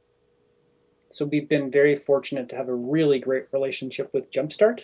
so 1.15 1.23
we've 1.23 1.47
been 1.47 1.71
very 1.71 1.95
fortunate 1.95 2.49
to 2.49 2.57
have 2.57 2.67
a 2.67 2.75
really 2.75 3.19
great 3.19 3.45
relationship 3.53 4.13
with 4.13 4.29
Jumpstart, 4.31 4.81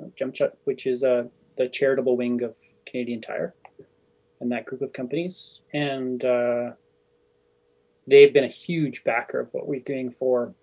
uh, 0.00 0.06
Jumpstart, 0.18 0.52
which 0.64 0.86
is 0.86 1.04
uh, 1.04 1.24
the 1.58 1.68
charitable 1.68 2.16
wing 2.16 2.42
of 2.42 2.54
Canadian 2.86 3.20
Tire, 3.20 3.54
and 4.40 4.50
that 4.50 4.64
group 4.64 4.80
of 4.80 4.94
companies. 4.94 5.60
And 5.74 6.24
uh, 6.24 6.70
they've 8.06 8.32
been 8.32 8.44
a 8.44 8.48
huge 8.48 9.04
backer 9.04 9.40
of 9.40 9.52
what 9.52 9.68
we're 9.68 9.80
doing 9.80 10.10
for 10.10 10.54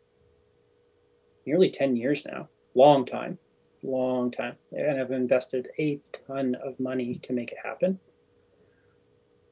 nearly 1.45 1.69
10 1.69 1.95
years 1.95 2.25
now. 2.25 2.49
Long 2.73 3.05
time, 3.05 3.37
long 3.83 4.31
time. 4.31 4.55
And 4.71 4.97
have 4.97 5.11
invested 5.11 5.67
a 5.77 5.99
ton 6.27 6.55
of 6.65 6.79
money 6.79 7.13
to 7.13 7.31
make 7.31 7.51
it 7.51 7.59
happen 7.63 7.99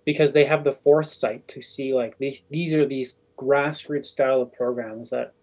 because 0.03 0.31
they 0.31 0.45
have 0.45 0.63
the 0.63 0.71
foresight 0.71 1.47
to 1.49 1.61
see 1.61 1.93
like 1.93 2.17
these 2.17 2.41
these 2.49 2.73
are 2.73 2.87
these 2.87 3.21
grassroots 3.37 4.05
style 4.05 4.41
of 4.41 4.51
programs 4.51 5.09
that 5.11 5.33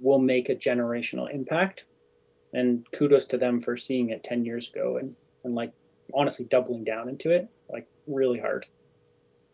will 0.00 0.18
make 0.18 0.48
a 0.48 0.54
generational 0.54 1.32
impact. 1.32 1.84
And 2.52 2.84
kudos 2.92 3.26
to 3.26 3.38
them 3.38 3.60
for 3.60 3.76
seeing 3.76 4.10
it 4.10 4.24
10 4.24 4.44
years 4.44 4.70
ago 4.70 4.96
and, 4.96 5.14
and 5.44 5.54
like 5.54 5.72
honestly 6.12 6.46
doubling 6.46 6.84
down 6.84 7.08
into 7.08 7.30
it, 7.30 7.48
like 7.68 7.86
really 8.06 8.40
hard. 8.40 8.66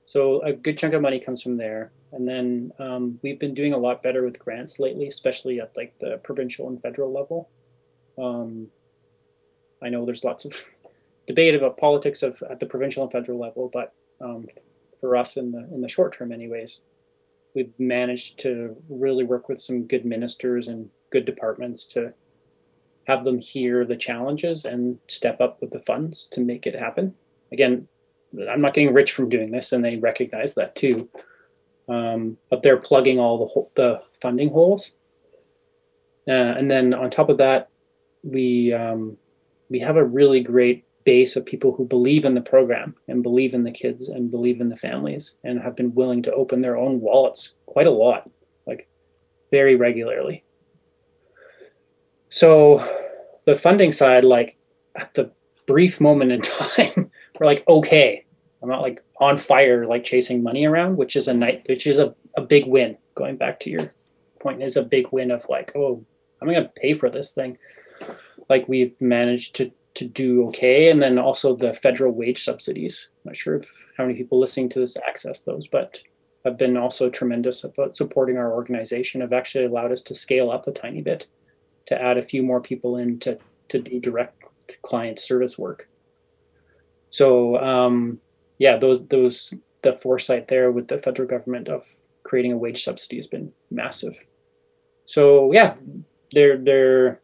So 0.06 0.40
a 0.42 0.52
good 0.52 0.78
chunk 0.78 0.94
of 0.94 1.02
money 1.02 1.20
comes 1.20 1.42
from 1.42 1.56
there. 1.56 1.92
And 2.12 2.26
then 2.26 2.72
um, 2.78 3.18
we've 3.22 3.38
been 3.38 3.54
doing 3.54 3.74
a 3.74 3.78
lot 3.78 4.02
better 4.02 4.24
with 4.24 4.38
grants 4.38 4.78
lately, 4.78 5.08
especially 5.08 5.60
at 5.60 5.76
like 5.76 5.98
the 5.98 6.18
provincial 6.22 6.68
and 6.68 6.80
federal 6.80 7.12
level. 7.12 7.50
Um, 8.16 8.68
I 9.82 9.88
know 9.88 10.06
there's 10.06 10.24
lots 10.24 10.44
of 10.44 10.54
debate 11.26 11.54
about 11.54 11.76
politics 11.76 12.22
of 12.22 12.42
at 12.48 12.60
the 12.60 12.66
provincial 12.66 13.02
and 13.02 13.12
federal 13.12 13.38
level, 13.38 13.68
but 13.72 13.92
um, 14.20 14.46
for 15.00 15.16
us 15.16 15.36
in 15.36 15.52
the 15.52 15.68
in 15.74 15.80
the 15.82 15.88
short 15.88 16.16
term, 16.16 16.32
anyways, 16.32 16.80
we've 17.56 17.72
managed 17.78 18.38
to 18.38 18.76
really 18.88 19.24
work 19.24 19.48
with 19.48 19.60
some 19.60 19.86
good 19.86 20.04
ministers 20.04 20.68
and 20.68 20.90
good 21.10 21.24
departments 21.24 21.86
to 21.86 22.12
have 23.06 23.24
them 23.24 23.40
hear 23.40 23.84
the 23.84 23.96
challenges 23.96 24.66
and 24.66 24.98
step 25.08 25.40
up 25.40 25.60
with 25.62 25.70
the 25.70 25.80
funds 25.80 26.26
to 26.26 26.40
make 26.42 26.66
it 26.66 26.74
happen. 26.74 27.14
Again, 27.50 27.88
I'm 28.50 28.60
not 28.60 28.74
getting 28.74 28.92
rich 28.92 29.12
from 29.12 29.30
doing 29.30 29.50
this, 29.50 29.72
and 29.72 29.82
they 29.82 29.96
recognize 29.96 30.54
that 30.56 30.76
too. 30.76 31.08
Um, 31.88 32.36
but 32.50 32.62
they're 32.62 32.76
plugging 32.76 33.18
all 33.18 33.38
the 33.38 33.82
the 33.82 34.02
funding 34.20 34.50
holes, 34.50 34.92
uh, 36.28 36.32
and 36.32 36.70
then 36.70 36.92
on 36.92 37.08
top 37.08 37.28
of 37.28 37.38
that, 37.38 37.70
we 38.24 38.72
um, 38.74 39.16
we 39.70 39.78
have 39.78 39.96
a 39.96 40.04
really 40.04 40.40
great 40.40 40.84
base 41.06 41.36
of 41.36 41.46
people 41.46 41.72
who 41.72 41.86
believe 41.86 42.24
in 42.24 42.34
the 42.34 42.40
program 42.40 42.94
and 43.08 43.22
believe 43.22 43.54
in 43.54 43.62
the 43.62 43.70
kids 43.70 44.08
and 44.08 44.30
believe 44.30 44.60
in 44.60 44.68
the 44.68 44.76
families 44.76 45.38
and 45.44 45.60
have 45.60 45.76
been 45.76 45.94
willing 45.94 46.20
to 46.20 46.34
open 46.34 46.60
their 46.60 46.76
own 46.76 47.00
wallets 47.00 47.52
quite 47.64 47.86
a 47.86 47.90
lot, 47.90 48.28
like 48.66 48.88
very 49.52 49.76
regularly. 49.76 50.44
So 52.28 52.86
the 53.44 53.54
funding 53.54 53.92
side, 53.92 54.24
like 54.24 54.58
at 54.96 55.14
the 55.14 55.30
brief 55.66 56.00
moment 56.00 56.32
in 56.32 56.40
time, 56.42 57.10
we're 57.38 57.46
like, 57.46 57.64
okay, 57.68 58.26
I'm 58.60 58.68
not 58.68 58.82
like 58.82 59.02
on 59.20 59.36
fire, 59.36 59.86
like 59.86 60.02
chasing 60.02 60.42
money 60.42 60.66
around, 60.66 60.96
which 60.96 61.14
is 61.14 61.28
a 61.28 61.34
night, 61.34 61.64
which 61.68 61.86
is 61.86 62.00
a, 62.00 62.14
a 62.36 62.42
big 62.42 62.66
win. 62.66 62.98
Going 63.14 63.36
back 63.36 63.60
to 63.60 63.70
your 63.70 63.94
point, 64.40 64.62
is 64.62 64.76
a 64.76 64.82
big 64.82 65.06
win 65.12 65.30
of 65.30 65.48
like, 65.48 65.72
oh, 65.76 66.04
I'm 66.42 66.48
going 66.48 66.62
to 66.62 66.68
pay 66.68 66.94
for 66.94 67.08
this 67.08 67.30
thing. 67.30 67.56
Like 68.50 68.68
we've 68.68 69.00
managed 69.00 69.54
to 69.56 69.72
to 69.96 70.06
do 70.06 70.46
okay, 70.48 70.90
and 70.90 71.02
then 71.02 71.18
also 71.18 71.56
the 71.56 71.72
federal 71.72 72.12
wage 72.12 72.42
subsidies. 72.42 73.08
I'm 73.16 73.30
not 73.30 73.36
sure 73.36 73.56
if 73.56 73.88
how 73.96 74.04
many 74.04 74.16
people 74.16 74.38
listening 74.38 74.68
to 74.70 74.80
this 74.80 74.96
access 75.08 75.40
those, 75.40 75.66
but 75.66 76.00
have 76.44 76.58
been 76.58 76.76
also 76.76 77.10
tremendous 77.10 77.64
about 77.64 77.96
supporting 77.96 78.36
our 78.36 78.52
organization. 78.52 79.22
Have 79.22 79.32
actually 79.32 79.64
allowed 79.64 79.92
us 79.92 80.02
to 80.02 80.14
scale 80.14 80.50
up 80.50 80.68
a 80.68 80.72
tiny 80.72 81.00
bit, 81.00 81.26
to 81.86 82.00
add 82.00 82.18
a 82.18 82.22
few 82.22 82.42
more 82.42 82.60
people 82.60 82.98
in 82.98 83.18
to 83.20 83.38
to 83.68 83.80
do 83.80 83.98
direct 83.98 84.42
client 84.82 85.18
service 85.18 85.58
work. 85.58 85.88
So 87.10 87.56
um, 87.56 88.20
yeah, 88.58 88.76
those 88.76 89.06
those 89.08 89.52
the 89.82 89.94
foresight 89.94 90.48
there 90.48 90.70
with 90.72 90.88
the 90.88 90.98
federal 90.98 91.28
government 91.28 91.68
of 91.68 91.84
creating 92.22 92.52
a 92.52 92.58
wage 92.58 92.84
subsidy 92.84 93.16
has 93.16 93.28
been 93.28 93.52
massive. 93.70 94.14
So 95.06 95.52
yeah, 95.52 95.76
they're 96.32 96.58
they're 96.58 97.20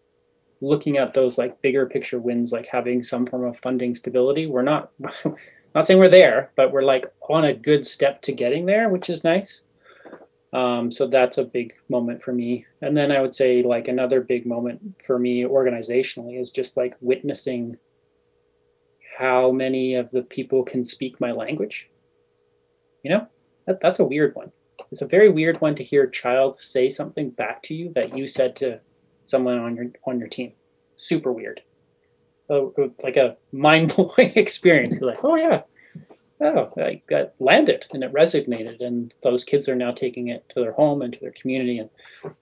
looking 0.63 0.97
at 0.97 1.13
those 1.13 1.37
like 1.37 1.61
bigger 1.61 1.87
picture 1.87 2.21
wins, 2.21 2.53
like 2.53 2.67
having 2.67 3.03
some 3.03 3.27
form 3.27 3.45
of 3.45 3.59
funding 3.59 3.95
stability. 3.95 4.47
We're 4.47 4.63
not 4.63 4.93
not 5.75 5.87
saying 5.87 5.99
we're 5.99 6.09
there, 6.09 6.53
but 6.57 6.73
we're 6.73 6.83
like 6.83 7.13
on 7.29 7.45
a 7.45 7.53
good 7.53 7.87
step 7.87 8.23
to 8.23 8.33
getting 8.33 8.65
there, 8.65 8.89
which 8.89 9.11
is 9.11 9.25
nice. 9.25 9.65
Um, 10.53 10.93
so 10.93 11.07
that's 11.07 11.39
a 11.39 11.45
big 11.45 11.75
moment 11.89 12.23
for 12.23 12.33
me. 12.33 12.67
And 12.81 12.97
then 12.97 13.11
I 13.11 13.21
would 13.21 13.35
say 13.35 13.63
like 13.63 13.89
another 13.89 14.21
big 14.21 14.47
moment 14.47 15.03
for 15.05 15.19
me 15.19 15.43
organizationally 15.43 16.41
is 16.41 16.51
just 16.51 16.77
like 16.77 16.95
witnessing 17.01 17.77
how 19.19 19.51
many 19.51 19.95
of 19.95 20.11
the 20.11 20.23
people 20.23 20.63
can 20.63 20.85
speak 20.85 21.21
my 21.21 21.33
language. 21.33 21.91
You 23.03 23.11
know, 23.11 23.27
that, 23.67 23.81
that's 23.81 23.99
a 23.99 24.05
weird 24.05 24.35
one. 24.35 24.53
It's 24.91 25.03
a 25.03 25.07
very 25.07 25.31
weird 25.31 25.61
one 25.61 25.75
to 25.77 25.85
hear 25.85 26.05
a 26.05 26.11
child 26.11 26.61
say 26.61 26.91
something 26.91 27.31
back 27.31 27.63
to 27.65 27.75
you 27.75 27.91
that 27.95 28.17
you 28.17 28.27
said 28.27 28.55
to 28.57 28.79
someone 29.25 29.59
on 29.59 29.77
your 29.77 29.87
on 30.07 30.18
your 30.18 30.29
team. 30.29 30.53
Super 30.97 31.33
weird. 31.33 31.61
Uh, 32.51 32.66
like 33.03 33.16
a 33.16 33.37
mind 33.53 33.95
blowing 33.95 34.33
experience. 34.37 34.95
You're 34.95 35.09
like, 35.09 35.25
oh 35.25 35.37
yeah, 35.37 35.62
oh, 36.41 36.73
I 36.77 37.03
got 37.09 37.33
landed 37.39 37.87
and 37.93 38.05
it 38.05 38.12
resonated, 38.12 38.81
and 38.81 39.12
those 39.23 39.45
kids 39.45 39.68
are 39.68 39.77
now 39.77 39.93
taking 39.93 40.29
it 40.29 40.45
to 40.51 40.61
their 40.61 40.73
home 40.73 41.03
and 41.03 41.12
to 41.12 41.20
their 41.20 41.33
community, 41.33 41.79
and 41.79 41.91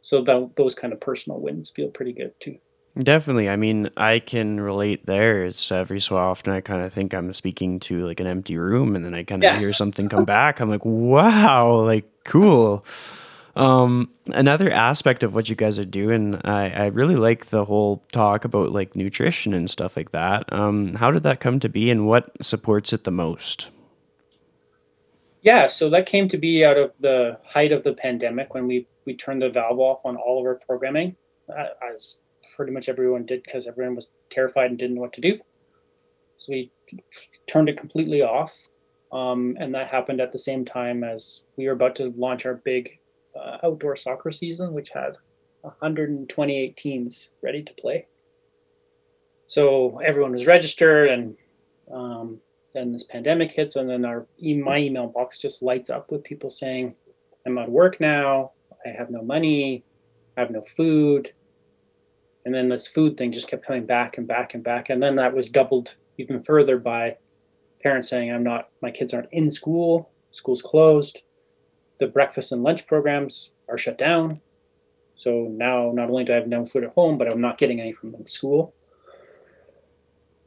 so 0.03 0.23
that, 0.23 0.57
those 0.57 0.75
kind 0.75 0.93
of 0.93 1.01
personal 1.01 1.41
wins 1.41 1.71
feel 1.71 1.89
pretty 1.89 2.13
good 2.13 2.33
too. 2.41 2.59
Definitely. 2.99 3.49
I 3.49 3.57
mean, 3.57 3.89
I 3.97 4.19
can 4.19 4.61
relate 4.61 5.07
there. 5.07 5.45
It's 5.45 5.71
every 5.71 6.01
so 6.01 6.17
often 6.17 6.53
I 6.53 6.61
kind 6.61 6.83
of 6.83 6.93
think 6.93 7.15
I'm 7.15 7.33
speaking 7.35 7.79
to 7.81 8.05
like 8.05 8.19
an 8.19 8.27
empty 8.27 8.57
room 8.57 8.97
and 8.97 9.05
then 9.05 9.15
I 9.15 9.23
kind 9.23 9.45
of 9.45 9.55
yeah. 9.55 9.59
hear 9.59 9.73
something 9.73 10.09
come 10.09 10.25
back. 10.27 10.61
I'm 10.61 10.69
like, 10.69 10.85
wow, 10.85 11.73
like 11.83 12.07
cool. 12.25 12.85
Um, 13.61 14.11
another 14.29 14.73
aspect 14.73 15.23
of 15.23 15.35
what 15.35 15.51
you 15.51 15.55
guys 15.55 15.79
are 15.79 15.85
doing, 15.85 16.41
I, 16.45 16.71
I 16.71 16.87
really 16.87 17.17
like 17.17 17.47
the 17.47 17.67
whole 17.67 18.03
talk 18.11 18.47
about 18.47 18.73
like 18.73 18.97
nutrition 18.97 19.53
and 19.53 19.69
stuff 19.69 19.99
like 19.99 20.13
that. 20.13 20.51
Um, 20.51 20.95
how 20.95 21.11
did 21.11 21.25
that 21.25 21.41
come 21.41 21.61
to 21.61 21.69
be 21.69 21.91
and 21.91 22.07
what 22.07 22.31
supports 22.41 22.95
it 22.95 23.05
the 23.05 23.11
most? 23.11 23.69
Yeah, 25.43 25.67
so 25.67 25.91
that 25.91 26.07
came 26.07 26.27
to 26.29 26.39
be 26.39 26.65
out 26.65 26.79
of 26.79 26.99
the 27.01 27.39
height 27.45 27.71
of 27.71 27.83
the 27.83 27.93
pandemic 27.93 28.55
when 28.55 28.67
we, 28.67 28.89
we 29.05 29.15
turned 29.15 29.43
the 29.43 29.51
valve 29.51 29.79
off 29.79 30.01
on 30.07 30.17
all 30.17 30.41
of 30.41 30.47
our 30.47 30.59
programming, 30.67 31.15
uh, 31.51 31.67
as 31.95 32.21
pretty 32.57 32.73
much 32.73 32.89
everyone 32.89 33.27
did 33.27 33.43
because 33.43 33.67
everyone 33.67 33.95
was 33.95 34.11
terrified 34.31 34.71
and 34.71 34.79
didn't 34.79 34.97
know 34.97 35.03
what 35.03 35.13
to 35.13 35.21
do. 35.21 35.39
So 36.39 36.53
we 36.53 36.73
turned 37.47 37.69
it 37.69 37.77
completely 37.77 38.23
off. 38.23 38.71
Um, 39.13 39.59
and 39.61 39.75
that 39.75 39.89
happened 39.89 40.23
at 40.23 40.33
the 40.33 40.39
same 40.39 40.65
time 40.65 41.05
as 41.05 41.45
we 41.59 41.67
were 41.67 41.73
about 41.73 41.97
to 41.97 42.15
launch 42.17 42.47
our 42.47 42.55
big 42.55 43.00
uh, 43.37 43.59
outdoor 43.65 43.97
soccer 43.97 44.31
season, 44.31 44.73
which 44.73 44.91
had 44.91 45.17
128 45.63 46.77
teams 46.77 47.31
ready 47.43 47.63
to 47.63 47.73
play. 47.75 48.07
So 49.47 49.99
everyone 49.99 50.33
was 50.33 50.47
registered, 50.47 51.11
and 51.11 51.37
um, 51.93 52.41
then 52.73 52.93
this 52.93 53.05
pandemic 53.05 53.53
hits, 53.53 53.77
and 53.77 53.89
then 53.89 54.05
our 54.05 54.27
my 54.41 54.79
email 54.79 55.09
box 55.09 55.41
just 55.41 55.63
lights 55.63 55.91
up 55.91 56.11
with 56.11 56.23
people 56.23 56.51
saying, 56.51 56.95
"I'm 57.45 57.59
out 57.59 57.67
of 57.67 57.73
work 57.73 58.01
now. 58.01 58.53
I 58.87 58.91
have 58.91 59.11
no 59.11 59.23
money. 59.23 59.85
I 60.37 60.41
have 60.41 60.51
no 60.51 60.63
food." 60.63 61.33
And 62.45 62.55
then 62.55 62.69
this 62.69 62.87
food 62.87 63.17
thing 63.17 63.33
just 63.33 63.49
kept 63.49 63.67
coming 63.67 63.85
back 63.85 64.19
and 64.19 64.27
back 64.27 64.55
and 64.55 64.63
back, 64.63 64.89
and 64.89 65.03
then 65.03 65.17
that 65.17 65.35
was 65.35 65.49
doubled 65.49 65.95
even 66.17 66.43
further 66.43 66.79
by 66.79 67.17
parents 67.83 68.09
saying, 68.09 68.31
"I'm 68.31 68.45
not. 68.45 68.69
My 68.81 68.91
kids 68.91 69.13
aren't 69.13 69.33
in 69.33 69.51
school. 69.51 70.11
School's 70.31 70.63
closed. 70.63 71.23
The 72.01 72.09
breakfast 72.09 72.51
and 72.51 72.65
lunch 72.65 72.87
programs 72.89 73.53
are 73.69 73.79
shut 73.79 73.97
down. 73.97 74.41
So 75.15 75.47
now, 75.51 75.93
not 75.95 76.09
only 76.11 76.25
do 76.25 76.33
I 76.33 76.37
have 76.37 76.49
no 76.49 76.67
food 76.67 76.83
at 76.83 76.95
home, 76.95 77.19
but 77.19 77.29
I'm 77.29 77.41
not 77.41 77.59
getting 77.59 77.81
any 77.81 77.93
from 77.93 78.27
school." 78.27 78.75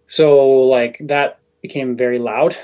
So 0.08 0.46
like 0.62 0.98
that 1.02 1.40
became 1.62 1.96
very 1.96 2.20
loud 2.20 2.56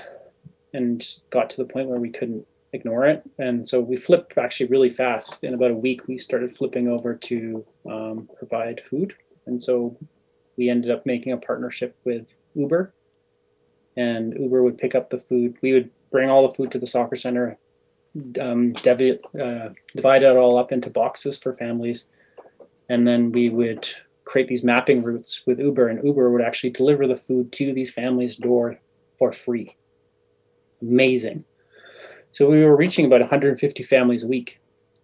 and 0.73 0.99
just 1.01 1.29
got 1.29 1.49
to 1.51 1.57
the 1.57 1.65
point 1.65 1.87
where 1.87 1.99
we 1.99 2.09
couldn't 2.09 2.45
ignore 2.73 3.05
it. 3.05 3.23
And 3.39 3.67
so 3.67 3.79
we 3.79 3.95
flipped 3.95 4.37
actually 4.37 4.67
really 4.67 4.89
fast. 4.89 5.37
In 5.41 5.53
about 5.53 5.71
a 5.71 5.75
week, 5.75 6.07
we 6.07 6.17
started 6.17 6.55
flipping 6.55 6.87
over 6.87 7.15
to 7.15 7.65
um, 7.89 8.29
provide 8.37 8.81
food. 8.81 9.15
And 9.45 9.61
so 9.61 9.97
we 10.57 10.69
ended 10.69 10.91
up 10.91 11.05
making 11.05 11.33
a 11.33 11.37
partnership 11.37 11.95
with 12.03 12.37
Uber. 12.55 12.93
And 13.97 14.33
Uber 14.39 14.61
would 14.61 14.77
pick 14.77 14.93
up 14.95 15.09
the 15.09 15.17
food. 15.17 15.57
We 15.61 15.73
would 15.73 15.89
bring 16.11 16.29
all 16.29 16.47
the 16.47 16.53
food 16.53 16.71
to 16.71 16.79
the 16.79 16.87
soccer 16.87 17.15
center, 17.15 17.57
um, 18.39 18.73
devi- 18.73 19.19
uh, 19.39 19.69
divide 19.95 20.23
it 20.23 20.37
all 20.37 20.57
up 20.57 20.71
into 20.71 20.89
boxes 20.89 21.37
for 21.37 21.55
families. 21.55 22.07
And 22.89 23.05
then 23.05 23.31
we 23.31 23.49
would 23.49 23.87
create 24.25 24.47
these 24.47 24.63
mapping 24.63 25.03
routes 25.03 25.43
with 25.45 25.59
Uber, 25.59 25.87
and 25.87 26.03
Uber 26.03 26.31
would 26.31 26.41
actually 26.41 26.69
deliver 26.69 27.07
the 27.07 27.17
food 27.17 27.51
to 27.53 27.73
these 27.73 27.91
families' 27.91 28.37
door 28.37 28.79
for 29.17 29.31
free. 29.31 29.75
Amazing. 30.81 31.45
So 32.31 32.49
we 32.49 32.63
were 32.63 32.75
reaching 32.75 33.05
about 33.05 33.21
150 33.21 33.83
families 33.83 34.23
a 34.23 34.27
week, 34.27 34.59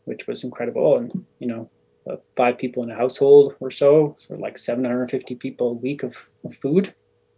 which 0.05 0.27
was 0.27 0.43
incredible. 0.43 0.97
And, 0.97 1.25
you 1.39 1.47
know, 1.47 1.69
uh, 2.09 2.17
five 2.35 2.57
people 2.57 2.83
in 2.83 2.91
a 2.91 2.95
household 2.95 3.55
or 3.59 3.71
so, 3.71 4.15
so 4.19 4.35
like 4.35 4.57
750 4.57 5.35
people 5.35 5.69
a 5.69 5.73
week 5.73 6.03
of, 6.03 6.15
of 6.43 6.53
food. 6.55 6.87
It 6.87 6.95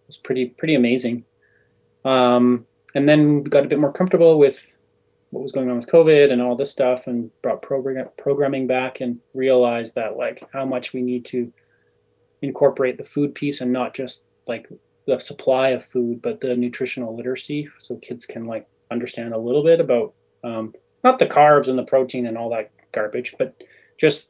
was 0.07 0.17
pretty, 0.17 0.47
pretty 0.47 0.75
amazing. 0.75 1.23
Um, 2.03 2.65
and 2.95 3.07
then 3.07 3.43
we 3.43 3.49
got 3.49 3.65
a 3.65 3.67
bit 3.67 3.79
more 3.79 3.91
comfortable 3.91 4.37
with 4.37 4.76
what 5.31 5.43
was 5.43 5.51
going 5.51 5.69
on 5.69 5.75
with 5.75 5.87
COVID 5.89 6.31
and 6.31 6.41
all 6.41 6.55
this 6.55 6.71
stuff 6.71 7.07
and 7.07 7.29
brought 7.41 7.61
program, 7.61 8.07
programming 8.17 8.67
back 8.67 9.01
and 9.01 9.19
realized 9.33 9.95
that 9.95 10.17
like 10.17 10.43
how 10.53 10.65
much 10.65 10.93
we 10.93 11.01
need 11.01 11.25
to 11.25 11.51
incorporate 12.41 12.97
the 12.97 13.05
food 13.05 13.35
piece 13.35 13.61
and 13.61 13.71
not 13.71 13.93
just 13.93 14.25
like 14.47 14.67
the 15.05 15.19
supply 15.19 15.69
of 15.69 15.83
food, 15.83 16.21
but 16.21 16.39
the 16.39 16.55
nutritional 16.55 17.15
literacy, 17.15 17.67
so 17.79 17.95
kids 17.97 18.25
can 18.25 18.45
like 18.45 18.67
understand 18.91 19.33
a 19.33 19.37
little 19.37 19.63
bit 19.63 19.79
about 19.79 20.13
um, 20.43 20.73
not 21.03 21.19
the 21.19 21.25
carbs 21.25 21.67
and 21.67 21.77
the 21.77 21.83
protein 21.83 22.27
and 22.27 22.37
all 22.37 22.49
that 22.49 22.71
garbage, 22.91 23.35
but 23.37 23.63
just 23.97 24.29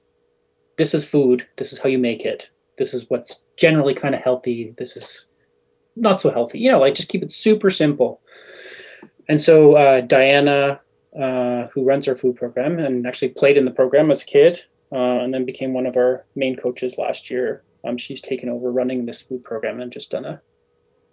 this 0.77 0.93
is 0.93 1.09
food. 1.09 1.47
This 1.57 1.73
is 1.73 1.79
how 1.79 1.89
you 1.89 1.99
make 1.99 2.25
it. 2.25 2.49
This 2.77 2.93
is 2.93 3.09
what's 3.09 3.43
generally 3.55 3.93
kind 3.93 4.15
of 4.15 4.21
healthy. 4.21 4.73
This 4.77 4.95
is 4.95 5.25
not 5.95 6.21
so 6.21 6.29
healthy. 6.29 6.59
You 6.59 6.71
know, 6.71 6.79
like 6.79 6.95
just 6.95 7.09
keep 7.09 7.23
it 7.23 7.31
super 7.31 7.69
simple. 7.69 8.21
And 9.27 9.41
so 9.41 9.73
uh, 9.73 10.01
Diana, 10.01 10.79
uh, 11.19 11.67
who 11.73 11.83
runs 11.83 12.07
our 12.07 12.15
food 12.15 12.35
program 12.35 12.79
and 12.79 13.05
actually 13.05 13.29
played 13.29 13.57
in 13.57 13.65
the 13.65 13.71
program 13.71 14.11
as 14.11 14.23
a 14.23 14.25
kid, 14.25 14.61
uh, 14.91 15.19
and 15.19 15.33
then 15.33 15.45
became 15.45 15.73
one 15.73 15.85
of 15.85 15.97
our 15.97 16.25
main 16.35 16.55
coaches 16.55 16.97
last 16.97 17.29
year. 17.29 17.63
Um, 17.85 17.97
she's 17.97 18.21
taken 18.21 18.49
over 18.49 18.71
running 18.71 19.05
this 19.05 19.21
food 19.21 19.43
program 19.43 19.79
and 19.79 19.91
just 19.91 20.11
done 20.11 20.25
a 20.25 20.41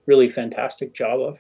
really 0.07 0.29
fantastic 0.29 0.93
job 0.93 1.21
of 1.21 1.39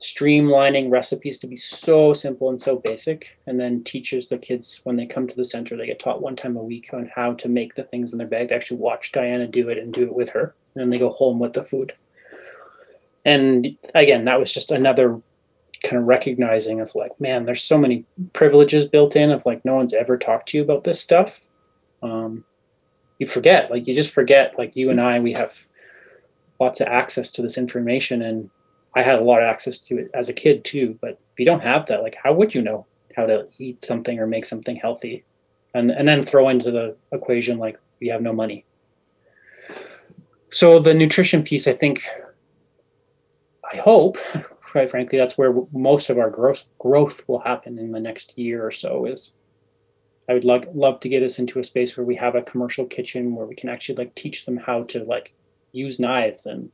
streamlining 0.00 0.90
recipes 0.90 1.38
to 1.38 1.46
be 1.46 1.56
so 1.56 2.14
simple 2.14 2.48
and 2.48 2.60
so 2.60 2.76
basic 2.76 3.38
and 3.46 3.60
then 3.60 3.84
teaches 3.84 4.28
the 4.28 4.38
kids 4.38 4.80
when 4.84 4.96
they 4.96 5.04
come 5.04 5.28
to 5.28 5.36
the 5.36 5.44
center 5.44 5.76
they 5.76 5.84
get 5.84 5.98
taught 5.98 6.22
one 6.22 6.34
time 6.34 6.56
a 6.56 6.62
week 6.62 6.88
on 6.94 7.10
how 7.14 7.34
to 7.34 7.50
make 7.50 7.74
the 7.74 7.84
things 7.84 8.12
in 8.12 8.18
their 8.18 8.26
bag 8.26 8.48
they 8.48 8.54
actually 8.54 8.78
watch 8.78 9.12
diana 9.12 9.46
do 9.46 9.68
it 9.68 9.76
and 9.76 9.92
do 9.92 10.04
it 10.04 10.14
with 10.14 10.30
her 10.30 10.54
and 10.74 10.80
then 10.80 10.88
they 10.88 10.98
go 10.98 11.10
home 11.10 11.38
with 11.38 11.52
the 11.52 11.62
food 11.62 11.92
and 13.26 13.76
again 13.94 14.24
that 14.24 14.40
was 14.40 14.52
just 14.52 14.70
another 14.70 15.20
kind 15.82 15.96
of 15.96 16.06
recognizing 16.06 16.80
of 16.80 16.94
like 16.94 17.18
man 17.20 17.44
there's 17.44 17.62
so 17.62 17.78
many 17.78 18.04
privileges 18.32 18.86
built 18.86 19.16
in 19.16 19.30
of 19.30 19.44
like 19.46 19.64
no 19.64 19.74
one's 19.74 19.94
ever 19.94 20.18
talked 20.18 20.48
to 20.48 20.58
you 20.58 20.62
about 20.62 20.84
this 20.84 21.00
stuff 21.00 21.44
um, 22.02 22.44
you 23.18 23.26
forget 23.26 23.70
like 23.70 23.86
you 23.86 23.94
just 23.94 24.10
forget 24.10 24.58
like 24.58 24.76
you 24.76 24.90
and 24.90 25.00
i 25.00 25.18
we 25.18 25.32
have 25.32 25.66
lots 26.60 26.80
of 26.80 26.86
access 26.88 27.32
to 27.32 27.42
this 27.42 27.56
information 27.56 28.22
and 28.22 28.50
I 28.94 29.02
had 29.02 29.18
a 29.18 29.22
lot 29.22 29.42
of 29.42 29.48
access 29.48 29.78
to 29.80 29.98
it 29.98 30.10
as 30.14 30.28
a 30.28 30.32
kid 30.32 30.64
too, 30.64 30.98
but 31.00 31.10
if 31.10 31.38
you 31.38 31.44
don't 31.44 31.62
have 31.62 31.86
that, 31.86 32.02
like 32.02 32.16
how 32.22 32.32
would 32.32 32.54
you 32.54 32.62
know 32.62 32.86
how 33.16 33.26
to 33.26 33.48
eat 33.58 33.84
something 33.84 34.18
or 34.18 34.26
make 34.26 34.44
something 34.44 34.76
healthy? 34.76 35.24
And 35.74 35.90
and 35.90 36.06
then 36.06 36.24
throw 36.24 36.48
into 36.48 36.70
the 36.70 36.96
equation 37.12 37.58
like 37.58 37.78
we 38.00 38.08
have 38.08 38.22
no 38.22 38.32
money. 38.32 38.64
So 40.50 40.80
the 40.80 40.94
nutrition 40.94 41.44
piece, 41.44 41.68
I 41.68 41.74
think 41.74 42.02
I 43.72 43.76
hope 43.76 44.18
quite 44.70 44.90
frankly, 44.90 45.18
that's 45.18 45.36
where 45.36 45.54
most 45.72 46.10
of 46.10 46.18
our 46.18 46.30
growth 46.30 46.64
growth 46.78 47.26
will 47.28 47.40
happen 47.40 47.78
in 47.78 47.92
the 47.92 48.00
next 48.00 48.38
year 48.38 48.64
or 48.64 48.70
so. 48.70 49.04
Is 49.04 49.32
I 50.28 50.34
would 50.34 50.44
love 50.44 50.64
love 50.74 51.00
to 51.00 51.08
get 51.08 51.22
us 51.22 51.38
into 51.38 51.58
a 51.58 51.64
space 51.64 51.96
where 51.96 52.06
we 52.06 52.16
have 52.16 52.34
a 52.34 52.42
commercial 52.42 52.86
kitchen 52.86 53.34
where 53.34 53.46
we 53.46 53.54
can 53.54 53.68
actually 53.68 53.96
like 53.96 54.14
teach 54.14 54.46
them 54.46 54.56
how 54.56 54.84
to 54.84 55.04
like 55.04 55.34
use 55.72 55.98
knives 55.98 56.46
and 56.46 56.70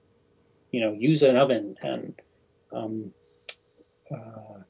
you 0.70 0.80
know 0.80 0.92
use 0.92 1.22
an 1.22 1.36
oven 1.36 1.76
and 1.82 2.14
um, 2.72 3.12
uh, 4.14 4.60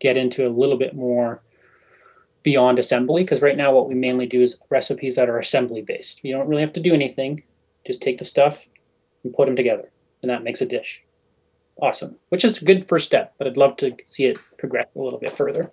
get 0.00 0.16
into 0.16 0.46
a 0.46 0.50
little 0.50 0.76
bit 0.76 0.94
more 0.94 1.42
beyond 2.42 2.78
assembly 2.78 3.22
because 3.22 3.40
right 3.40 3.56
now 3.56 3.72
what 3.72 3.88
we 3.88 3.94
mainly 3.94 4.26
do 4.26 4.42
is 4.42 4.60
recipes 4.68 5.16
that 5.16 5.30
are 5.30 5.38
assembly 5.38 5.80
based. 5.80 6.22
You 6.22 6.34
don't 6.34 6.48
really 6.48 6.62
have 6.62 6.74
to 6.74 6.80
do 6.80 6.92
anything; 6.92 7.42
just 7.86 8.02
take 8.02 8.18
the 8.18 8.24
stuff 8.24 8.66
and 9.22 9.32
put 9.32 9.46
them 9.46 9.56
together, 9.56 9.90
and 10.22 10.30
that 10.30 10.44
makes 10.44 10.60
a 10.60 10.66
dish. 10.66 11.03
Awesome, 11.80 12.16
which 12.28 12.44
is 12.44 12.62
a 12.62 12.64
good 12.64 12.88
first 12.88 13.06
step, 13.06 13.34
but 13.38 13.46
I'd 13.46 13.56
love 13.56 13.76
to 13.78 13.96
see 14.04 14.26
it 14.26 14.38
progress 14.58 14.94
a 14.94 15.02
little 15.02 15.18
bit 15.18 15.32
further. 15.32 15.70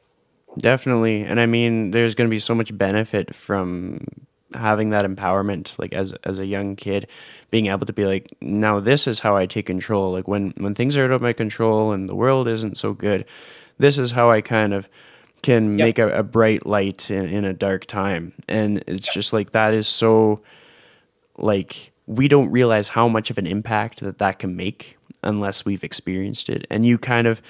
Definitely. 0.58 1.22
And 1.24 1.40
I 1.40 1.46
mean, 1.46 1.92
there's 1.92 2.16
going 2.16 2.30
to 2.30 2.34
be 2.34 2.40
so 2.40 2.56
much 2.56 2.76
benefit 2.76 3.34
from 3.36 4.06
having 4.54 4.90
that 4.90 5.06
empowerment 5.06 5.78
like 5.80 5.94
as 5.94 6.14
as 6.26 6.40
a 6.40 6.46
young 6.46 6.76
kid 6.76 7.08
being 7.52 7.68
able 7.68 7.86
to 7.86 7.94
be 7.94 8.06
like 8.06 8.36
now 8.42 8.80
this 8.80 9.08
is 9.08 9.20
how 9.20 9.36
I 9.36 9.46
take 9.46 9.66
control 9.66 10.12
like 10.12 10.28
when 10.28 10.54
when 10.58 10.76
things 10.76 10.98
are 10.98 11.06
out 11.06 11.12
of 11.12 11.22
my 11.22 11.34
control 11.34 11.94
and 11.94 12.10
the 12.10 12.16
world 12.16 12.50
isn't 12.50 12.78
so 12.78 12.94
good 12.94 13.26
this 13.78 13.98
is 13.98 14.12
how 14.12 14.30
I 14.30 14.42
kind 14.42 14.74
of 14.74 14.90
can 15.42 15.78
yep. 15.78 15.86
make 15.86 16.00
a, 16.00 16.20
a, 16.20 16.24
bright 16.24 16.66
light 16.68 17.10
in, 17.10 17.26
in, 17.26 17.46
a 17.46 17.54
dark 17.54 17.86
time 17.86 18.34
and 18.48 18.84
it's 18.88 19.08
yep. 19.08 19.14
just 19.14 19.34
like 19.34 19.52
that 19.52 19.74
is 19.74 19.88
so 19.88 20.42
like 21.38 21.92
we 22.06 22.28
don't 22.28 22.52
realize 22.52 22.90
how 22.90 23.08
much 23.08 23.30
of 23.30 23.38
an 23.38 23.48
impact 23.48 24.02
that 24.02 24.18
that 24.18 24.38
can 24.38 24.56
make 24.56 24.98
unless 25.24 25.66
we've 25.66 25.84
experienced 25.84 26.50
it 26.50 26.66
and 26.70 26.86
you 26.86 26.98
kind 26.98 27.28
of 27.28 27.42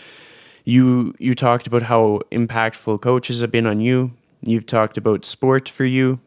you 0.64 1.16
you 1.20 1.36
talked 1.36 1.68
about 1.68 1.84
how 1.84 2.22
impactful 2.32 3.02
coaches 3.02 3.42
have 3.42 3.52
been 3.52 3.68
on 3.68 3.80
you. 3.80 4.14
You've 4.42 4.66
talked 4.66 4.98
about 4.98 5.26
sport 5.26 5.70
for 5.70 5.86
you. 5.86 6.20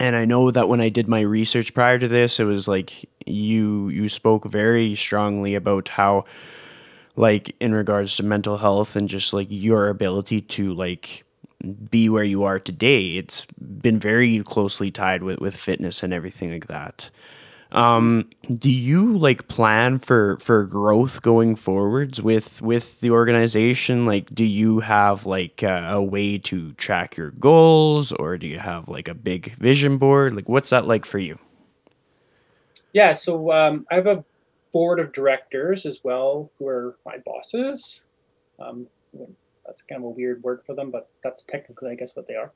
And 0.00 0.16
I 0.16 0.24
know 0.24 0.50
that 0.50 0.68
when 0.68 0.80
I 0.80 0.88
did 0.88 1.06
my 1.06 1.20
research 1.20 1.74
prior 1.74 1.98
to 1.98 2.08
this, 2.08 2.40
it 2.40 2.44
was 2.44 2.66
like 2.66 3.08
you 3.26 3.88
you 3.90 4.08
spoke 4.08 4.46
very 4.46 4.94
strongly 4.94 5.54
about 5.54 5.88
how 5.88 6.24
like 7.14 7.54
in 7.60 7.74
regards 7.74 8.16
to 8.16 8.22
mental 8.22 8.56
health 8.56 8.96
and 8.96 9.08
just 9.08 9.34
like 9.34 9.48
your 9.50 9.88
ability 9.88 10.40
to 10.40 10.72
like 10.72 11.24
be 11.90 12.08
where 12.08 12.24
you 12.24 12.44
are 12.44 12.58
today. 12.58 13.16
It's 13.16 13.46
been 13.60 13.98
very 13.98 14.42
closely 14.42 14.90
tied 14.90 15.22
with, 15.22 15.38
with 15.38 15.56
fitness 15.56 16.02
and 16.02 16.12
everything 16.12 16.50
like 16.50 16.66
that. 16.68 17.10
Um, 17.72 18.28
do 18.54 18.70
you 18.70 19.16
like 19.16 19.48
plan 19.48 19.98
for 19.98 20.36
for 20.38 20.66
growth 20.66 21.22
going 21.22 21.56
forwards 21.56 22.20
with 22.20 22.60
with 22.60 23.00
the 23.00 23.10
organization? 23.10 24.04
Like, 24.04 24.32
do 24.34 24.44
you 24.44 24.80
have 24.80 25.24
like 25.24 25.62
a, 25.62 25.92
a 25.92 26.02
way 26.02 26.36
to 26.38 26.72
track 26.74 27.16
your 27.16 27.30
goals, 27.32 28.12
or 28.12 28.36
do 28.36 28.46
you 28.46 28.58
have 28.58 28.88
like 28.88 29.08
a 29.08 29.14
big 29.14 29.56
vision 29.56 29.96
board? 29.96 30.34
Like, 30.36 30.48
what's 30.48 30.70
that 30.70 30.86
like 30.86 31.06
for 31.06 31.18
you? 31.18 31.38
Yeah, 32.92 33.14
so 33.14 33.50
um, 33.52 33.86
I 33.90 33.94
have 33.94 34.06
a 34.06 34.22
board 34.72 35.00
of 35.00 35.12
directors 35.12 35.86
as 35.86 36.00
well, 36.04 36.50
who 36.58 36.66
are 36.68 36.96
my 37.06 37.18
bosses. 37.24 38.02
Um, 38.60 38.86
that's 39.64 39.82
kind 39.82 40.00
of 40.00 40.04
a 40.04 40.10
weird 40.10 40.42
word 40.42 40.62
for 40.62 40.74
them, 40.74 40.90
but 40.90 41.08
that's 41.24 41.42
technically, 41.42 41.90
I 41.90 41.94
guess, 41.94 42.14
what 42.14 42.28
they 42.28 42.34
are. 42.34 42.52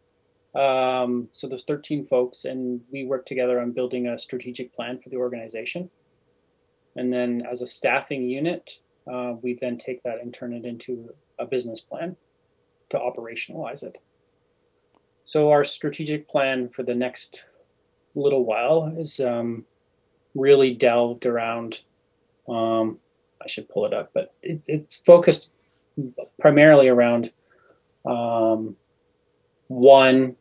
Um, 0.54 1.28
so 1.32 1.46
there's 1.46 1.64
13 1.64 2.04
folks, 2.04 2.44
and 2.44 2.80
we 2.90 3.04
work 3.04 3.26
together 3.26 3.60
on 3.60 3.72
building 3.72 4.08
a 4.08 4.18
strategic 4.18 4.74
plan 4.74 4.98
for 4.98 5.10
the 5.10 5.16
organization. 5.16 5.90
And 6.96 7.12
then, 7.12 7.42
as 7.50 7.60
a 7.60 7.66
staffing 7.66 8.28
unit, 8.28 8.78
uh, 9.10 9.34
we 9.42 9.54
then 9.54 9.76
take 9.76 10.02
that 10.02 10.20
and 10.22 10.32
turn 10.32 10.54
it 10.54 10.64
into 10.64 11.10
a 11.38 11.44
business 11.44 11.80
plan 11.80 12.16
to 12.90 12.98
operationalize 12.98 13.82
it. 13.82 13.98
So 15.26 15.50
our 15.50 15.64
strategic 15.64 16.28
plan 16.28 16.68
for 16.68 16.82
the 16.82 16.94
next 16.94 17.44
little 18.14 18.44
while 18.44 18.94
is 18.96 19.20
um, 19.20 19.64
really 20.34 20.74
delved 20.74 21.26
around. 21.26 21.80
Um, 22.48 22.98
I 23.42 23.48
should 23.48 23.68
pull 23.68 23.86
it 23.86 23.92
up, 23.92 24.10
but 24.14 24.34
it, 24.42 24.64
it's 24.68 24.96
focused 24.96 25.50
primarily 26.38 26.88
around 26.88 27.32
um, 28.06 28.76
one 29.68 30.36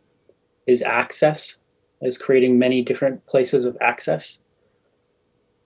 is 0.67 0.81
access, 0.81 1.57
is 2.01 2.17
creating 2.17 2.59
many 2.59 2.81
different 2.81 3.25
places 3.25 3.65
of 3.65 3.77
access, 3.81 4.39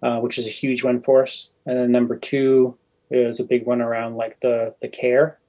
uh, 0.04 0.20
which 0.20 0.38
is 0.38 0.48
a 0.48 0.52
huge 0.52 0.84
one 0.84 1.02
for 1.02 1.24
us. 1.24 1.50
And 1.66 1.78
then 1.78 1.92
number 1.92 2.18
two 2.18 2.78
is 3.12 3.40
a 3.40 3.44
big 3.44 3.66
one 3.66 3.82
around 3.82 4.16
like 4.16 4.40
the 4.40 4.76
the 4.82 4.88
care. 4.88 5.40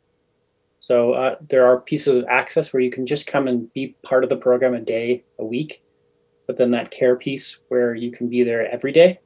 So 0.80 1.12
uh, 1.12 1.36
there 1.48 1.66
are 1.66 1.80
pieces 1.80 2.18
of 2.18 2.24
access 2.28 2.72
where 2.72 2.80
you 2.80 2.90
can 2.90 3.06
just 3.06 3.26
come 3.26 3.46
and 3.46 3.70
be 3.74 3.96
part 4.02 4.24
of 4.24 4.30
the 4.30 4.36
program 4.36 4.74
a 4.74 4.80
day, 4.80 5.24
a 5.38 5.44
week, 5.44 5.82
but 6.46 6.56
then 6.56 6.70
that 6.70 6.90
care 6.90 7.16
piece 7.16 7.58
where 7.68 7.94
you 7.94 8.11
can 8.11 8.28
be 8.28 8.42
there 8.42 8.70
every 8.72 8.92
day. 8.92 9.20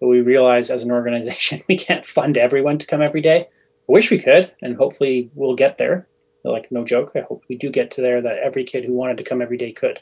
But 0.00 0.08
we 0.08 0.22
realize 0.22 0.70
as 0.70 0.82
an 0.82 0.90
organization 0.90 1.62
we 1.68 1.76
can't 1.76 2.04
fund 2.04 2.36
everyone 2.36 2.78
to 2.78 2.86
come 2.86 3.00
every 3.00 3.20
day. 3.20 3.48
I 3.88 3.92
wish 3.92 4.10
we 4.10 4.18
could, 4.18 4.52
and 4.60 4.76
hopefully 4.76 5.30
we'll 5.34 5.54
get 5.54 5.78
there 5.78 6.08
like 6.44 6.70
no 6.72 6.84
joke. 6.84 7.12
I 7.14 7.20
hope 7.20 7.44
we 7.48 7.56
do 7.56 7.70
get 7.70 7.90
to 7.92 8.00
there 8.00 8.20
that 8.20 8.38
every 8.38 8.64
kid 8.64 8.84
who 8.84 8.94
wanted 8.94 9.18
to 9.18 9.24
come 9.24 9.40
every 9.40 9.56
day 9.56 9.72
could. 9.72 10.00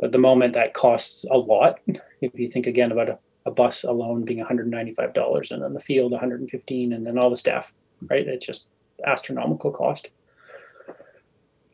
But 0.00 0.12
the 0.12 0.18
moment 0.18 0.54
that 0.54 0.74
costs 0.74 1.24
a 1.30 1.36
lot, 1.36 1.80
if 2.20 2.38
you 2.38 2.48
think 2.48 2.66
again 2.66 2.92
about 2.92 3.08
a, 3.08 3.18
a 3.44 3.50
bus 3.50 3.84
alone 3.84 4.24
being 4.24 4.44
$195 4.44 5.50
and 5.50 5.62
then 5.62 5.74
the 5.74 5.80
field 5.80 6.12
115 6.12 6.92
and 6.92 7.06
then 7.06 7.18
all 7.18 7.30
the 7.30 7.36
staff, 7.36 7.72
right? 8.08 8.26
It's 8.26 8.46
just 8.46 8.68
astronomical 9.04 9.70
cost. 9.70 10.10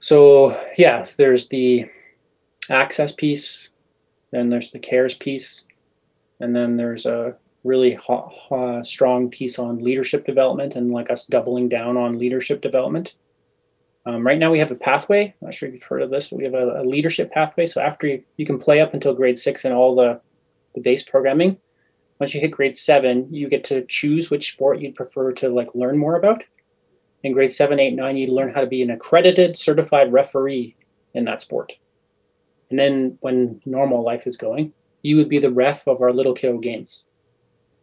So 0.00 0.60
yeah, 0.76 1.06
there's 1.16 1.48
the 1.48 1.86
access 2.68 3.12
piece, 3.12 3.70
then 4.32 4.48
there's 4.48 4.72
the 4.72 4.78
cares 4.78 5.14
piece, 5.14 5.64
and 6.40 6.54
then 6.54 6.76
there's 6.76 7.06
a 7.06 7.36
really 7.62 7.96
strong 8.82 9.30
piece 9.30 9.58
on 9.58 9.78
leadership 9.78 10.26
development 10.26 10.74
and 10.74 10.90
like 10.90 11.10
us 11.10 11.24
doubling 11.24 11.68
down 11.68 11.96
on 11.96 12.18
leadership 12.18 12.60
development 12.60 13.14
um, 14.04 14.26
right 14.26 14.38
now, 14.38 14.50
we 14.50 14.58
have 14.58 14.70
a 14.70 14.76
pathway. 14.76 15.26
I'm 15.26 15.46
not 15.46 15.54
sure 15.54 15.68
if 15.68 15.74
you've 15.74 15.82
heard 15.84 16.02
of 16.02 16.10
this, 16.10 16.28
but 16.28 16.38
we 16.38 16.44
have 16.44 16.54
a, 16.54 16.80
a 16.80 16.84
leadership 16.84 17.30
pathway. 17.30 17.66
So 17.66 17.80
after 17.80 18.06
you, 18.06 18.22
you 18.36 18.44
can 18.44 18.58
play 18.58 18.80
up 18.80 18.94
until 18.94 19.14
grade 19.14 19.38
six 19.38 19.64
and 19.64 19.72
all 19.72 19.94
the, 19.94 20.20
the 20.74 20.80
base 20.80 21.02
programming. 21.02 21.56
Once 22.18 22.34
you 22.34 22.40
hit 22.40 22.50
grade 22.50 22.76
seven, 22.76 23.32
you 23.32 23.48
get 23.48 23.64
to 23.64 23.84
choose 23.86 24.30
which 24.30 24.52
sport 24.52 24.80
you'd 24.80 24.94
prefer 24.94 25.32
to 25.32 25.48
like 25.48 25.68
learn 25.74 25.98
more 25.98 26.16
about. 26.16 26.42
In 27.22 27.32
grade 27.32 27.52
seven, 27.52 27.78
eight, 27.78 27.94
nine, 27.94 28.16
you 28.16 28.26
learn 28.28 28.52
how 28.52 28.60
to 28.60 28.66
be 28.66 28.82
an 28.82 28.90
accredited, 28.90 29.56
certified 29.56 30.12
referee 30.12 30.76
in 31.14 31.24
that 31.24 31.40
sport. 31.40 31.72
And 32.70 32.78
then 32.78 33.18
when 33.20 33.60
normal 33.64 34.02
life 34.02 34.26
is 34.26 34.36
going, 34.36 34.72
you 35.02 35.16
would 35.16 35.28
be 35.28 35.38
the 35.38 35.50
ref 35.50 35.86
of 35.86 36.00
our 36.00 36.12
little 36.12 36.34
kiddo 36.34 36.58
games. 36.58 37.04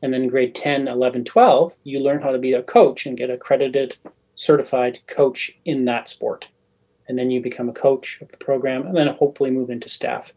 And 0.02 0.14
then 0.14 0.28
grade 0.28 0.56
10, 0.56 0.88
11, 0.88 1.26
12, 1.26 1.76
you 1.84 2.00
learn 2.00 2.22
how 2.22 2.32
to 2.32 2.38
be 2.38 2.54
a 2.54 2.64
coach 2.64 3.06
and 3.06 3.18
get 3.18 3.30
accredited 3.30 3.98
certified 4.40 4.98
coach 5.08 5.52
in 5.66 5.84
that 5.84 6.08
sport. 6.08 6.48
And 7.10 7.20
then 7.20 7.30
you 7.30 7.42
become 7.42 7.68
a 7.68 7.74
coach 7.74 8.22
of 8.22 8.32
the 8.32 8.38
program 8.38 8.88
and 8.88 8.96
then 8.96 9.08
hopefully 9.08 9.52
move 9.52 9.70
into 9.70 9.90
staff. 9.90 10.32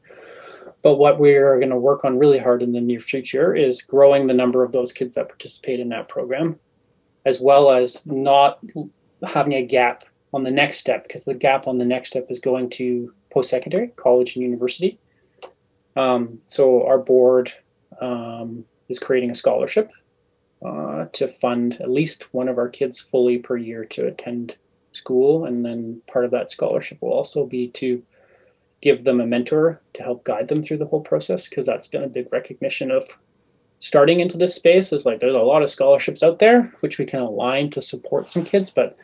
But 0.83 0.97
what 0.97 1.21
we're 1.21 1.59
going 1.61 1.71
to 1.71 1.77
work 1.77 2.05
on 2.05 2.19
really 2.19 2.41
hard 2.41 2.65
in 2.65 2.73
the 2.73 2.81
near 2.81 2.99
future 2.99 3.55
is 3.55 3.81
growing 3.81 4.27
the 4.27 4.35
number 4.35 4.65
of 4.65 4.73
those 4.73 4.93
kids 4.93 5.15
that 5.15 5.29
participate 5.29 5.79
in 5.79 5.89
that 5.91 6.09
program, 6.09 6.59
as 7.27 7.39
well 7.41 7.71
as 7.71 8.05
not 8.05 8.59
having 9.25 9.53
a 9.53 9.63
gap 9.63 10.03
on 10.35 10.43
the 10.43 10.51
next 10.51 10.79
step, 10.79 11.05
because 11.05 11.25
the 11.25 11.35
gap 11.35 11.69
on 11.69 11.79
the 11.79 11.85
next 11.85 12.09
step 12.09 12.27
is 12.29 12.41
going 12.41 12.71
to 12.71 13.13
post 13.31 13.51
secondary, 13.51 13.89
college, 13.89 14.35
and 14.35 14.43
university. 14.43 14.99
Um, 15.95 16.41
so 16.49 16.85
our 16.85 16.99
board 16.99 17.53
um, 18.01 18.65
is 18.89 18.99
creating 18.99 19.31
a 19.31 19.37
scholarship 19.37 19.93
uh, 20.65 21.07
to 21.13 21.29
fund 21.29 21.81
at 21.81 21.91
least 21.91 22.33
one 22.33 22.49
of 22.49 22.59
our 22.59 22.69
kids 22.69 23.01
fully 23.01 23.39
per 23.39 23.57
year 23.57 23.85
to 23.85 24.07
attend 24.07 24.57
school. 24.93 25.45
And 25.45 25.65
then 25.65 26.03
part 26.07 26.25
of 26.25 26.31
that 26.33 26.51
scholarship 26.51 26.99
will 27.01 27.13
also 27.13 27.47
be 27.47 27.69
to 27.69 28.03
give 28.83 29.05
them 29.05 29.21
a 29.21 29.27
mentor 29.27 29.81
to 29.95 30.03
help 30.03 30.25
guide 30.25 30.49
them 30.49 30.63
through 30.63 30.77
the 30.77 30.87
whole 30.87 31.01
process 31.01 31.49
because 31.49 31.65
that's 31.65 31.87
been 31.87 32.03
a 32.03 32.09
big 32.09 32.31
recognition 32.33 32.91
of 32.91 33.05
starting 33.79 34.21
into 34.21 34.37
this 34.37 34.55
space 34.55 34.93
is 34.93 35.07
like 35.07 35.21
there's 35.21 35.35
a 35.35 35.39
lot 35.39 35.63
of 35.63 35.71
scholarships 35.71 36.23
out 36.23 36.39
there 36.41 36.73
which 36.81 36.99
we 36.99 37.05
can 37.05 37.21
align 37.21 37.71
to 37.71 37.81
support 37.81 38.31
some 38.31 38.45
kids 38.45 38.71
but 38.71 38.97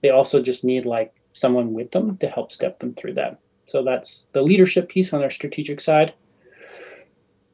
they 0.00 0.10
also 0.10 0.40
just 0.40 0.64
need 0.64 0.86
like 0.86 1.12
someone 1.32 1.72
with 1.72 1.90
them 1.90 2.16
to 2.18 2.28
help 2.28 2.50
step 2.50 2.78
them 2.78 2.94
through 2.94 3.12
that 3.12 3.38
so 3.66 3.82
that's 3.82 4.26
the 4.32 4.42
leadership 4.42 4.88
piece 4.88 5.12
on 5.12 5.22
our 5.22 5.30
strategic 5.30 5.80
side 5.80 6.14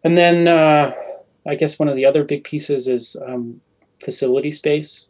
and 0.04 0.16
then 0.16 0.48
uh, 0.48 0.92
I 1.46 1.54
guess 1.54 1.78
one 1.78 1.88
of 1.88 1.96
the 1.96 2.06
other 2.06 2.24
big 2.24 2.44
pieces 2.44 2.88
is 2.88 3.16
um, 3.26 3.60
facility 4.02 4.50
space. 4.50 5.06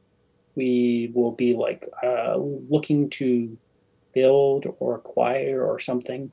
We 0.55 1.11
will 1.15 1.33
be 1.33 1.55
like 1.55 1.89
uh, 2.03 2.37
looking 2.37 3.11
to 3.11 3.57
build 4.15 4.67
or 4.79 4.97
acquire 4.97 5.65
or 5.65 5.79
something 5.79 6.31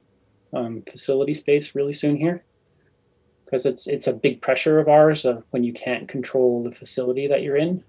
um, 0.53 0.83
facility 0.89 1.33
space 1.33 1.75
really 1.75 1.93
soon 1.93 2.17
here 2.17 2.43
because 3.45 3.65
it's 3.65 3.87
it's 3.87 4.07
a 4.07 4.13
big 4.13 4.41
pressure 4.41 4.79
of 4.79 4.87
ours 4.87 5.25
of 5.25 5.43
when 5.51 5.63
you 5.63 5.73
can't 5.73 6.07
control 6.07 6.61
the 6.61 6.71
facility 6.71 7.27
that 7.27 7.41
you're 7.41 7.57
in 7.57 7.83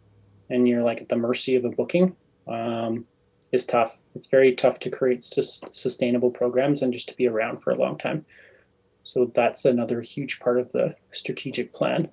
and 0.49 0.69
you're 0.69 0.83
like 0.83 1.01
at 1.01 1.09
the 1.09 1.17
mercy 1.17 1.57
of 1.57 1.65
a 1.65 1.71
booking 1.71 2.15
um, 2.49 3.05
is 3.53 3.67
tough. 3.67 3.99
It's 4.15 4.29
very 4.29 4.55
tough 4.55 4.79
to 4.81 4.91
create 4.91 5.25
sus- 5.25 5.63
sustainable 5.73 6.31
programs 6.31 6.83
and 6.83 6.93
just 6.93 7.09
to 7.09 7.17
be 7.17 7.27
around 7.27 7.63
for 7.63 7.71
a 7.71 7.79
long 7.79 7.99
time. 7.99 8.25
So 9.13 9.29
that's 9.35 9.65
another 9.65 10.01
huge 10.01 10.39
part 10.39 10.61
of 10.61 10.71
the 10.71 10.95
strategic 11.11 11.73
plan. 11.73 12.09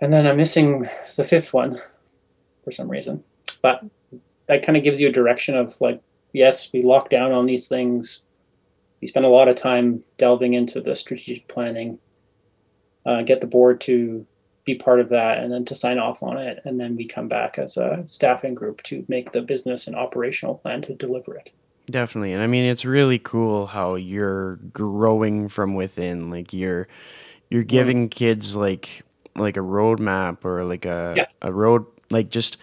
And 0.00 0.12
then 0.12 0.26
I'm 0.26 0.36
missing 0.36 0.88
the 1.14 1.22
fifth 1.22 1.54
one 1.54 1.80
for 2.64 2.72
some 2.72 2.90
reason. 2.90 3.22
But 3.62 3.84
that 4.46 4.66
kind 4.66 4.76
of 4.76 4.82
gives 4.82 5.00
you 5.00 5.06
a 5.06 5.12
direction 5.12 5.56
of 5.56 5.80
like, 5.80 6.00
yes, 6.32 6.72
we 6.72 6.82
lock 6.82 7.08
down 7.08 7.30
on 7.30 7.46
these 7.46 7.68
things. 7.68 8.22
We 9.00 9.06
spend 9.06 9.26
a 9.26 9.28
lot 9.28 9.46
of 9.46 9.54
time 9.54 10.02
delving 10.16 10.54
into 10.54 10.80
the 10.80 10.96
strategic 10.96 11.46
planning, 11.46 12.00
uh, 13.06 13.22
get 13.22 13.40
the 13.40 13.46
board 13.46 13.80
to 13.82 14.26
be 14.64 14.74
part 14.74 14.98
of 14.98 15.08
that, 15.10 15.38
and 15.38 15.52
then 15.52 15.64
to 15.66 15.74
sign 15.76 16.00
off 16.00 16.20
on 16.20 16.36
it. 16.36 16.58
And 16.64 16.80
then 16.80 16.96
we 16.96 17.06
come 17.06 17.28
back 17.28 17.60
as 17.60 17.76
a 17.76 18.04
staffing 18.08 18.56
group 18.56 18.82
to 18.84 19.04
make 19.06 19.30
the 19.30 19.42
business 19.42 19.86
and 19.86 19.94
operational 19.94 20.56
plan 20.56 20.82
to 20.82 20.96
deliver 20.96 21.36
it. 21.36 21.52
Definitely. 21.90 22.32
And 22.32 22.42
I 22.42 22.46
mean 22.46 22.64
it's 22.64 22.84
really 22.84 23.18
cool 23.18 23.66
how 23.66 23.94
you're 23.94 24.56
growing 24.56 25.48
from 25.48 25.74
within. 25.74 26.30
Like 26.30 26.52
you're 26.52 26.88
you're 27.50 27.62
mm-hmm. 27.62 27.68
giving 27.68 28.08
kids 28.08 28.54
like 28.54 29.02
like 29.36 29.56
a 29.56 29.60
roadmap 29.60 30.44
or 30.44 30.64
like 30.64 30.84
a 30.84 31.14
yeah. 31.16 31.26
a 31.40 31.52
road 31.52 31.86
like 32.10 32.28
just 32.30 32.58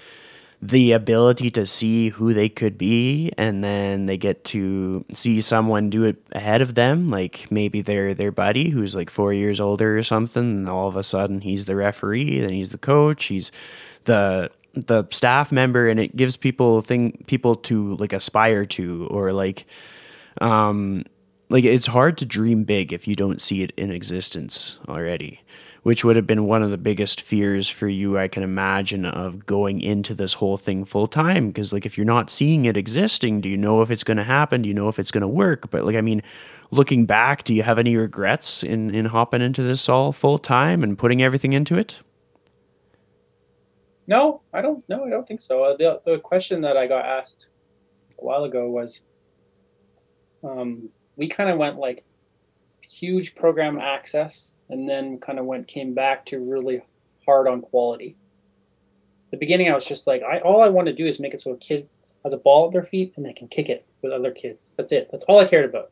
the 0.62 0.94
ability 0.94 1.52
to 1.52 1.66
see 1.66 2.10
who 2.10 2.34
they 2.34 2.50
could 2.50 2.78
be 2.78 3.32
and 3.38 3.64
then 3.64 4.06
they 4.06 4.18
get 4.18 4.44
to 4.44 5.06
see 5.12 5.40
someone 5.42 5.90
do 5.90 6.04
it 6.06 6.18
ahead 6.32 6.62
of 6.62 6.76
them 6.76 7.10
like 7.10 7.46
maybe 7.52 7.82
their 7.82 8.14
their 8.14 8.32
buddy 8.32 8.70
who's 8.70 8.96
like 8.96 9.10
4 9.10 9.34
years 9.34 9.60
older 9.60 9.98
or 9.98 10.04
something 10.04 10.44
and 10.44 10.70
all 10.70 10.88
of 10.88 10.96
a 10.96 11.04
sudden 11.04 11.42
he's 11.42 11.66
the 11.66 11.76
referee 11.76 12.42
and 12.42 12.52
he's 12.52 12.72
the 12.72 12.78
coach 12.78 13.26
he's 13.26 13.52
the 14.06 14.50
the 14.76 15.06
staff 15.12 15.52
member 15.52 15.88
and 15.88 16.00
it 16.00 16.16
gives 16.16 16.38
people 16.38 16.82
thing 16.82 17.24
people 17.28 17.56
to 17.56 17.96
like 17.96 18.14
aspire 18.14 18.66
to 18.66 19.08
or 19.10 19.32
like 19.32 19.66
um 20.42 21.04
like 21.50 21.64
it's 21.64 21.88
hard 21.88 22.18
to 22.18 22.26
dream 22.26 22.64
big 22.64 22.92
if 22.92 23.08
you 23.08 23.16
don't 23.16 23.42
see 23.42 23.64
it 23.64 23.72
in 23.78 23.92
existence 23.92 24.78
already 24.90 25.42
which 25.84 26.04
would 26.04 26.16
have 26.16 26.26
been 26.26 26.48
one 26.48 26.64
of 26.64 26.72
the 26.72 26.78
biggest 26.78 27.22
fears 27.22 27.70
for 27.70 27.88
you 27.88 28.18
I 28.18 28.28
can 28.28 28.42
imagine 28.42 29.06
of 29.06 29.46
going 29.46 29.82
into 29.82 30.16
this 30.16 30.34
whole 30.34 30.58
thing 30.58 30.84
full 30.84 31.08
time 31.08 31.48
because 31.48 31.72
like 31.72 31.86
if 31.86 31.96
you're 31.96 32.06
not 32.06 32.32
seeing 32.32 32.66
it 32.66 32.76
existing 32.76 33.42
do 33.42 33.50
you 33.50 33.58
know 33.58 33.84
if 33.84 33.92
it's 33.92 34.04
going 34.04 34.18
to 34.18 34.24
happen? 34.24 34.64
Do 34.64 34.68
you 34.68 34.74
know 34.74 34.90
if 34.90 34.98
it's 34.98 35.12
going 35.12 35.22
to 35.22 35.28
work? 35.28 35.70
But 35.70 35.86
like 35.86 35.96
I 35.96 36.02
mean 36.02 36.24
looking 36.72 37.06
back 37.06 37.44
do 37.44 37.54
you 37.54 37.62
have 37.62 37.78
any 37.78 37.96
regrets 37.96 38.64
in 38.64 38.94
in 38.96 39.06
hopping 39.06 39.44
into 39.44 39.62
this 39.62 39.88
all 39.88 40.12
full 40.12 40.40
time 40.40 40.82
and 40.84 40.98
putting 40.98 41.22
everything 41.22 41.54
into 41.54 41.78
it 41.78 42.00
no, 44.08 44.42
I 44.54 44.62
don't. 44.62 44.88
No, 44.90 45.06
I 45.06 45.10
don't 45.10 45.28
think 45.28 45.42
so. 45.42 45.64
Uh, 45.64 45.78
the 45.78 46.02
the 46.06 46.20
question 46.20 46.62
that 46.62 46.78
I 46.78 46.88
got 46.88 47.06
asked 47.06 47.48
a 48.20 48.24
while 48.24 48.44
ago 48.44 48.70
was, 48.70 49.02
um, 50.44 50.90
we 51.16 51.28
kind 51.28 51.50
of 51.50 51.58
went 51.58 51.78
like 51.78 52.04
huge 52.82 53.36
program 53.36 53.80
access, 53.80 54.54
and 54.70 54.88
then 54.88 55.20
kind 55.20 55.40
of 55.40 55.46
went 55.46 55.68
came 55.68 55.94
back 55.94 56.26
to 56.28 56.40
really 56.40 56.82
hard 57.26 57.48
on 57.48 57.62
quality. 57.62 58.16
The 59.32 59.38
beginning, 59.38 59.70
I 59.70 59.76
was 59.76 59.86
just 59.86 60.08
like, 60.08 60.22
I 60.24 60.40
all 60.40 60.62
I 60.62 60.70
want 60.70 60.88
to 60.88 60.94
do 60.94 61.06
is 61.06 61.20
make 61.20 61.34
it 61.34 61.42
so 61.42 61.52
a 61.52 61.58
kid 61.58 61.90
has 62.24 62.34
a 62.34 62.38
ball 62.38 62.68
at 62.68 62.74
their 62.74 62.84
feet 62.84 63.14
and 63.16 63.26
they 63.26 63.34
can 63.34 63.48
kick 63.48 63.70
it 63.70 63.86
with 64.02 64.12
other 64.12 64.32
kids. 64.32 64.74
That's 64.78 64.92
it. 64.92 65.10
That's 65.12 65.26
all 65.26 65.40
I 65.40 65.46
cared 65.46 65.70
about. 65.70 65.92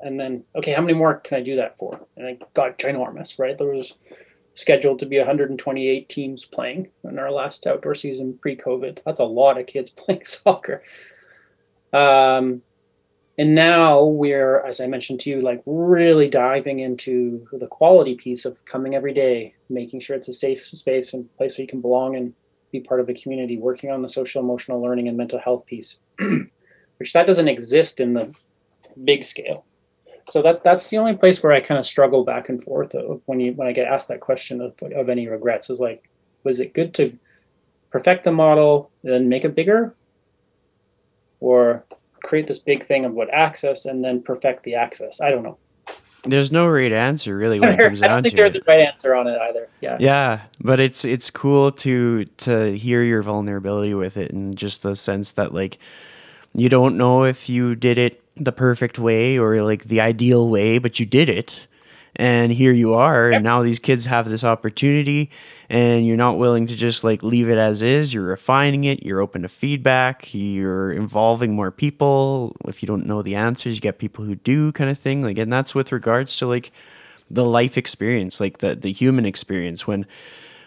And 0.00 0.18
then, 0.18 0.44
okay, 0.56 0.72
how 0.72 0.80
many 0.80 0.94
more 0.94 1.16
can 1.18 1.38
I 1.38 1.42
do 1.42 1.56
that 1.56 1.78
for? 1.78 2.00
And 2.16 2.26
I 2.26 2.38
got 2.54 2.78
ginormous, 2.78 3.38
right? 3.38 3.56
There 3.58 3.68
was 3.68 3.96
scheduled 4.54 4.98
to 4.98 5.06
be 5.06 5.18
128 5.18 6.08
teams 6.08 6.44
playing 6.44 6.88
in 7.04 7.18
our 7.18 7.30
last 7.30 7.66
outdoor 7.66 7.94
season 7.94 8.38
pre-COVID. 8.40 8.98
That's 9.04 9.20
a 9.20 9.24
lot 9.24 9.58
of 9.58 9.66
kids 9.66 9.90
playing 9.90 10.24
soccer. 10.24 10.82
Um, 11.92 12.62
and 13.38 13.54
now 13.54 14.04
we're, 14.04 14.60
as 14.60 14.80
I 14.80 14.86
mentioned 14.86 15.20
to 15.20 15.30
you, 15.30 15.40
like 15.40 15.62
really 15.64 16.28
diving 16.28 16.80
into 16.80 17.46
the 17.52 17.66
quality 17.66 18.14
piece 18.14 18.44
of 18.44 18.62
coming 18.66 18.94
every 18.94 19.14
day, 19.14 19.54
making 19.70 20.00
sure 20.00 20.16
it's 20.16 20.28
a 20.28 20.32
safe 20.32 20.66
space 20.66 21.14
and 21.14 21.34
place 21.36 21.56
where 21.56 21.62
you 21.62 21.68
can 21.68 21.80
belong 21.80 22.16
and 22.16 22.34
be 22.72 22.80
part 22.80 23.00
of 23.00 23.08
a 23.08 23.14
community, 23.14 23.58
working 23.58 23.90
on 23.90 24.02
the 24.02 24.08
social 24.08 24.42
emotional 24.42 24.82
learning 24.82 25.08
and 25.08 25.16
mental 25.16 25.38
health 25.38 25.64
piece, 25.66 25.96
which 26.98 27.12
that 27.14 27.26
doesn't 27.26 27.48
exist 27.48 28.00
in 28.00 28.12
the 28.12 28.34
big 29.04 29.24
scale 29.24 29.64
so 30.32 30.40
that 30.40 30.64
that's 30.64 30.88
the 30.88 30.96
only 30.96 31.14
place 31.14 31.42
where 31.42 31.52
I 31.52 31.60
kind 31.60 31.78
of 31.78 31.84
struggle 31.84 32.24
back 32.24 32.48
and 32.48 32.62
forth 32.62 32.94
of 32.94 33.22
when 33.26 33.38
you 33.38 33.52
when 33.52 33.68
I 33.68 33.72
get 33.72 33.86
asked 33.86 34.08
that 34.08 34.20
question 34.20 34.62
of 34.62 34.72
of 34.96 35.10
any 35.10 35.28
regrets 35.28 35.68
is 35.68 35.78
like, 35.78 36.08
was 36.42 36.58
it 36.58 36.72
good 36.72 36.94
to 36.94 37.14
perfect 37.90 38.24
the 38.24 38.32
model 38.32 38.90
then 39.04 39.28
make 39.28 39.44
it 39.44 39.54
bigger, 39.54 39.94
or 41.40 41.84
create 42.22 42.46
this 42.46 42.58
big 42.58 42.82
thing 42.82 43.04
of 43.04 43.12
what 43.12 43.28
access 43.28 43.84
and 43.84 44.02
then 44.02 44.22
perfect 44.22 44.62
the 44.62 44.74
access? 44.74 45.20
I 45.20 45.28
don't 45.28 45.42
know. 45.42 45.58
There's 46.24 46.50
no 46.50 46.66
right 46.66 46.92
answer 46.94 47.36
really 47.36 47.60
when 47.60 47.74
it 47.74 47.76
comes 47.84 48.00
down 48.00 48.08
to. 48.08 48.12
I 48.12 48.16
don't 48.16 48.22
think 48.22 48.36
there's 48.36 48.54
a 48.54 48.62
right 48.66 48.80
answer 48.80 49.14
on 49.14 49.26
it 49.26 49.38
either. 49.38 49.68
Yeah. 49.82 49.98
Yeah, 50.00 50.40
but 50.62 50.80
it's 50.80 51.04
it's 51.04 51.30
cool 51.30 51.72
to 51.72 52.24
to 52.24 52.74
hear 52.74 53.02
your 53.02 53.20
vulnerability 53.20 53.92
with 53.92 54.16
it 54.16 54.30
and 54.30 54.56
just 54.56 54.82
the 54.82 54.96
sense 54.96 55.32
that 55.32 55.52
like 55.52 55.76
you 56.54 56.70
don't 56.70 56.96
know 56.96 57.24
if 57.24 57.50
you 57.50 57.74
did 57.74 57.98
it 57.98 58.21
the 58.36 58.52
perfect 58.52 58.98
way 58.98 59.38
or 59.38 59.62
like 59.62 59.84
the 59.84 60.00
ideal 60.00 60.48
way, 60.48 60.78
but 60.78 60.98
you 60.98 61.06
did 61.06 61.28
it. 61.28 61.66
And 62.14 62.52
here 62.52 62.72
you 62.72 62.92
are, 62.92 63.30
and 63.30 63.42
now 63.42 63.62
these 63.62 63.78
kids 63.78 64.04
have 64.04 64.28
this 64.28 64.44
opportunity, 64.44 65.30
and 65.70 66.06
you're 66.06 66.18
not 66.18 66.36
willing 66.36 66.66
to 66.66 66.76
just 66.76 67.04
like 67.04 67.22
leave 67.22 67.48
it 67.48 67.56
as 67.56 67.82
is. 67.82 68.12
You're 68.12 68.24
refining 68.24 68.84
it, 68.84 69.02
you're 69.02 69.22
open 69.22 69.40
to 69.42 69.48
feedback, 69.48 70.34
you're 70.34 70.92
involving 70.92 71.56
more 71.56 71.70
people. 71.70 72.54
If 72.66 72.82
you 72.82 72.86
don't 72.86 73.06
know 73.06 73.22
the 73.22 73.36
answers, 73.36 73.76
you 73.76 73.80
get 73.80 73.98
people 73.98 74.26
who 74.26 74.34
do, 74.34 74.72
kind 74.72 74.90
of 74.90 74.98
thing. 74.98 75.22
Like, 75.22 75.38
and 75.38 75.50
that's 75.50 75.74
with 75.74 75.90
regards 75.90 76.36
to 76.36 76.46
like 76.46 76.70
the 77.30 77.44
life 77.44 77.78
experience, 77.78 78.40
like 78.40 78.58
the, 78.58 78.74
the 78.74 78.92
human 78.92 79.24
experience. 79.24 79.86
When 79.86 80.06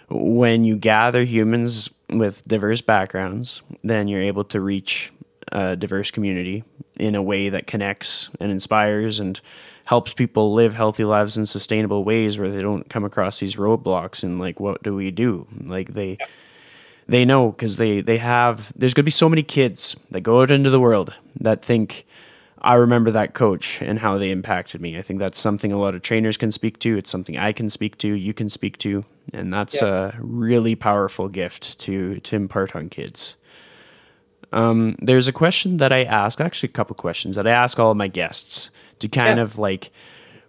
when 0.10 0.64
you 0.64 0.78
gather 0.78 1.24
humans 1.24 1.92
with 2.10 2.48
diverse 2.48 2.82
backgrounds, 2.82 3.62
then 3.84 4.08
you're 4.08 4.22
able 4.22 4.46
to 4.46 4.60
reach 4.60 5.12
a 5.52 5.76
diverse 5.76 6.12
community 6.12 6.64
in 6.98 7.16
a 7.16 7.24
way 7.24 7.50
that 7.50 7.68
connects 7.68 8.30
and 8.40 8.52
inspires 8.52 9.20
and 9.20 9.40
helps 9.86 10.14
people 10.14 10.54
live 10.54 10.74
healthy 10.74 11.06
lives 11.06 11.38
in 11.38 11.46
sustainable 11.46 12.04
ways 12.04 12.38
where 12.38 12.50
they 12.50 12.62
don't 12.62 12.90
come 12.90 13.06
across 13.06 13.40
these 13.40 13.56
roadblocks 13.56 14.24
and 14.24 14.40
like 14.40 14.60
what 14.60 14.82
do 14.84 14.96
we 14.96 15.12
do? 15.12 15.48
Like 15.66 15.94
they 15.94 16.18
they 17.08 17.24
know 17.24 17.52
because 17.52 17.78
they 17.78 18.02
they 18.02 18.18
have 18.18 18.74
there's 18.76 18.94
going 18.94 19.04
to 19.04 19.06
be 19.06 19.12
so 19.12 19.30
many 19.30 19.44
kids 19.44 19.96
that 20.12 20.22
go 20.22 20.42
out 20.42 20.52
into 20.52 20.70
the 20.70 20.80
world 20.80 21.14
that 21.40 21.64
think 21.64 22.06
i 22.62 22.74
remember 22.74 23.12
that 23.12 23.36
coach 23.36 23.80
and 23.82 24.00
how 24.00 24.18
they 24.18 24.32
impacted 24.32 24.82
me. 24.82 24.98
I 24.98 25.04
think 25.04 25.20
that's 25.20 25.40
something 25.40 25.72
a 25.72 25.78
lot 25.78 25.94
of 25.94 26.02
trainers 26.02 26.38
can 26.38 26.52
speak 26.52 26.80
to. 26.80 26.98
It's 26.98 27.12
something 27.12 27.38
i 27.38 27.52
can 27.52 27.70
speak 27.70 27.98
to 28.00 28.08
you 28.08 28.34
can 28.34 28.50
speak 28.50 28.78
to 28.80 29.06
and 29.34 29.54
that's 29.54 29.82
yeah. 29.82 30.12
a 30.14 30.14
really 30.20 30.76
powerful 30.76 31.30
gift 31.30 31.78
to 31.82 32.20
to 32.22 32.36
impart 32.36 32.76
on 32.76 32.90
kids 32.90 33.36
um, 34.52 34.96
there's 35.00 35.28
a 35.28 35.34
question 35.34 35.78
that 35.78 35.92
I 35.92 36.04
ask, 36.04 36.40
actually, 36.40 36.70
a 36.70 36.74
couple 36.74 36.96
questions 36.96 37.36
that 37.36 37.48
I 37.48 37.52
ask 37.52 37.80
all 37.80 37.92
of 37.92 37.98
my 37.98 38.08
guests 38.08 38.70
to 39.00 39.08
kind 39.08 39.38
yeah. 39.38 39.44
of 39.44 39.58
like 39.58 39.92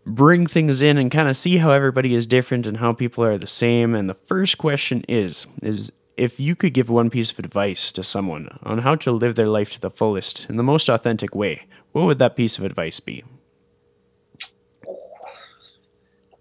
bring 0.05 0.47
things 0.47 0.82
in 0.82 0.99
and 0.99 1.11
kind 1.11 1.28
of 1.28 1.36
see 1.36 1.57
how 1.57 1.72
everybody 1.72 2.14
is 2.14 2.26
different 2.26 2.66
and 2.66 2.76
how 2.76 2.92
people 2.92 3.24
are 3.28 3.38
the 3.38 3.47
same. 3.47 3.94
And 3.94 4.09
the 4.09 4.14
first 4.14 4.59
question 4.59 5.05
is 5.09 5.47
is 5.62 5.92
if 6.16 6.40
you 6.40 6.57
could 6.57 6.72
give 6.72 6.88
one 6.88 7.11
piece 7.11 7.30
of 7.30 7.38
advice 7.38 7.92
to 7.92 8.03
someone 8.03 8.59
on 8.62 8.78
how 8.78 8.94
to 8.94 9.12
live 9.12 9.34
their 9.34 9.49
life 9.49 9.72
to 9.72 9.80
the 9.80 9.90
fullest 9.90 10.47
in 10.49 10.57
the 10.57 10.62
most 10.62 10.88
authentic 10.88 11.34
way, 11.34 11.62
what 11.92 12.07
would 12.07 12.18
that 12.18 12.36
piece 12.36 12.57
of 12.59 12.64
advice 12.64 13.01
be? 13.01 13.24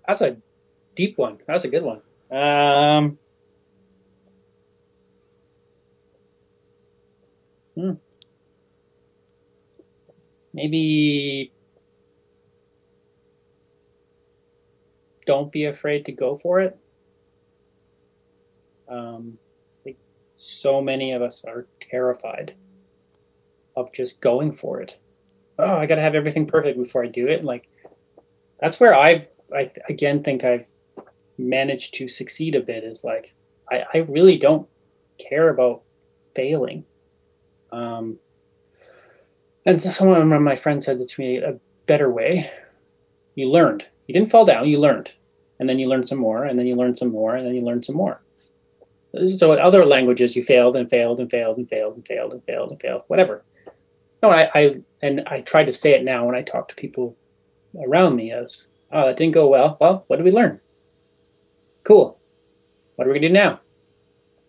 That's 0.08 0.22
a 0.22 0.38
deep 0.94 1.18
one. 1.18 1.40
That's 1.48 1.66
a 1.66 1.68
good 1.68 1.84
one. 1.84 2.02
Um, 2.32 3.18
Hmm. 7.76 7.92
Maybe 10.54 11.52
don't 15.26 15.52
be 15.52 15.66
afraid 15.66 16.06
to 16.06 16.12
go 16.12 16.38
for 16.38 16.62
it. 16.62 16.78
Um, 18.88 19.38
so 20.38 20.82
many 20.82 21.12
of 21.12 21.22
us 21.22 21.44
are 21.46 21.68
terrified 21.80 22.54
of 23.76 23.92
just 23.94 24.22
going 24.22 24.52
for 24.52 24.82
it. 24.82 24.98
Oh, 25.58 25.76
I 25.76 25.86
got 25.86 25.96
to 25.96 26.02
have 26.02 26.16
everything 26.16 26.46
perfect 26.46 26.78
before 26.78 27.04
I 27.04 27.08
do 27.08 27.28
it. 27.28 27.44
Like 27.44 27.68
that's 28.60 28.80
where 28.80 28.96
I've 28.96 29.28
I 29.54 29.64
th- 29.64 29.78
again 29.90 30.24
think 30.24 30.44
I've 30.44 30.68
managed 31.38 31.96
to 31.96 32.08
succeed 32.08 32.56
a 32.56 32.62
bit. 32.62 32.84
Is 32.84 33.04
like 33.04 33.34
I, 33.72 33.84
I 33.94 33.98
really 34.00 34.38
don't 34.38 34.68
care 35.18 35.50
about 35.50 35.84
failing. 36.36 36.86
Um, 37.72 38.20
and 39.66 39.82
someone 39.82 40.32
of 40.32 40.42
my 40.42 40.56
friends 40.56 40.86
said 40.86 41.06
to 41.06 41.22
me, 41.22 41.38
a 41.38 41.60
better 41.86 42.10
way. 42.10 42.52
You 43.36 43.50
learned. 43.50 43.88
You 44.08 44.14
didn't 44.14 44.30
fall 44.30 44.46
down. 44.46 44.68
You 44.68 44.80
learned, 44.80 45.14
and 45.60 45.68
then 45.68 45.80
you 45.80 45.88
learned 45.88 46.08
some 46.08 46.20
more, 46.20 46.46
and 46.46 46.58
then 46.58 46.68
you 46.68 46.76
learned 46.76 46.98
some 46.98 47.12
more, 47.12 47.36
and 47.36 47.46
then 47.46 47.56
you 47.56 47.62
learned 47.62 47.86
some 47.86 47.96
more. 47.96 48.22
so 49.28 49.54
in 49.54 49.60
other 49.60 49.86
languages 49.86 50.36
you 50.36 50.44
failed 50.44 50.76
and 50.76 50.90
failed 50.90 51.20
and 51.20 51.30
failed 51.30 51.58
and 51.58 51.68
failed 51.68 51.96
and 51.96 52.08
failed 52.08 52.34
and 52.34 52.44
failed 52.44 52.72
and 52.72 52.82
failed, 52.82 53.02
whatever. 53.08 53.44
No, 54.22 54.30
I, 54.30 54.50
I 54.56 54.76
and 55.02 55.24
I 55.28 55.42
try 55.42 55.64
to 55.64 55.72
say 55.72 55.92
it 55.92 56.04
now 56.04 56.26
when 56.26 56.36
I 56.36 56.42
talk 56.42 56.68
to 56.70 56.76
people 56.76 57.16
around 57.80 58.16
me 58.16 58.32
as, 58.32 58.68
oh, 58.92 59.08
that 59.08 59.18
didn't 59.18 59.34
go 59.34 59.48
well. 59.48 59.78
Well, 59.80 60.06
what 60.08 60.18
did 60.18 60.26
we 60.26 60.32
learn? 60.32 60.60
Cool. 61.84 62.20
What 62.96 63.08
are 63.08 63.12
we 63.12 63.20
gonna 63.20 63.28
do 63.28 63.34
now? 63.34 63.60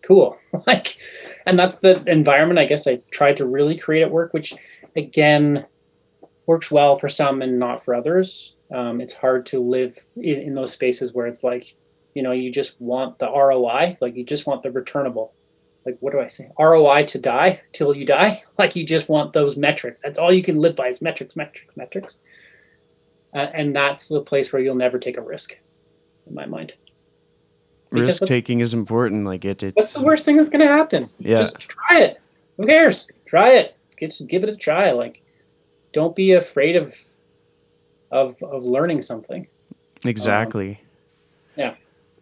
Cool. 0.07 0.37
like, 0.67 0.97
and 1.45 1.59
that's 1.59 1.75
the 1.75 2.01
environment 2.07 2.59
I 2.59 2.65
guess 2.65 2.87
I 2.87 3.01
tried 3.11 3.37
to 3.37 3.45
really 3.45 3.77
create 3.77 4.03
at 4.03 4.11
work, 4.11 4.33
which 4.33 4.53
again 4.95 5.65
works 6.45 6.71
well 6.71 6.95
for 6.95 7.09
some 7.09 7.41
and 7.41 7.59
not 7.59 7.83
for 7.83 7.93
others. 7.93 8.55
Um, 8.73 9.01
it's 9.01 9.13
hard 9.13 9.45
to 9.47 9.59
live 9.59 9.97
in, 10.15 10.39
in 10.39 10.55
those 10.55 10.71
spaces 10.71 11.13
where 11.13 11.27
it's 11.27 11.43
like, 11.43 11.75
you 12.15 12.23
know, 12.23 12.31
you 12.31 12.51
just 12.51 12.79
want 12.79 13.19
the 13.19 13.29
ROI, 13.29 13.97
like 13.99 14.15
you 14.15 14.23
just 14.23 14.47
want 14.47 14.63
the 14.63 14.71
returnable. 14.71 15.33
Like, 15.85 15.97
what 15.99 16.11
do 16.13 16.19
I 16.19 16.27
say? 16.27 16.49
ROI 16.59 17.05
to 17.07 17.19
die 17.19 17.61
till 17.73 17.93
you 17.95 18.05
die. 18.05 18.41
Like, 18.57 18.75
you 18.75 18.85
just 18.85 19.07
want 19.07 19.33
those 19.33 19.55
metrics. 19.55 20.01
That's 20.01 20.17
all 20.17 20.33
you 20.33 20.41
can 20.41 20.57
live 20.57 20.75
by 20.75 20.87
is 20.87 21.01
metrics, 21.01 21.35
metrics, 21.35 21.77
metrics. 21.77 22.19
Uh, 23.33 23.47
and 23.53 23.75
that's 23.75 24.07
the 24.07 24.21
place 24.21 24.51
where 24.51 24.61
you'll 24.61 24.75
never 24.75 24.97
take 24.97 25.15
a 25.15 25.21
risk, 25.21 25.55
in 26.25 26.33
my 26.33 26.45
mind. 26.45 26.73
Risk 27.91 28.23
taking 28.25 28.59
is 28.59 28.73
important. 28.73 29.25
Like 29.25 29.45
it. 29.45 29.63
It's, 29.63 29.75
what's 29.75 29.93
the 29.93 30.03
worst 30.03 30.25
thing 30.25 30.37
that's 30.37 30.49
going 30.49 30.65
to 30.65 30.71
happen? 30.71 31.09
Yeah. 31.19 31.39
Just 31.39 31.59
try 31.59 31.99
it. 31.99 32.21
Who 32.57 32.65
cares? 32.65 33.07
Try 33.25 33.51
it. 33.51 33.75
Just 33.99 34.27
give 34.27 34.43
it 34.43 34.49
a 34.49 34.55
try. 34.55 34.91
Like, 34.91 35.21
don't 35.91 36.15
be 36.15 36.33
afraid 36.33 36.75
of 36.75 36.95
of 38.11 38.41
of 38.43 38.63
learning 38.63 39.01
something. 39.01 39.47
Exactly. 40.05 40.71
Um, 40.71 40.77
yeah. 41.55 41.75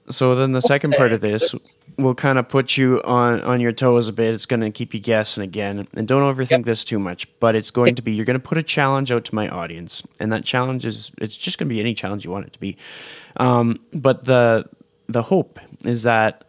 So 0.10 0.36
then 0.36 0.52
the 0.52 0.62
second 0.62 0.94
part 0.94 1.14
of 1.14 1.22
this 1.22 1.56
will 1.98 2.16
kind 2.16 2.38
of 2.38 2.48
put 2.48 2.78
you 2.78 3.02
on 3.04 3.42
on 3.42 3.60
your 3.60 3.72
toes 3.72 4.08
a 4.08 4.14
bit. 4.14 4.34
It's 4.34 4.46
going 4.46 4.60
to 4.62 4.70
keep 4.72 4.94
you 4.94 5.00
guessing 5.00 5.44
again, 5.44 5.88
and 5.96 6.08
don't 6.08 6.22
overthink 6.22 6.50
yep. 6.52 6.66
this 6.66 6.84
too 6.84 7.00
much. 7.00 7.28
But 7.40 7.56
it's 7.56 7.72
going 7.72 7.96
to 7.96 8.02
be 8.02 8.14
you're 8.14 8.26
going 8.26 8.40
to 8.40 8.48
put 8.48 8.58
a 8.58 8.64
challenge 8.64 9.12
out 9.12 9.26
to 9.26 9.36
my 9.36 9.50
audience, 9.50 10.06
and 10.20 10.32
that 10.32 10.46
challenge 10.46 10.86
is 10.86 11.12
it's 11.20 11.36
just 11.36 11.58
going 11.58 11.68
to 11.68 11.74
be 11.74 11.80
any 11.80 11.94
challenge 11.94 12.24
you 12.24 12.32
want 12.32 12.46
it 12.46 12.54
to 12.54 12.60
be. 12.60 12.78
Um, 13.38 13.80
but 13.94 14.26
the 14.26 14.66
the 15.08 15.24
hope 15.24 15.60
is 15.84 16.04
that 16.04 16.46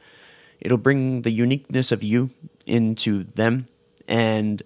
it'll 0.61 0.79
bring 0.79 1.23
the 1.23 1.31
uniqueness 1.31 1.93
of 1.93 2.03
you 2.03 2.31
into 2.67 3.25
them 3.35 3.69
and 4.09 4.63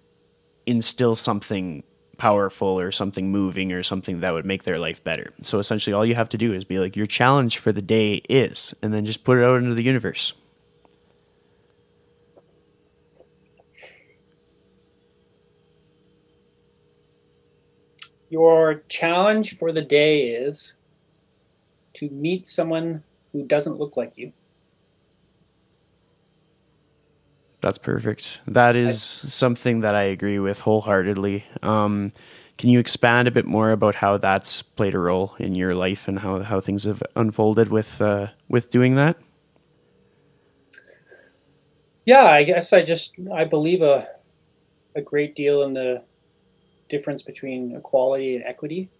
instill 0.66 1.16
something 1.16 1.82
powerful 2.16 2.78
or 2.78 2.93
something 2.93 3.30
moving 3.30 3.72
or 3.72 3.82
something 3.82 4.20
that 4.20 4.32
would 4.32 4.45
make 4.45 4.64
their 4.64 4.78
life 4.78 5.03
better. 5.03 5.32
So 5.43 5.59
essentially, 5.59 5.95
all 5.95 6.05
you 6.05 6.14
have 6.14 6.28
to 6.28 6.38
do 6.38 6.53
is 6.53 6.64
be 6.64 6.78
like, 6.78 6.97
your 6.97 7.07
challenge 7.07 7.59
for 7.59 7.72
the 7.72 7.82
day 7.82 8.22
is, 8.28 8.74
and 8.82 8.93
then 8.93 9.07
just 9.07 9.24
put 9.24 9.38
it 9.38 9.45
out 9.45 9.62
into 9.62 9.74
the 9.74 9.82
universe. 9.82 10.34
Your 18.28 18.82
challenge 18.88 19.59
for 19.59 19.72
the 19.72 19.82
day 19.82 20.28
is 20.28 20.74
to 21.95 22.09
meet 22.11 22.47
someone 22.47 23.03
who 23.33 23.45
doesn't 23.45 23.78
look 23.78 23.97
like 23.97 24.16
you. 24.16 24.33
That's 27.61 27.78
perfect. 27.78 28.41
That 28.47 28.74
is 28.74 29.20
I, 29.22 29.28
something 29.28 29.81
that 29.81 29.95
I 29.95 30.05
agree 30.05 30.39
with 30.39 30.61
wholeheartedly. 30.61 31.45
Um, 31.62 32.12
can 32.57 32.70
you 32.70 32.78
expand 32.78 33.28
a 33.28 33.31
bit 33.31 33.47
more 33.47 33.70
about 33.70 33.95
how 33.97 34.16
that's 34.16 34.62
played 34.62 34.95
a 34.95 34.99
role 34.99 35.35
in 35.39 35.55
your 35.55 35.74
life 35.74 36.09
and 36.09 36.18
how, 36.18 36.41
how 36.41 36.61
things 36.61 36.85
have 36.85 37.03
unfolded 37.16 37.68
with 37.68 38.01
uh, 38.01 38.28
with 38.49 38.70
doing 38.70 38.95
that? 38.97 39.16
Yeah, 42.07 42.24
I 42.24 42.45
guess 42.45 42.72
I 42.72 42.83
just 42.83 43.14
I 43.35 43.45
believe 43.45 43.83
a 43.83 44.09
a 44.97 45.03
great 45.03 45.37
deal 45.37 45.62
in 45.62 45.74
the 45.74 46.03
difference 46.89 47.22
between 47.22 47.76
equality 47.76 48.37
and 48.37 48.45
equity, 48.45 48.91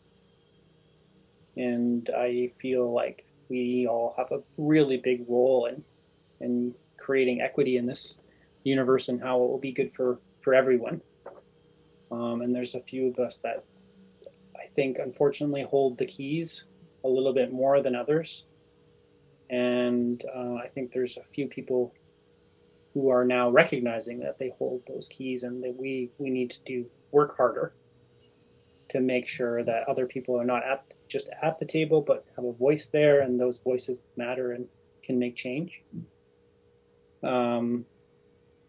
and 1.57 2.09
I 2.16 2.53
feel 2.61 2.93
like 2.93 3.30
we 3.51 3.86
all 3.86 4.14
have 4.16 4.30
a 4.32 4.42
really 4.57 4.96
big 4.96 5.24
role 5.28 5.66
in 5.66 5.84
in 6.40 6.74
creating 6.96 7.40
equity 7.40 7.76
in 7.76 7.84
this 7.84 8.16
universe 8.64 9.09
and 9.09 9.20
how 9.20 9.36
it 9.36 9.48
will 9.48 9.59
be 9.59 9.72
good 9.72 9.92
for 9.92 10.18
for 10.40 10.55
everyone. 10.55 11.03
Um, 12.11 12.40
and 12.42 12.55
there's 12.55 12.74
a 12.74 12.80
few 12.80 13.09
of 13.09 13.18
us 13.18 13.36
that 13.38 13.64
I 14.57 14.66
think 14.66 14.98
unfortunately 14.98 15.62
hold 15.62 15.98
the 15.98 16.07
keys 16.07 16.64
a 17.05 17.09
little 17.09 17.32
bit 17.32 17.53
more 17.53 17.82
than 17.82 17.94
others. 17.94 18.44
And 19.48 20.24
uh, 20.34 20.55
I 20.55 20.68
think 20.68 20.92
there's 20.92 21.16
a 21.16 21.22
few 21.22 21.46
people 21.46 21.94
who 22.94 23.09
are 23.11 23.24
now 23.24 23.51
recognizing 23.51 24.20
that 24.20 24.38
they 24.38 24.53
hold 24.59 24.82
those 24.86 25.09
keys 25.09 25.42
and 25.42 25.62
that 25.62 25.74
we, 25.76 26.11
we 26.18 26.30
need 26.30 26.51
to 26.51 26.64
do 26.64 26.86
work 27.12 27.36
harder 27.36 27.72
to 28.90 29.01
make 29.01 29.28
sure 29.28 29.62
that 29.62 29.88
other 29.88 30.07
people 30.07 30.38
are 30.40 30.44
not 30.44 30.64
at 30.64 30.94
just 31.11 31.28
at 31.42 31.58
the 31.58 31.66
table 31.66 32.00
but 32.00 32.24
have 32.36 32.44
a 32.44 32.52
voice 32.52 32.86
there 32.86 33.20
and 33.20 33.38
those 33.38 33.58
voices 33.58 33.98
matter 34.16 34.52
and 34.52 34.66
can 35.02 35.18
make 35.18 35.36
change. 35.36 35.82
Um, 37.22 37.84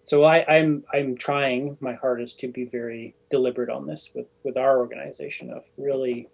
so 0.03 0.23
I, 0.23 0.39
am 0.39 0.83
I'm, 0.93 1.01
I'm 1.01 1.17
trying 1.17 1.77
my 1.79 1.93
hardest 1.93 2.39
to 2.39 2.47
be 2.47 2.65
very 2.65 3.15
deliberate 3.29 3.69
on 3.69 3.87
this 3.87 4.11
with 4.13 4.27
with 4.43 4.57
our 4.57 4.79
organization 4.79 5.51
of 5.51 5.63
really 5.77 6.27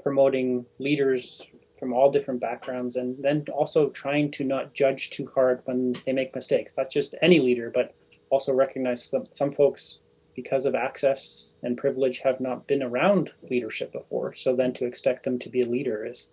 promoting 0.00 0.64
leaders 0.78 1.44
from 1.78 1.92
all 1.92 2.10
different 2.10 2.40
backgrounds 2.40 2.96
and 2.96 3.16
then 3.22 3.44
also 3.52 3.90
trying 3.90 4.30
to 4.30 4.44
not 4.44 4.72
judge 4.72 5.10
too 5.10 5.28
hard 5.34 5.60
when 5.64 5.96
they 6.04 6.12
make 6.12 6.34
mistakes. 6.34 6.74
That's 6.74 6.94
just 6.94 7.14
any 7.22 7.40
leader, 7.40 7.70
but 7.74 7.94
also 8.30 8.52
recognize 8.52 9.04
some, 9.04 9.24
some 9.30 9.52
folks 9.52 9.98
because 10.36 10.66
of 10.66 10.74
access 10.74 11.54
and 11.62 11.76
privilege 11.78 12.18
have 12.18 12.38
not 12.40 12.66
been 12.66 12.82
around 12.82 13.30
leadership 13.50 13.90
before. 13.90 14.34
So 14.34 14.54
then 14.54 14.74
to 14.74 14.84
expect 14.84 15.24
them 15.24 15.38
to 15.40 15.48
be 15.48 15.62
a 15.62 15.66
leader 15.66 16.04
is 16.04 16.28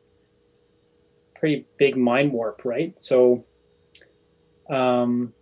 pretty 1.33 1.65
big 1.77 1.95
mind 1.95 2.33
warp, 2.33 2.65
right? 2.65 2.93
So 2.99 3.45
um, 4.69 5.33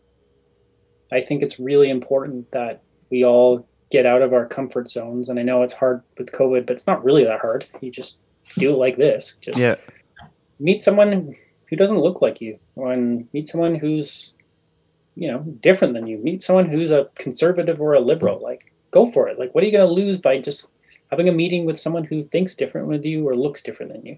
I 1.12 1.22
think 1.22 1.42
it's 1.42 1.60
really 1.60 1.90
important 1.90 2.52
that 2.52 2.84
we 3.10 3.26
all 3.26 3.68
get 3.90 4.06
out 4.06 4.22
of 4.22 4.32
our 4.32 4.46
comfort 4.46 4.90
zones. 4.90 5.28
And 5.28 5.40
I 5.40 5.44
know 5.44 5.64
it's 5.64 5.74
hard 5.74 6.04
with 6.18 6.32
COVID, 6.32 6.68
but 6.68 6.76
it's 6.76 6.88
not 6.88 7.04
really 7.04 7.26
that 7.26 7.42
hard. 7.42 7.66
You 7.82 7.92
just 7.92 8.20
do 8.58 8.72
it 8.74 8.78
like 8.78 8.98
this. 8.98 9.38
Just 9.42 9.58
yeah. 9.58 9.76
meet 10.60 10.84
someone 10.84 11.36
who 11.68 11.76
doesn't 11.76 12.00
look 12.00 12.22
like 12.22 12.42
you, 12.42 12.60
and 12.76 13.28
meet 13.34 13.48
someone 13.48 13.76
who's 13.76 14.34
you 15.16 15.32
know 15.32 15.40
different 15.40 15.94
than 15.94 16.08
you. 16.08 16.18
Meet 16.18 16.44
someone 16.44 16.68
who's 16.68 16.92
a 16.92 17.10
conservative 17.16 17.82
or 17.82 17.94
a 17.94 18.00
liberal. 18.00 18.42
Like, 18.42 18.74
go 18.92 19.06
for 19.06 19.28
it. 19.28 19.40
Like, 19.40 19.54
what 19.54 19.64
are 19.64 19.68
you 19.68 19.74
going 19.74 19.88
to 19.88 19.94
lose 19.94 20.18
by 20.18 20.40
just 20.40 20.70
having 21.10 21.30
a 21.30 21.34
meeting 21.34 21.66
with 21.66 21.80
someone 21.80 22.04
who 22.04 22.24
thinks 22.24 22.56
different 22.56 22.88
with 22.88 23.06
you 23.06 23.28
or 23.28 23.36
looks 23.36 23.62
different 23.62 23.92
than 23.94 24.06
you? 24.06 24.18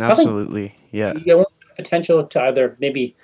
Absolutely, 0.00 0.74
yeah. 0.90 1.14
You 1.14 1.38
have 1.38 1.46
potential 1.76 2.24
to 2.24 2.42
either 2.42 2.76
maybe 2.78 3.16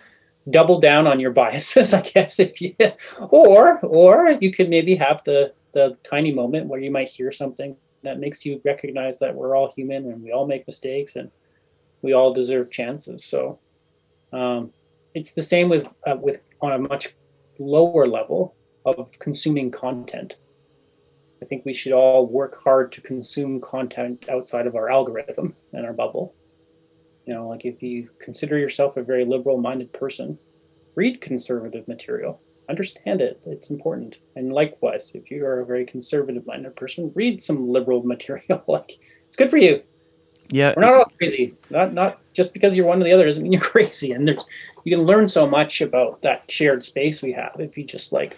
double 0.49 0.79
down 0.79 1.07
on 1.07 1.21
your 1.21 1.31
biases, 1.31 1.95
I 2.01 2.03
guess, 2.03 2.39
if 2.39 2.61
you 2.61 2.75
or 3.31 3.81
or 3.81 4.31
you 4.41 4.53
could 4.53 4.69
maybe 4.69 4.95
have 4.97 5.23
the 5.25 5.53
the 5.73 5.97
tiny 6.03 6.33
moment 6.33 6.67
where 6.67 6.81
you 6.81 6.91
might 6.91 7.09
hear 7.09 7.31
something 7.31 7.77
that 8.03 8.19
makes 8.19 8.45
you 8.45 8.61
recognize 8.65 9.19
that 9.19 9.35
we're 9.35 9.55
all 9.55 9.71
human 9.73 10.11
and 10.11 10.23
we 10.23 10.33
all 10.33 10.47
make 10.47 10.67
mistakes 10.67 11.17
and 11.17 11.31
we 12.03 12.13
all 12.13 12.33
deserve 12.33 12.71
chances. 12.71 13.25
So 13.25 13.59
um, 14.33 14.73
it's 15.15 15.33
the 15.33 15.43
same 15.43 15.69
with 15.69 15.87
uh, 16.07 16.17
with 16.17 16.41
on 16.63 16.73
a 16.73 16.79
much 16.79 17.15
lower 17.59 18.07
level 18.07 18.55
of 18.85 19.11
consuming 19.19 19.71
content. 19.71 20.37
I 21.43 21.47
think 21.47 21.65
we 21.65 21.75
should 21.75 21.93
all 21.93 22.27
work 22.27 22.63
hard 22.63 22.93
to 22.93 23.01
consume 23.01 23.61
content 23.61 24.27
outside 24.31 24.67
of 24.67 24.77
our 24.77 24.91
algorithm 24.91 25.55
and 25.73 25.87
our 25.87 25.93
bubble. 25.93 26.35
You 27.27 27.35
know, 27.35 27.49
like 27.49 27.65
if 27.65 27.83
you 27.83 28.11
consider 28.21 28.59
yourself 28.59 28.97
a 28.97 29.03
very 29.03 29.25
liberal 29.25 29.59
minded 29.59 29.93
person, 29.93 30.39
read 30.95 31.21
conservative 31.21 31.87
material, 31.89 32.41
understand 32.69 33.21
it. 33.21 33.43
It's 33.47 33.71
important. 33.71 34.17
And 34.37 34.53
likewise, 34.53 35.13
if 35.15 35.31
you 35.31 35.45
are 35.45 35.61
a 35.61 35.67
very 35.67 35.87
conservative 35.87 36.47
minded 36.47 36.77
person, 36.77 37.13
read 37.15 37.43
some 37.43 37.69
liberal 37.69 38.03
material. 38.15 38.63
like 38.67 38.99
it's 39.27 39.37
good 39.37 39.51
for 39.51 39.59
you. 39.59 39.83
Yeah. 40.51 40.75
We're 40.77 40.83
not 40.83 40.95
all 40.95 41.13
crazy. 41.17 41.55
Not 41.71 41.95
not 41.95 42.21
just 42.33 42.53
because 42.53 42.77
you're 42.77 42.87
one 42.87 43.01
or 43.01 43.05
the 43.05 43.13
other 43.13 43.25
doesn't 43.25 43.43
mean 43.43 43.53
you're 43.53 43.61
crazy. 43.77 44.13
And 44.13 44.27
there's 44.27 44.45
you 44.85 44.97
can 44.97 45.05
learn 45.05 45.29
so 45.29 45.47
much 45.47 45.81
about 45.81 46.23
that 46.23 46.51
shared 46.51 46.85
space 46.85 47.23
we 47.23 47.33
have 47.33 47.57
if 47.59 47.77
you 47.77 47.85
just 47.85 48.13
like 48.13 48.37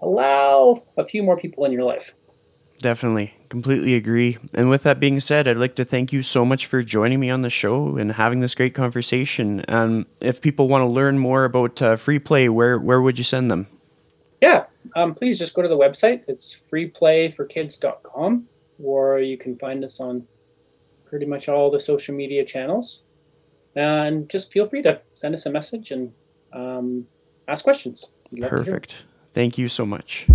allow 0.00 0.82
a 0.96 1.04
few 1.04 1.22
more 1.22 1.36
people 1.36 1.64
in 1.64 1.72
your 1.72 1.84
life. 1.84 2.14
Definitely. 2.78 3.34
Completely 3.48 3.94
agree. 3.94 4.36
And 4.54 4.68
with 4.68 4.82
that 4.82 5.00
being 5.00 5.20
said, 5.20 5.48
I'd 5.48 5.56
like 5.56 5.76
to 5.76 5.84
thank 5.84 6.12
you 6.12 6.22
so 6.22 6.44
much 6.44 6.66
for 6.66 6.82
joining 6.82 7.20
me 7.20 7.30
on 7.30 7.42
the 7.42 7.50
show 7.50 7.96
and 7.96 8.12
having 8.12 8.40
this 8.40 8.54
great 8.54 8.74
conversation. 8.74 9.60
And 9.60 10.04
um, 10.04 10.06
if 10.20 10.42
people 10.42 10.68
want 10.68 10.82
to 10.82 10.86
learn 10.86 11.18
more 11.18 11.44
about 11.44 11.80
uh, 11.80 11.96
free 11.96 12.18
play, 12.18 12.48
where, 12.48 12.78
where 12.78 13.00
would 13.00 13.16
you 13.16 13.24
send 13.24 13.50
them? 13.50 13.66
Yeah, 14.42 14.66
um, 14.94 15.14
please 15.14 15.38
just 15.38 15.54
go 15.54 15.62
to 15.62 15.68
the 15.68 15.76
website. 15.76 16.22
It's 16.28 16.60
freeplayforkids.com, 16.70 18.46
or 18.82 19.18
you 19.20 19.38
can 19.38 19.56
find 19.56 19.82
us 19.82 19.98
on 20.00 20.26
pretty 21.06 21.26
much 21.26 21.48
all 21.48 21.70
the 21.70 21.80
social 21.80 22.14
media 22.14 22.44
channels. 22.44 23.02
And 23.74 24.28
just 24.28 24.52
feel 24.52 24.68
free 24.68 24.82
to 24.82 25.00
send 25.14 25.34
us 25.34 25.46
a 25.46 25.50
message 25.50 25.90
and 25.90 26.12
um, 26.52 27.06
ask 27.48 27.64
questions. 27.64 28.06
Perfect. 28.40 29.04
Thank 29.34 29.58
you 29.58 29.68
so 29.68 29.84
much. 29.84 30.26